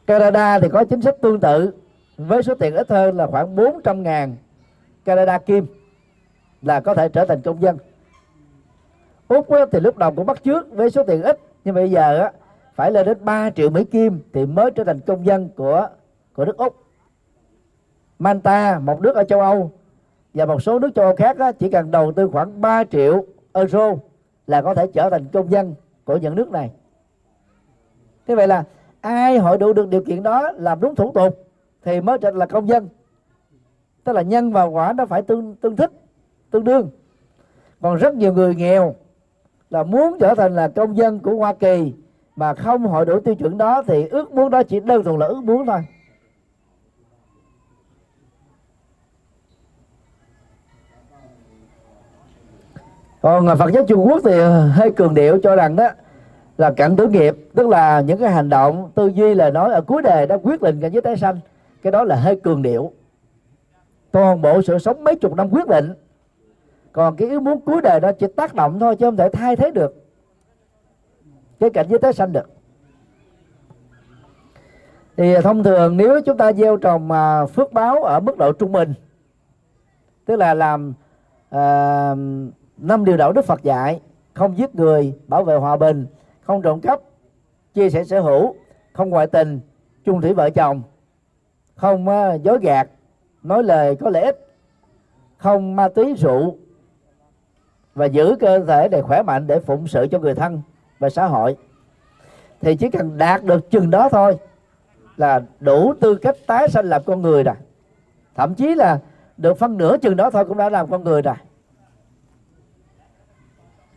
Canada 0.08 0.60
thì 0.60 0.70
có 0.70 0.84
chính 0.84 1.02
sách 1.02 1.16
tương 1.22 1.40
tự 1.40 1.74
với 2.18 2.44
số 2.44 2.56
tiền 2.56 2.76
ít 2.76 2.90
hơn 2.90 3.18
là 3.18 3.28
khoảng 3.28 3.56
400 3.56 4.04
ngàn. 4.04 4.36
Canada 5.06 5.38
Kim 5.38 5.66
là 6.62 6.80
có 6.80 6.94
thể 6.94 7.10
trở 7.10 7.26
thành 7.26 7.42
công 7.42 7.62
dân. 7.62 7.78
Úc 9.28 9.48
thì 9.72 9.80
lúc 9.80 9.98
đầu 9.98 10.12
cũng 10.16 10.26
bắt 10.26 10.44
trước 10.44 10.72
với 10.72 10.90
số 10.90 11.04
tiền 11.04 11.22
ít 11.22 11.40
nhưng 11.66 11.76
bây 11.76 11.92
giờ 11.92 12.20
á, 12.20 12.32
phải 12.76 12.92
lên 12.92 13.06
đến 13.06 13.18
3 13.22 13.50
triệu 13.50 13.70
Mỹ 13.70 13.84
Kim 13.84 14.20
thì 14.34 14.46
mới 14.46 14.72
trở 14.72 14.84
thành 14.84 15.00
công 15.00 15.26
dân 15.26 15.50
của 15.56 15.88
của 16.34 16.46
nước 16.46 16.58
Úc. 16.58 16.76
Manta 18.20 18.80
một 18.80 19.02
nước 19.02 19.16
ở 19.16 19.24
châu 19.24 19.40
Âu 19.40 19.72
và 20.34 20.46
một 20.46 20.62
số 20.62 20.80
nước 20.80 20.90
châu 20.96 21.06
Âu 21.06 21.16
khác 21.16 21.40
á, 21.40 21.52
chỉ 21.52 21.70
cần 21.70 21.92
đầu 21.92 22.12
tư 22.12 22.30
khoảng 22.32 22.62
3 22.62 22.84
triệu 22.84 23.26
euro 23.54 23.96
là 24.48 24.62
có 24.62 24.74
thể 24.74 24.88
trở 24.88 25.10
thành 25.10 25.26
công 25.34 25.52
dân 25.52 25.76
của 26.06 26.18
những 26.18 26.36
nước 26.36 26.52
này. 26.52 26.72
Thế 28.28 28.36
vậy 28.36 28.48
là 28.48 28.64
ai 29.02 29.38
hội 29.38 29.58
đủ 29.58 29.74
được 29.74 29.90
điều 29.90 30.04
kiện 30.04 30.24
đó 30.24 30.52
làm 30.52 30.80
đúng 30.80 30.96
thủ 30.96 31.12
tục 31.12 31.48
thì 31.84 32.02
mới 32.02 32.18
trở 32.18 32.32
thành 32.32 32.40
là 32.40 32.46
công 32.46 32.68
dân. 32.68 32.90
Tức 34.04 34.14
là 34.14 34.22
nhân 34.22 34.52
và 34.52 34.64
quả 34.64 34.94
nó 34.94 35.06
phải 35.06 35.22
tương 35.22 35.56
tương 35.56 35.76
thích 35.76 35.92
tương 36.52 36.64
đương. 36.64 36.90
Còn 37.82 37.96
rất 37.96 38.16
nhiều 38.16 38.34
người 38.34 38.56
nghèo 38.56 38.96
là 39.70 39.84
muốn 39.84 40.18
trở 40.20 40.36
thành 40.36 40.56
là 40.56 40.68
công 40.68 40.98
dân 40.98 41.20
của 41.20 41.36
Hoa 41.36 41.54
Kỳ 41.54 41.94
mà 42.36 42.54
không 42.54 42.86
hội 42.86 43.06
đủ 43.06 43.20
tiêu 43.20 43.36
chuẩn 43.36 43.58
đó 43.58 43.84
thì 43.88 44.08
ước 44.08 44.34
muốn 44.34 44.50
đó 44.50 44.64
chỉ 44.64 44.80
đơn 44.80 45.04
thuần 45.04 45.20
là 45.20 45.26
ước 45.26 45.44
muốn 45.44 45.66
thôi. 45.66 45.80
Ờ, 53.22 53.42
còn 53.48 53.58
Phật 53.58 53.72
giáo 53.74 53.84
Trung 53.88 54.08
Quốc 54.08 54.22
thì 54.24 54.40
hơi 54.72 54.92
cường 54.92 55.14
điệu 55.14 55.40
cho 55.44 55.56
rằng 55.56 55.76
đó 55.76 55.90
là 56.58 56.72
cận 56.72 56.96
tử 56.96 57.08
nghiệp 57.08 57.36
tức 57.56 57.68
là 57.68 58.02
những 58.02 58.20
cái 58.20 58.32
hành 58.32 58.50
động 58.50 58.92
tư 58.96 59.08
duy 59.08 59.34
lời 59.34 59.52
nói 59.52 59.74
ở 59.74 59.82
cuối 59.82 60.02
đề 60.02 60.26
đã 60.26 60.38
quyết 60.44 60.62
định 60.62 60.82
cảnh 60.82 60.92
giới 60.92 61.02
tái 61.02 61.18
sanh. 61.18 61.40
Cái 61.84 61.92
đó 61.92 62.04
là 62.04 62.16
hơi 62.16 62.36
cường 62.36 62.62
điệu. 62.62 62.92
Toàn 64.12 64.42
bộ 64.42 64.62
sự 64.62 64.80
sống 64.80 65.04
mấy 65.04 65.16
chục 65.16 65.36
năm 65.36 65.50
quyết 65.52 65.68
định. 65.68 65.94
Còn 66.92 67.16
cái 67.16 67.30
ý 67.30 67.40
muốn 67.40 67.62
cuối 67.62 67.82
đời 67.82 68.00
đó 68.00 68.12
chỉ 68.12 68.28
tác 68.36 68.56
động 68.56 68.80
thôi 68.80 68.96
chứ 68.96 69.06
không 69.06 69.18
thể 69.18 69.30
thay 69.30 69.56
thế 69.56 69.72
được 69.72 70.06
cái 71.60 71.70
cảnh 71.70 71.86
giới 71.90 72.00
tái 72.00 72.14
sanh 72.14 72.34
được. 72.34 72.50
Thì 75.18 75.36
thông 75.44 75.64
thường 75.64 75.98
nếu 75.98 76.22
chúng 76.22 76.38
ta 76.38 76.54
gieo 76.54 76.78
trồng 76.78 77.12
à, 77.12 77.46
phước 77.46 77.74
báo 77.74 78.04
ở 78.04 78.20
mức 78.20 78.38
độ 78.38 78.52
trung 78.52 78.72
bình 78.72 78.94
tức 80.26 80.36
là 80.36 80.54
làm 80.54 80.94
uh, 81.56 82.18
năm 82.82 83.06
điều 83.06 83.18
đạo 83.18 83.34
đức 83.34 83.46
Phật 83.46 83.64
dạy 83.64 84.02
không 84.34 84.58
giết 84.58 84.76
người 84.76 85.14
bảo 85.28 85.44
vệ 85.44 85.56
hòa 85.56 85.78
bình 85.78 86.08
không 86.42 86.62
trộm 86.62 86.82
cắp 86.82 87.00
chia 87.74 87.90
sẻ 87.90 88.04
sở 88.04 88.22
hữu 88.22 88.56
không 88.94 89.10
ngoại 89.10 89.28
tình 89.28 89.60
chung 90.06 90.22
thủy 90.22 90.34
vợ 90.34 90.50
chồng 90.50 90.82
không 91.76 92.08
uh, 92.08 92.44
dối 92.44 92.60
gạt 92.62 92.88
nói 93.44 93.64
lời 93.64 93.96
có 93.96 94.10
lợi 94.10 94.24
ích 94.24 94.48
không 95.38 95.76
ma 95.76 95.88
túy 95.88 96.14
rượu 96.14 96.58
và 97.96 98.06
giữ 98.06 98.36
cơ 98.40 98.60
thể 98.66 98.88
để 98.88 99.02
khỏe 99.02 99.22
mạnh 99.22 99.48
để 99.48 99.60
phụng 99.60 99.88
sự 99.88 100.08
cho 100.12 100.20
người 100.20 100.36
thân 100.36 100.62
và 101.00 101.10
xã 101.10 101.26
hội. 101.26 101.58
Thì 102.62 102.76
chỉ 102.76 102.90
cần 102.90 103.18
đạt 103.18 103.44
được 103.44 103.72
chừng 103.72 103.90
đó 103.90 104.10
thôi 104.10 104.38
là 105.18 105.42
đủ 105.60 105.94
tư 106.00 106.16
cách 106.16 106.36
tái 106.48 106.68
sanh 106.70 106.86
làm 106.86 107.02
con 107.06 107.22
người 107.22 107.44
rồi. 107.44 107.56
Thậm 108.36 108.56
chí 108.56 108.76
là 108.76 109.00
được 109.38 109.58
phân 109.58 109.78
nửa 109.78 109.98
chừng 109.98 110.16
đó 110.16 110.30
thôi 110.30 110.46
cũng 110.46 110.58
đã 110.58 110.70
làm 110.70 110.90
con 110.90 111.04
người 111.04 111.22
rồi 111.22 111.36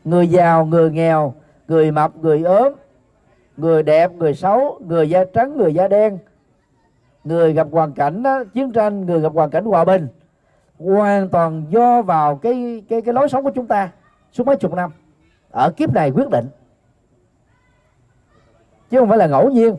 người 0.05 0.28
giàu 0.28 0.66
người 0.66 0.90
nghèo 0.90 1.34
người 1.68 1.90
mập 1.90 2.16
người 2.16 2.42
ốm 2.42 2.72
người 3.57 3.82
đẹp 3.82 4.12
người 4.12 4.34
xấu 4.34 4.80
người 4.86 5.11
da 5.11 5.24
trắng 5.24 5.57
người 5.57 5.74
da 5.74 5.88
đen. 5.88 6.18
Người 7.24 7.52
gặp 7.52 7.66
hoàn 7.70 7.92
cảnh 7.92 8.22
đó, 8.22 8.44
chiến 8.55 8.72
tranh 8.72 9.07
người 9.07 9.20
gặp 9.20 9.32
hoàn 9.32 9.50
cảnh 9.50 9.64
hòa 9.64 9.84
bình 9.84 10.09
hoàn 10.78 11.28
toàn 11.28 11.66
do 11.70 12.02
vào 12.02 12.36
cái 12.36 12.82
cái 12.88 13.02
cái 13.02 13.14
lối 13.14 13.28
sống 13.28 13.44
của 13.44 13.50
chúng 13.55 13.66
ta 13.66 13.90
suốt 14.32 14.46
mấy 14.46 14.57
chục 14.57 14.74
năm. 14.74 14.90
Ở 15.50 15.70
kiếp 15.76 15.94
này 15.94 16.11
quyết 16.11 16.30
định. 16.30 16.46
Chứ 18.90 18.98
không 18.98 19.09
phải 19.09 19.18
là 19.18 19.26
ngẫu 19.26 19.50
nhiên. 19.50 19.76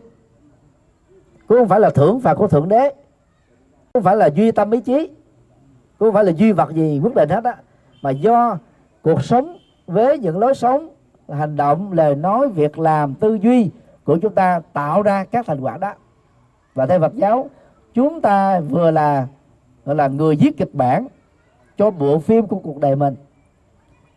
Cũng 1.48 1.58
không 1.58 1.68
phải 1.68 1.80
là 1.80 1.90
thưởng 1.90 2.20
phạt 2.20 2.34
của 2.34 2.48
thượng 2.48 2.70
đế. 2.70 2.90
Cũng 2.90 3.94
không 3.94 4.04
phải 4.04 4.16
là 4.16 4.30
duy 4.30 4.52
tâm 4.52 4.72
ý 4.72 4.82
chí. 4.82 5.08
Cũng 5.98 6.08
không 6.08 6.14
phải 6.14 6.24
là 6.24 6.32
duy 6.32 6.52
vật 6.52 6.74
gì 6.74 7.00
quyết 7.04 7.16
định 7.16 7.30
hết 7.30 7.44
á. 7.44 7.56
Mà 8.02 8.12
do 8.12 8.58
cuộc 9.02 9.24
sống 9.24 9.58
với 9.88 10.18
những 10.18 10.40
lối 10.40 10.56
sống, 10.56 10.90
hành 11.30 11.56
động, 11.56 11.94
lời 11.94 12.16
nói, 12.16 12.50
việc 12.50 12.80
làm, 12.80 13.14
tư 13.14 13.34
duy 13.42 13.70
của 14.04 14.18
chúng 14.18 14.34
ta 14.34 14.62
tạo 14.74 15.02
ra 15.02 15.24
các 15.24 15.46
thành 15.46 15.62
quả 15.62 15.78
đó. 15.78 15.94
Và 16.74 16.86
theo 16.86 17.00
Phật 17.00 17.16
giáo, 17.16 17.50
chúng 17.94 18.22
ta 18.22 18.60
vừa 18.60 18.92
là, 18.92 19.28
gọi 19.86 19.96
là 19.96 20.08
người 20.08 20.36
viết 20.36 20.58
kịch 20.58 20.74
bản 20.74 21.08
cho 21.78 21.92
bộ 21.92 22.20
phim 22.20 22.48
của 22.48 22.60
cuộc 22.60 22.80
đời 22.80 22.96
mình. 22.96 23.16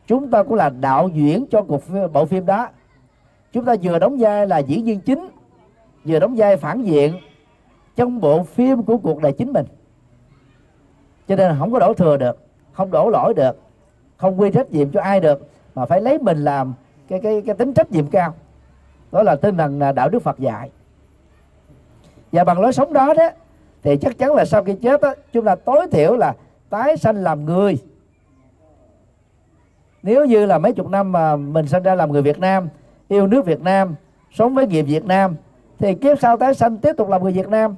Chúng 0.06 0.30
ta 0.30 0.42
cũng 0.42 0.54
là 0.54 0.68
đạo 0.68 1.08
diễn 1.08 1.46
cho 1.50 1.62
cuộc 1.62 1.82
bộ 2.12 2.24
phim 2.24 2.46
đó. 2.46 2.68
Chúng 3.52 3.64
ta 3.64 3.74
vừa 3.82 3.98
đóng 3.98 4.16
vai 4.18 4.46
là 4.46 4.58
diễn 4.58 4.84
viên 4.84 5.00
chính, 5.00 5.28
vừa 6.04 6.18
đóng 6.18 6.34
vai 6.36 6.56
phản 6.56 6.82
diện 6.82 7.14
trong 7.96 8.20
bộ 8.20 8.42
phim 8.42 8.82
của 8.82 8.98
cuộc 8.98 9.22
đời 9.22 9.32
chính 9.32 9.52
mình. 9.52 9.66
Cho 11.28 11.36
nên 11.36 11.48
là 11.48 11.56
không 11.58 11.72
có 11.72 11.78
đổ 11.78 11.94
thừa 11.94 12.16
được, 12.16 12.38
không 12.72 12.90
đổ 12.90 13.08
lỗi 13.10 13.34
được, 13.34 13.60
không 14.16 14.40
quy 14.40 14.50
trách 14.50 14.70
nhiệm 14.70 14.90
cho 14.90 15.00
ai 15.00 15.20
được 15.20 15.50
mà 15.78 15.86
phải 15.86 16.00
lấy 16.00 16.18
mình 16.18 16.44
làm 16.44 16.74
cái 17.08 17.20
cái 17.20 17.42
cái 17.46 17.54
tính 17.54 17.72
trách 17.72 17.90
nhiệm 17.90 18.06
cao. 18.06 18.34
Đó 19.12 19.22
là 19.22 19.36
tinh 19.36 19.56
thần 19.56 19.80
à, 19.80 19.92
đạo 19.92 20.08
đức 20.08 20.22
Phật 20.22 20.38
dạy. 20.38 20.70
Và 22.32 22.44
bằng 22.44 22.60
lối 22.60 22.72
sống 22.72 22.92
đó 22.92 23.14
đó 23.14 23.30
thì 23.82 23.96
chắc 23.96 24.18
chắn 24.18 24.34
là 24.34 24.44
sau 24.44 24.64
khi 24.64 24.74
chết 24.74 25.00
đó, 25.00 25.14
chúng 25.32 25.44
ta 25.44 25.54
tối 25.54 25.86
thiểu 25.90 26.16
là 26.16 26.34
tái 26.70 26.96
sanh 26.96 27.16
làm 27.16 27.44
người. 27.44 27.78
Nếu 30.02 30.24
như 30.24 30.46
là 30.46 30.58
mấy 30.58 30.72
chục 30.72 30.88
năm 30.90 31.12
mà 31.12 31.36
mình 31.36 31.66
sinh 31.66 31.82
ra 31.82 31.94
làm 31.94 32.12
người 32.12 32.22
Việt 32.22 32.38
Nam 32.38 32.68
yêu 33.08 33.26
nước 33.26 33.46
Việt 33.46 33.60
Nam 33.60 33.94
sống 34.32 34.54
với 34.54 34.66
nghiệp 34.66 34.82
Việt 34.82 35.04
Nam 35.04 35.36
thì 35.78 35.94
kiếp 35.94 36.20
sau 36.20 36.36
tái 36.36 36.54
sanh 36.54 36.78
tiếp 36.78 36.92
tục 36.96 37.08
làm 37.08 37.22
người 37.22 37.32
Việt 37.32 37.48
Nam. 37.48 37.74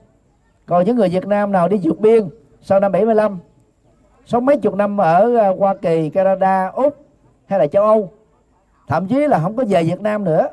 Còn 0.67 0.85
những 0.85 0.97
người 0.97 1.09
Việt 1.09 1.27
Nam 1.27 1.53
nào 1.53 1.69
đi 1.69 1.81
vượt 1.83 2.01
biên 2.01 2.29
sau 2.63 2.81
năm 2.81 2.93
75 2.93 3.39
sống 4.27 4.47
mấy 4.47 4.57
chục 4.57 4.75
năm 4.75 5.01
ở 5.01 5.37
à, 5.37 5.49
Hoa 5.59 5.75
Kỳ, 5.75 6.11
Canada, 6.11 6.67
Úc 6.67 7.10
hay 7.51 7.59
là 7.59 7.67
châu 7.67 7.85
Âu. 7.85 8.11
Thậm 8.89 9.09
chí 9.09 9.27
là 9.27 9.39
không 9.39 9.57
có 9.57 9.65
về 9.69 9.83
Việt 9.83 10.01
Nam 10.01 10.25
nữa. 10.25 10.49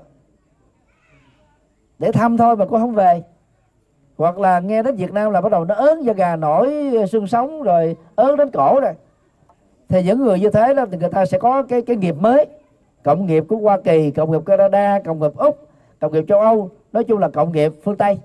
Để 1.99 2.11
thăm 2.11 2.37
thôi 2.37 2.55
mà 2.55 2.65
cũng 2.65 2.79
không 2.79 2.93
về. 2.93 3.23
Hoặc 4.17 4.39
là 4.39 4.59
nghe 4.59 4.83
đến 4.83 4.95
Việt 4.95 5.13
Nam 5.13 5.31
là 5.31 5.41
bắt 5.41 5.51
đầu 5.51 5.65
nó 5.65 5.75
ớn 5.75 6.01
da 6.01 6.13
gà 6.13 6.35
nổi, 6.35 6.93
xương 7.11 7.27
sống, 7.27 7.63
rồi 7.63 7.95
ớn 8.15 8.37
đến 8.37 8.49
cổ 8.51 8.79
rồi. 8.79 8.93
Thì 9.89 10.03
những 10.03 10.23
người 10.23 10.39
như 10.39 10.49
thế 10.49 10.73
đó, 10.73 10.85
thì 10.91 10.97
người 10.97 11.09
ta 11.09 11.25
sẽ 11.25 11.39
có 11.39 11.63
cái 11.63 11.81
cái 11.81 11.95
nghiệp 11.95 12.15
mới. 12.19 12.45
Cộng 13.03 13.25
nghiệp 13.25 13.43
của 13.49 13.57
Hoa 13.57 13.77
Kỳ, 13.83 14.11
cộng 14.11 14.31
nghiệp 14.31 14.41
Canada, 14.45 14.99
cộng 15.05 15.19
nghiệp 15.19 15.35
Úc, 15.37 15.67
cộng 15.99 16.13
nghiệp 16.13 16.25
châu 16.27 16.39
Âu. 16.39 16.69
Nói 16.91 17.03
chung 17.03 17.19
là 17.19 17.29
cộng 17.29 17.51
nghiệp 17.51 17.73
phương 17.83 17.97
Tây. 17.97 18.19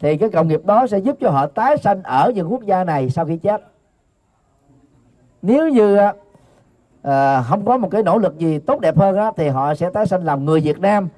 Thì 0.00 0.16
cái 0.16 0.30
cộng 0.30 0.48
nghiệp 0.48 0.64
đó 0.64 0.86
sẽ 0.86 0.98
giúp 0.98 1.16
cho 1.20 1.30
họ 1.30 1.46
tái 1.46 1.78
sanh 1.78 2.02
ở 2.02 2.32
những 2.34 2.52
quốc 2.52 2.62
gia 2.62 2.84
này 2.84 3.10
sau 3.10 3.24
khi 3.24 3.36
chết. 3.36 3.62
Nếu 5.42 5.68
như 5.68 5.98
à, 7.02 7.42
không 7.42 7.64
có 7.64 7.76
một 7.76 7.88
cái 7.90 8.02
nỗ 8.02 8.18
lực 8.18 8.38
gì 8.38 8.58
tốt 8.58 8.80
đẹp 8.80 8.96
hơn 8.96 9.16
á, 9.16 9.30
thì 9.36 9.48
họ 9.48 9.74
sẽ 9.74 9.90
tái 9.90 10.06
sanh 10.06 10.24
làm 10.24 10.44
người 10.44 10.60
Việt 10.60 10.80
Nam 10.80 11.08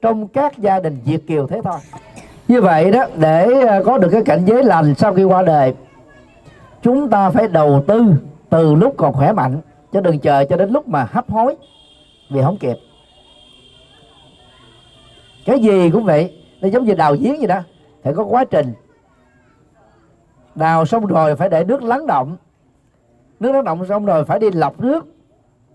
trong 0.00 0.28
các 0.28 0.58
gia 0.58 0.80
đình 0.80 0.98
Việt 1.04 1.26
kiều 1.26 1.46
thế 1.46 1.60
thôi. 1.64 1.78
Như 2.48 2.60
vậy 2.62 2.90
đó 2.90 3.06
để 3.16 3.66
ờ, 3.66 3.84
có 3.84 3.98
được 3.98 4.08
cái 4.12 4.22
cảnh 4.24 4.44
giới 4.46 4.64
lành 4.64 4.94
sau 4.94 5.14
khi 5.14 5.24
qua 5.24 5.42
đời 5.42 5.74
chúng 6.82 7.10
ta 7.10 7.30
phải 7.30 7.48
đầu 7.48 7.84
tư 7.86 8.04
từ 8.50 8.74
lúc 8.74 8.94
còn 8.96 9.12
khỏe 9.12 9.32
mạnh 9.32 9.60
chứ 9.92 10.00
đừng 10.00 10.18
chờ 10.18 10.44
cho 10.44 10.56
đến 10.56 10.70
lúc 10.70 10.88
mà 10.88 11.08
hấp 11.10 11.30
hối 11.30 11.56
vì 12.30 12.42
không 12.42 12.56
kịp. 12.58 12.76
Cái 15.46 15.60
gì 15.60 15.90
cũng 15.90 16.04
vậy 16.04 16.42
nó 16.60 16.68
giống 16.68 16.84
như 16.84 16.94
đào 16.94 17.16
giếng 17.20 17.36
vậy 17.38 17.46
đó 17.46 17.60
phải 18.02 18.14
có 18.14 18.24
quá 18.24 18.44
trình. 18.44 18.72
Đào 20.54 20.84
xong 20.84 21.06
rồi 21.06 21.36
phải 21.36 21.48
để 21.48 21.64
nước 21.64 21.82
lắng 21.82 22.06
động. 22.06 22.36
Nước 23.40 23.52
lắng 23.52 23.64
động 23.64 23.86
xong 23.86 24.06
rồi 24.06 24.24
phải 24.24 24.38
đi 24.38 24.50
lọc 24.50 24.80
nước 24.80 25.06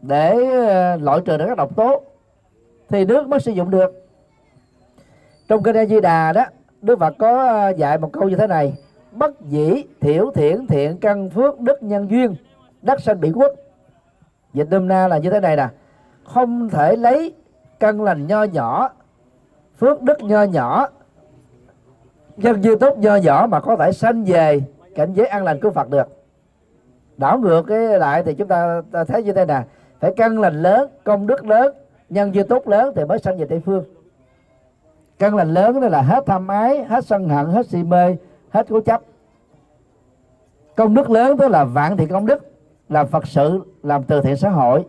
để 0.04 0.52
ờ, 0.68 0.96
loại 0.96 1.20
trừ 1.26 1.38
được 1.38 1.46
các 1.48 1.58
độc 1.58 1.76
tố 1.76 2.02
thì 2.90 3.06
nước 3.06 3.28
mới 3.28 3.40
sử 3.40 3.52
dụng 3.52 3.70
được. 3.70 4.08
Trong 5.48 5.64
kinh 5.64 5.76
A 5.76 5.86
Di 5.86 6.02
Đà 6.02 6.34
đó 6.34 6.46
Đức 6.82 7.00
Phật 7.00 7.16
có 7.20 7.48
ờ, 7.48 7.70
dạy 7.70 7.98
một 7.98 8.10
câu 8.14 8.30
như 8.30 8.36
thế 8.36 8.48
này 8.48 8.74
bất 9.12 9.42
dĩ 9.42 9.84
thiểu 10.02 10.32
thiện 10.36 10.68
thiện 10.68 10.98
căn 10.98 11.30
phước 11.30 11.60
đức 11.60 11.84
nhân 11.84 12.10
duyên 12.10 12.36
đất 12.82 13.02
sanh 13.02 13.20
bị 13.20 13.32
quốc 13.32 13.52
dịch 14.54 14.68
đâm 14.70 14.88
na 14.88 15.08
là 15.08 15.18
như 15.18 15.30
thế 15.30 15.40
này 15.40 15.56
nè 15.56 15.68
không 16.24 16.70
thể 16.70 16.96
lấy 16.96 17.34
căn 17.80 18.02
lành 18.02 18.28
nho 18.28 18.44
nhỏ 18.44 18.90
phước 19.78 20.02
đức 20.02 20.24
nho 20.24 20.44
nhỏ 20.44 20.88
nhân 22.38 22.64
duyên 22.64 22.80
tốt 22.80 22.98
nho 22.98 23.16
nhỏ 23.16 23.48
mà 23.50 23.60
có 23.60 23.76
thể 23.76 23.92
sanh 23.92 24.24
về 24.24 24.62
cảnh 24.96 25.14
giới 25.14 25.28
an 25.28 25.44
lành 25.44 25.60
của 25.60 25.72
Phật 25.72 25.90
được. 25.90 26.08
Đảo 27.18 27.40
ngược 27.40 27.62
cái 27.62 28.00
lại 28.00 28.24
thì 28.24 28.34
chúng 28.34 28.48
ta, 28.48 28.82
ta 28.92 29.04
thấy 29.04 29.24
như 29.24 29.34
thế 29.34 29.46
nào 29.46 29.64
phải 30.04 30.14
căn 30.16 30.40
lành 30.40 30.62
lớn, 30.62 30.90
công 31.04 31.28
đức 31.28 31.46
lớn, 31.46 31.76
nhân 32.10 32.36
duyên 32.36 32.48
tốt 32.48 32.68
lớn 32.68 32.94
thì 32.96 33.06
mới 33.06 33.20
sanh 33.20 33.38
về 33.38 33.46
tây 33.50 33.62
phương. 33.66 33.84
Căn 35.20 35.36
lành 35.36 35.54
lớn 35.54 35.82
đó 35.82 35.88
là 35.88 36.02
hết 36.02 36.24
tham 36.26 36.48
ái, 36.48 36.84
hết 36.84 37.06
sân 37.06 37.30
hận, 37.30 37.46
hết 37.46 37.68
si 37.68 37.84
mê, 37.84 38.16
hết 38.50 38.66
cố 38.70 38.82
chấp. 38.82 39.02
Công 40.76 40.94
đức 40.94 41.10
lớn 41.10 41.38
đó 41.38 41.48
là 41.48 41.64
vạn 41.64 41.98
thiện 41.98 42.10
công 42.10 42.26
đức 42.26 42.52
làm 42.90 43.08
phật 43.08 43.28
sự, 43.28 43.62
làm 43.84 44.04
từ 44.04 44.22
thiện 44.22 44.38
xã 44.38 44.50
hội. 44.50 44.86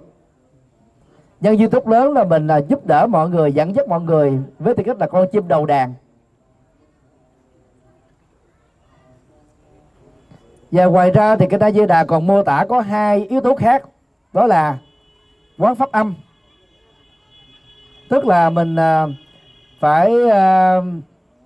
Nhân 1.40 1.58
duyên 1.58 1.70
tốt 1.70 1.88
lớn 1.88 2.12
là 2.12 2.24
mình 2.24 2.46
là 2.46 2.56
giúp 2.56 2.86
đỡ 2.86 3.06
mọi 3.06 3.28
người, 3.28 3.52
dẫn 3.52 3.74
dắt 3.74 3.88
mọi 3.88 4.00
người 4.00 4.38
với 4.58 4.74
tư 4.74 4.82
cách 4.86 4.98
là 4.98 5.06
con 5.06 5.28
chim 5.32 5.48
đầu 5.48 5.66
đàn. 5.66 5.94
Và 10.70 10.84
ngoài 10.84 11.10
ra 11.10 11.36
thì 11.36 11.46
cái 11.46 11.60
A 11.60 11.70
Di 11.70 11.86
Đà 11.86 12.04
còn 12.04 12.26
mô 12.26 12.42
tả 12.42 12.66
có 12.68 12.80
hai 12.80 13.26
yếu 13.26 13.40
tố 13.40 13.54
khác. 13.54 13.82
Đó 14.32 14.46
là 14.46 14.78
quán 15.58 15.74
pháp 15.74 15.92
âm. 15.92 16.14
Tức 18.08 18.26
là 18.26 18.50
mình 18.50 18.76
à, 18.76 19.06
phải 19.80 20.30
à, 20.30 20.80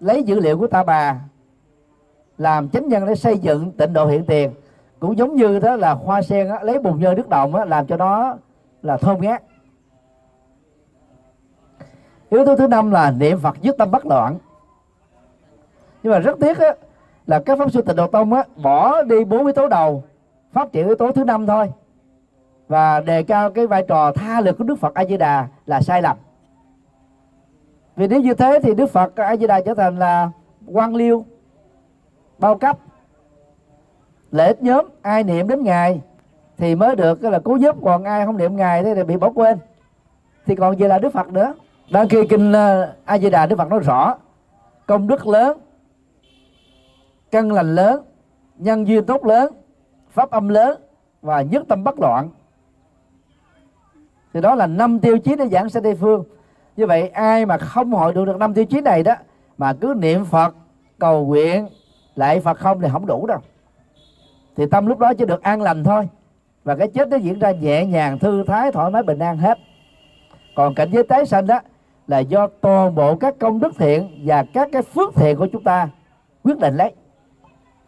lấy 0.01 0.23
dữ 0.23 0.41
liệu 0.41 0.59
của 0.59 0.67
ta 0.67 0.85
bà 0.85 1.21
làm 2.39 2.69
chánh 2.69 2.89
nhân 2.89 3.07
để 3.07 3.15
xây 3.15 3.39
dựng 3.39 3.73
tịnh 3.73 3.93
độ 3.93 4.07
hiện 4.07 4.25
tiền. 4.25 4.51
Cũng 5.01 5.19
giống 5.19 5.35
như 5.37 5.59
đó 5.59 5.77
là 5.77 5.93
hoa 5.93 6.23
sen 6.23 6.49
á, 6.49 6.59
lấy 6.63 6.79
bùn 6.79 7.01
nhơ 7.01 7.15
nước 7.15 7.29
động 7.29 7.55
á, 7.55 7.65
làm 7.65 7.87
cho 7.87 7.97
nó 7.97 8.37
là 8.83 8.97
thơm 8.97 9.21
ngát. 9.21 9.43
Yếu 12.31 12.45
tố 12.45 12.57
thứ 12.57 12.67
năm 12.67 12.91
là 12.91 13.11
niệm 13.11 13.39
phật 13.39 13.57
dứt 13.63 13.77
tâm 13.79 13.91
bất 13.91 14.07
loạn. 14.07 14.39
Nhưng 16.03 16.13
mà 16.13 16.19
rất 16.19 16.39
tiếc 16.41 16.59
á, 16.59 16.75
là 17.27 17.43
các 17.47 17.59
pháp 17.59 17.73
sư 17.73 17.83
tịnh 17.83 17.97
độ 17.97 18.07
tông 18.07 18.33
á, 18.33 18.43
bỏ 18.63 19.03
đi 19.03 19.25
bốn 19.25 19.47
yếu 19.47 19.53
tố 19.53 19.69
đầu 19.69 20.05
phát 20.53 20.73
triển 20.73 20.87
yếu 20.87 20.97
tố 20.97 21.13
thứ 21.13 21.25
năm 21.25 21.47
thôi 21.47 21.73
và 22.69 23.01
đề 23.01 23.23
cao 23.23 23.51
cái 23.51 23.67
vai 23.67 23.85
trò 23.89 24.13
tha 24.13 24.41
lực 24.41 24.59
của 24.59 24.65
đức 24.65 24.79
phật 24.79 24.95
a 24.95 25.05
di 25.05 25.17
đà 25.17 25.49
là 25.67 25.81
sai 25.81 26.03
lầm. 26.03 26.17
Vì 27.97 28.09
nếu 28.09 28.21
như 28.21 28.35
thế 28.35 28.61
thì 28.63 28.75
đức 28.75 28.87
phật 28.87 29.17
a 29.17 29.37
di 29.37 29.47
đà 29.47 29.61
trở 29.61 29.75
thành 29.75 29.99
là 29.99 30.31
quan 30.67 30.95
liêu, 30.95 31.25
bao 32.39 32.59
cấp 32.59 32.79
lợi 34.31 34.47
ích 34.47 34.63
nhóm, 34.63 34.87
ai 35.03 35.25
niệm 35.25 35.49
đến 35.49 35.63
ngài 35.63 36.01
thì 36.57 36.75
mới 36.75 36.97
được 36.97 37.23
là 37.23 37.39
cứu 37.39 37.57
giúp, 37.57 37.77
còn 37.85 38.05
ai 38.05 38.27
không 38.27 38.37
niệm 38.37 38.57
ngài 38.57 38.85
thì 38.85 39.03
bị 39.03 39.17
bỏ 39.17 39.31
quên. 39.35 39.59
Thì 40.47 40.55
còn 40.55 40.79
gì 40.79 40.87
là 40.87 40.99
đức 40.99 41.13
phật 41.13 41.29
nữa? 41.29 41.55
Đang 41.91 42.09
khi 42.09 42.27
kinh 42.27 42.53
ờ, 42.53 42.95
a 43.05 43.19
di 43.19 43.31
đà 43.31 43.47
đức 43.47 43.57
phật 43.57 43.69
nói 43.69 43.81
rõ, 43.81 44.15
công 44.87 45.07
đức 45.07 45.27
lớn, 45.27 45.59
căn 47.31 47.53
lành 47.53 47.75
lớn, 47.75 48.03
nhân 48.57 48.89
duyên 48.89 49.07
tốt 49.07 49.27
lớn, 49.27 49.53
pháp 50.11 50.31
âm 50.31 50.49
lớn 50.49 50.81
và 51.23 51.43
nhất 51.43 51.65
tâm 51.69 51.85
bất 51.85 51.99
loạn 52.01 52.29
thì 54.35 54.41
đó 54.41 54.55
là 54.55 54.67
năm 54.67 54.99
tiêu 54.99 55.19
chí 55.19 55.37
để 55.37 55.49
giảng 55.49 55.69
sanh 55.69 55.83
tây 55.83 55.95
phương. 55.95 56.25
Như 56.77 56.87
vậy, 56.87 57.09
ai 57.09 57.47
mà 57.47 57.59
không 57.59 57.93
hội 57.93 58.15
được 58.15 58.25
được 58.25 58.37
năm 58.37 58.55
tiêu 58.55 58.65
chí 58.65 58.81
này 58.81 59.03
đó, 59.03 59.15
mà 59.59 59.73
cứ 59.73 59.95
niệm 59.97 60.25
phật, 60.25 60.55
cầu 60.99 61.27
nguyện 61.27 61.69
lại 62.15 62.41
phật 62.41 62.59
không 62.59 62.81
thì 62.81 62.89
không 62.93 63.07
đủ 63.07 63.27
đâu. 63.27 63.39
Thì 64.57 64.67
tâm 64.67 64.87
lúc 64.87 64.99
đó 64.99 65.15
chỉ 65.15 65.25
được 65.25 65.43
an 65.43 65.63
lành 65.63 65.85
thôi. 65.85 66.09
Và 66.65 66.75
cái 66.77 66.89
chết 66.89 67.09
nó 67.09 67.17
diễn 67.17 67.39
ra 67.39 67.51
nhẹ 67.51 67.87
nhàng, 67.87 68.19
thư 68.19 68.45
thái, 68.47 68.73
thoải 68.73 68.91
mái, 68.91 69.03
bình 69.03 69.19
an 69.19 69.39
hết. 69.39 69.59
Còn 70.57 70.75
cảnh 70.75 70.89
giới 70.93 71.03
tái 71.03 71.27
sanh 71.27 71.47
đó, 71.47 71.61
là 72.07 72.19
do 72.19 72.47
toàn 72.61 72.95
bộ 72.95 73.17
các 73.17 73.35
công 73.39 73.61
đức 73.61 73.73
thiện 73.79 74.23
và 74.25 74.45
các 74.53 74.69
cái 74.73 74.83
phước 74.83 75.15
thiện 75.15 75.37
của 75.37 75.47
chúng 75.53 75.65
ta 75.65 75.89
quyết 76.45 76.59
định 76.59 76.77
lấy. 76.77 76.93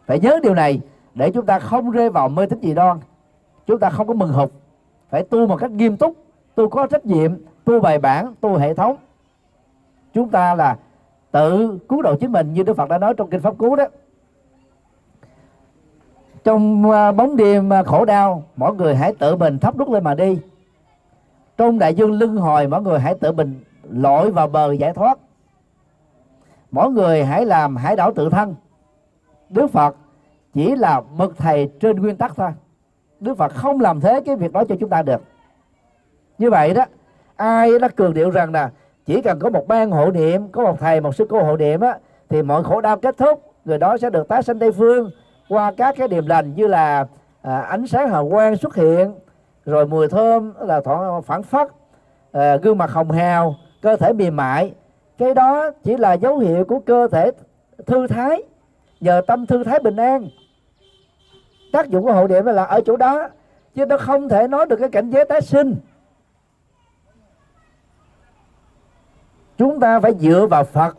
Phải 0.05 0.19
nhớ 0.19 0.39
điều 0.43 0.53
này, 0.53 0.81
để 1.15 1.31
chúng 1.31 1.45
ta 1.45 1.59
không 1.59 1.91
rơi 1.91 2.09
vào 2.09 2.29
mê 2.29 2.45
tín 2.45 2.59
dị 2.61 2.73
đoan. 2.73 2.99
Chúng 3.67 3.79
ta 3.79 3.89
không 3.89 4.07
có 4.07 4.13
mừng 4.13 4.33
hụt. 4.33 4.51
Phải 5.09 5.23
tu 5.23 5.47
một 5.47 5.57
cách 5.57 5.71
nghiêm 5.71 5.97
túc 5.97 6.15
tu 6.55 6.69
có 6.69 6.87
trách 6.87 7.05
nhiệm 7.05 7.31
tu 7.65 7.79
bài 7.79 7.99
bản 7.99 8.33
tu 8.41 8.55
hệ 8.55 8.73
thống. 8.73 8.95
Chúng 10.13 10.29
ta 10.29 10.55
là 10.55 10.77
tự 11.31 11.77
cứu 11.89 12.01
độ 12.01 12.15
chính 12.15 12.31
mình 12.31 12.53
như 12.53 12.63
đức 12.63 12.77
phật 12.77 12.89
đã 12.89 12.97
nói 12.97 13.13
trong 13.17 13.29
kinh 13.29 13.41
pháp 13.41 13.53
cứu 13.59 13.75
đó. 13.75 13.85
Trong 16.43 16.91
à, 16.91 17.11
bóng 17.11 17.35
đêm 17.35 17.73
à, 17.73 17.83
khổ 17.83 18.05
đau, 18.05 18.43
mỗi 18.55 18.75
người 18.75 18.95
hãy 18.95 19.13
tự 19.19 19.35
mình 19.35 19.59
thắp 19.59 19.77
đúc 19.77 19.89
lên 19.89 20.03
mà 20.03 20.15
đi. 20.15 20.39
Trong 21.57 21.79
đại 21.79 21.95
dương 21.95 22.11
lưng 22.11 22.37
hồi, 22.37 22.67
mỗi 22.67 22.81
người 22.81 22.99
hãy 22.99 23.15
tự 23.15 23.31
mình 23.31 23.63
lội 23.89 24.31
vào 24.31 24.47
bờ 24.47 24.71
giải 24.71 24.93
thoát. 24.93 25.17
Mỗi 26.71 26.89
người 26.89 27.23
hãy 27.25 27.45
làm 27.45 27.75
hải 27.75 27.95
đảo 27.95 28.13
tự 28.13 28.29
thân. 28.29 28.55
Đức 29.49 29.67
phật 29.67 29.95
chỉ 30.53 30.75
là 30.75 31.01
bậc 31.17 31.37
thầy 31.37 31.69
trên 31.79 32.01
nguyên 32.01 32.17
tắc 32.17 32.35
thôi. 32.35 32.49
Đức 33.19 33.37
phật 33.37 33.53
không 33.55 33.79
làm 33.79 33.99
thế 34.01 34.21
cái 34.25 34.35
việc 34.35 34.53
đó 34.53 34.63
cho 34.69 34.75
chúng 34.79 34.89
ta 34.89 35.01
được 35.01 35.21
như 36.41 36.49
vậy 36.49 36.73
đó 36.73 36.85
ai 37.35 37.79
đã 37.79 37.87
cường 37.87 38.13
điệu 38.13 38.29
rằng 38.29 38.53
là 38.53 38.69
chỉ 39.05 39.21
cần 39.21 39.39
có 39.39 39.49
một 39.49 39.67
ban 39.67 39.91
hộ 39.91 40.11
niệm 40.11 40.47
có 40.47 40.63
một 40.63 40.79
thầy 40.79 41.01
một 41.01 41.15
sư 41.15 41.25
cô 41.29 41.43
hộ 41.43 41.57
niệm 41.57 41.81
á 41.81 41.97
thì 42.29 42.41
mọi 42.41 42.63
khổ 42.63 42.81
đau 42.81 42.97
kết 42.97 43.17
thúc 43.17 43.53
người 43.65 43.77
đó 43.77 43.97
sẽ 43.97 44.09
được 44.09 44.27
tái 44.27 44.43
sanh 44.43 44.59
tây 44.59 44.71
phương 44.71 45.11
qua 45.49 45.71
các 45.77 45.95
cái 45.97 46.07
điềm 46.07 46.27
lành 46.27 46.55
như 46.55 46.67
là 46.67 47.05
à, 47.41 47.61
ánh 47.61 47.87
sáng 47.87 48.09
hào 48.09 48.29
quang 48.29 48.57
xuất 48.57 48.75
hiện 48.75 49.13
rồi 49.65 49.87
mùi 49.87 50.07
thơm 50.07 50.53
là 50.59 50.81
phản 51.25 51.43
phất 51.43 51.67
à, 52.31 52.55
gương 52.55 52.77
mặt 52.77 52.91
hồng 52.91 53.11
hào 53.11 53.55
cơ 53.81 53.95
thể 53.95 54.13
mềm 54.13 54.35
mại. 54.35 54.73
Cái 55.17 55.33
đó 55.33 55.71
chỉ 55.83 55.97
là 55.97 56.13
dấu 56.13 56.37
hiệu 56.37 56.65
của 56.65 56.79
cơ 56.79 57.07
thể 57.07 57.31
thư 57.85 58.07
thái 58.07 58.43
nhờ 58.99 59.21
tâm 59.27 59.45
thư 59.45 59.63
thái 59.63 59.79
bình 59.79 59.95
an. 59.95 60.27
Tác 61.73 61.89
dụng 61.89 62.03
của 62.03 62.13
hộ 62.13 62.27
niệm 62.27 62.45
là 62.45 62.63
ở 62.63 62.81
chỗ 62.85 62.97
đó 62.97 63.29
chứ 63.75 63.85
nó 63.85 63.97
không 63.97 64.29
thể 64.29 64.47
nói 64.47 64.65
được 64.65 64.75
cái 64.75 64.89
cảnh 64.89 65.09
giới 65.09 65.25
tái 65.25 65.41
sinh. 65.41 65.75
Chúng 69.61 69.79
ta 69.79 69.99
phải 69.99 70.13
dựa 70.19 70.45
vào 70.45 70.63
phật. 70.63 70.97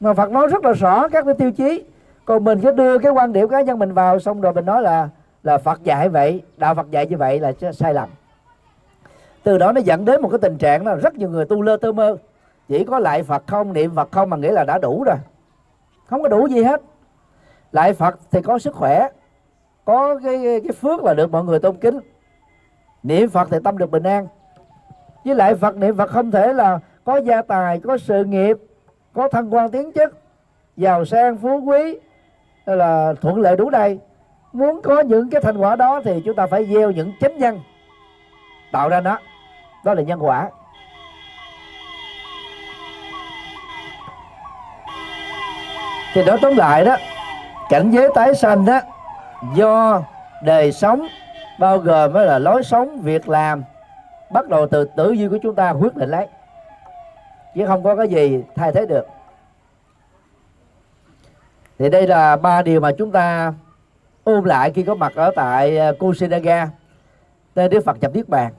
Mà 0.00 0.14
phật 0.14 0.30
nói 0.30 0.46
rất 0.46 0.64
là 0.64 0.72
rõ 0.72 1.08
các 1.08 1.24
cái 1.24 1.34
tiêu 1.34 1.52
chí. 1.52 1.84
Còn 2.24 2.44
mình 2.44 2.60
cứ 2.60 2.72
đưa 2.72 2.98
cái 2.98 3.12
quan 3.12 3.32
điểm 3.32 3.48
cá 3.48 3.60
nhân 3.60 3.78
mình 3.78 3.92
vào, 3.92 4.18
xong 4.18 4.40
rồi 4.40 4.52
mình 4.52 4.64
nói 4.64 4.82
là 4.82 5.08
là 5.42 5.58
phật 5.58 5.84
dạy 5.84 6.08
vậy, 6.08 6.42
đạo 6.56 6.74
phật 6.74 6.90
dạy 6.90 7.06
như 7.06 7.16
vậy 7.16 7.40
là 7.40 7.52
sai 7.72 7.94
lầm. 7.94 8.08
Từ 9.42 9.58
đó 9.58 9.72
nó 9.72 9.80
dẫn 9.80 10.04
đến 10.04 10.22
một 10.22 10.28
cái 10.28 10.38
tình 10.38 10.58
trạng 10.58 10.86
là 10.86 10.94
rất 10.94 11.14
nhiều 11.14 11.30
người 11.30 11.44
tu 11.44 11.62
lơ 11.62 11.76
tơ 11.76 11.92
mơ. 11.92 12.16
Chỉ 12.68 12.84
có 12.84 12.98
lại 12.98 13.22
phật 13.22 13.42
không, 13.46 13.72
niệm 13.72 13.94
phật 13.94 14.12
không 14.12 14.30
mà 14.30 14.36
nghĩ 14.36 14.48
là 14.48 14.64
đã 14.64 14.78
đủ 14.78 15.04
rồi. 15.04 15.16
Không 16.06 16.22
có 16.22 16.28
đủ 16.28 16.46
gì 16.46 16.62
hết. 16.62 16.82
Lại 17.72 17.92
phật 17.92 18.18
thì 18.30 18.42
có 18.42 18.58
sức 18.58 18.74
khỏe, 18.74 19.08
có 19.84 20.20
cái 20.24 20.38
cái 20.44 20.72
phước 20.80 21.04
là 21.04 21.14
được 21.14 21.30
mọi 21.30 21.44
người 21.44 21.58
tôn 21.58 21.76
kính. 21.76 22.00
Niệm 23.02 23.30
phật 23.30 23.48
thì 23.50 23.58
tâm 23.64 23.78
được 23.78 23.90
bình 23.90 24.02
an 24.02 24.26
với 25.28 25.36
lại 25.36 25.54
phật 25.54 25.76
niệm 25.76 25.96
phật 25.96 26.10
không 26.10 26.30
thể 26.30 26.52
là 26.52 26.78
có 27.04 27.16
gia 27.16 27.42
tài, 27.42 27.80
có 27.84 27.98
sự 27.98 28.24
nghiệp, 28.24 28.56
có 29.12 29.28
thăng 29.28 29.54
quan 29.54 29.70
tiến 29.70 29.92
chức, 29.94 30.18
giàu 30.76 31.04
sang, 31.04 31.36
phú 31.36 31.60
quý 31.66 31.98
là 32.66 33.14
thuận 33.20 33.40
lợi 33.40 33.56
đủ 33.56 33.70
đầy. 33.70 33.98
Muốn 34.52 34.82
có 34.82 35.00
những 35.00 35.30
cái 35.30 35.40
thành 35.40 35.56
quả 35.56 35.76
đó 35.76 36.00
thì 36.04 36.22
chúng 36.24 36.34
ta 36.34 36.46
phải 36.46 36.66
gieo 36.66 36.90
những 36.90 37.12
chánh 37.20 37.38
nhân, 37.38 37.60
tạo 38.72 38.88
ra 38.88 39.00
nó. 39.00 39.18
Đó 39.84 39.94
là 39.94 40.02
nhân 40.02 40.18
quả. 40.22 40.50
Thì 46.14 46.24
đó 46.24 46.36
tóm 46.42 46.56
lại 46.56 46.84
đó, 46.84 46.96
cảnh 47.70 47.90
giới 47.90 48.08
tái 48.14 48.34
sanh 48.34 48.66
đó, 48.66 48.80
do 49.54 50.02
đời 50.44 50.72
sống 50.72 51.06
bao 51.58 51.78
gồm 51.78 52.12
mới 52.12 52.26
là 52.26 52.38
lối 52.38 52.62
sống, 52.62 52.98
việc 53.02 53.28
làm 53.28 53.62
bắt 54.30 54.48
đầu 54.48 54.66
từ 54.66 54.84
tử 54.84 55.12
duy 55.12 55.28
của 55.28 55.38
chúng 55.42 55.54
ta 55.54 55.70
quyết 55.70 55.96
định 55.96 56.10
lấy. 56.10 56.26
Chứ 57.54 57.66
không 57.66 57.82
có 57.82 57.96
cái 57.96 58.08
gì 58.08 58.42
thay 58.54 58.72
thế 58.72 58.86
được. 58.86 59.06
Thì 61.78 61.88
đây 61.88 62.06
là 62.06 62.36
ba 62.36 62.62
điều 62.62 62.80
mà 62.80 62.92
chúng 62.98 63.12
ta 63.12 63.52
ôm 64.24 64.44
lại 64.44 64.70
khi 64.70 64.82
có 64.82 64.94
mặt 64.94 65.12
ở 65.14 65.30
tại 65.36 65.76
ờ, 65.76 65.92
Kusinaga 65.98 66.68
tên 67.54 67.70
Đức 67.70 67.84
Phật 67.84 67.96
nhập 68.00 68.14
Niết 68.14 68.28
Bàn. 68.28 68.52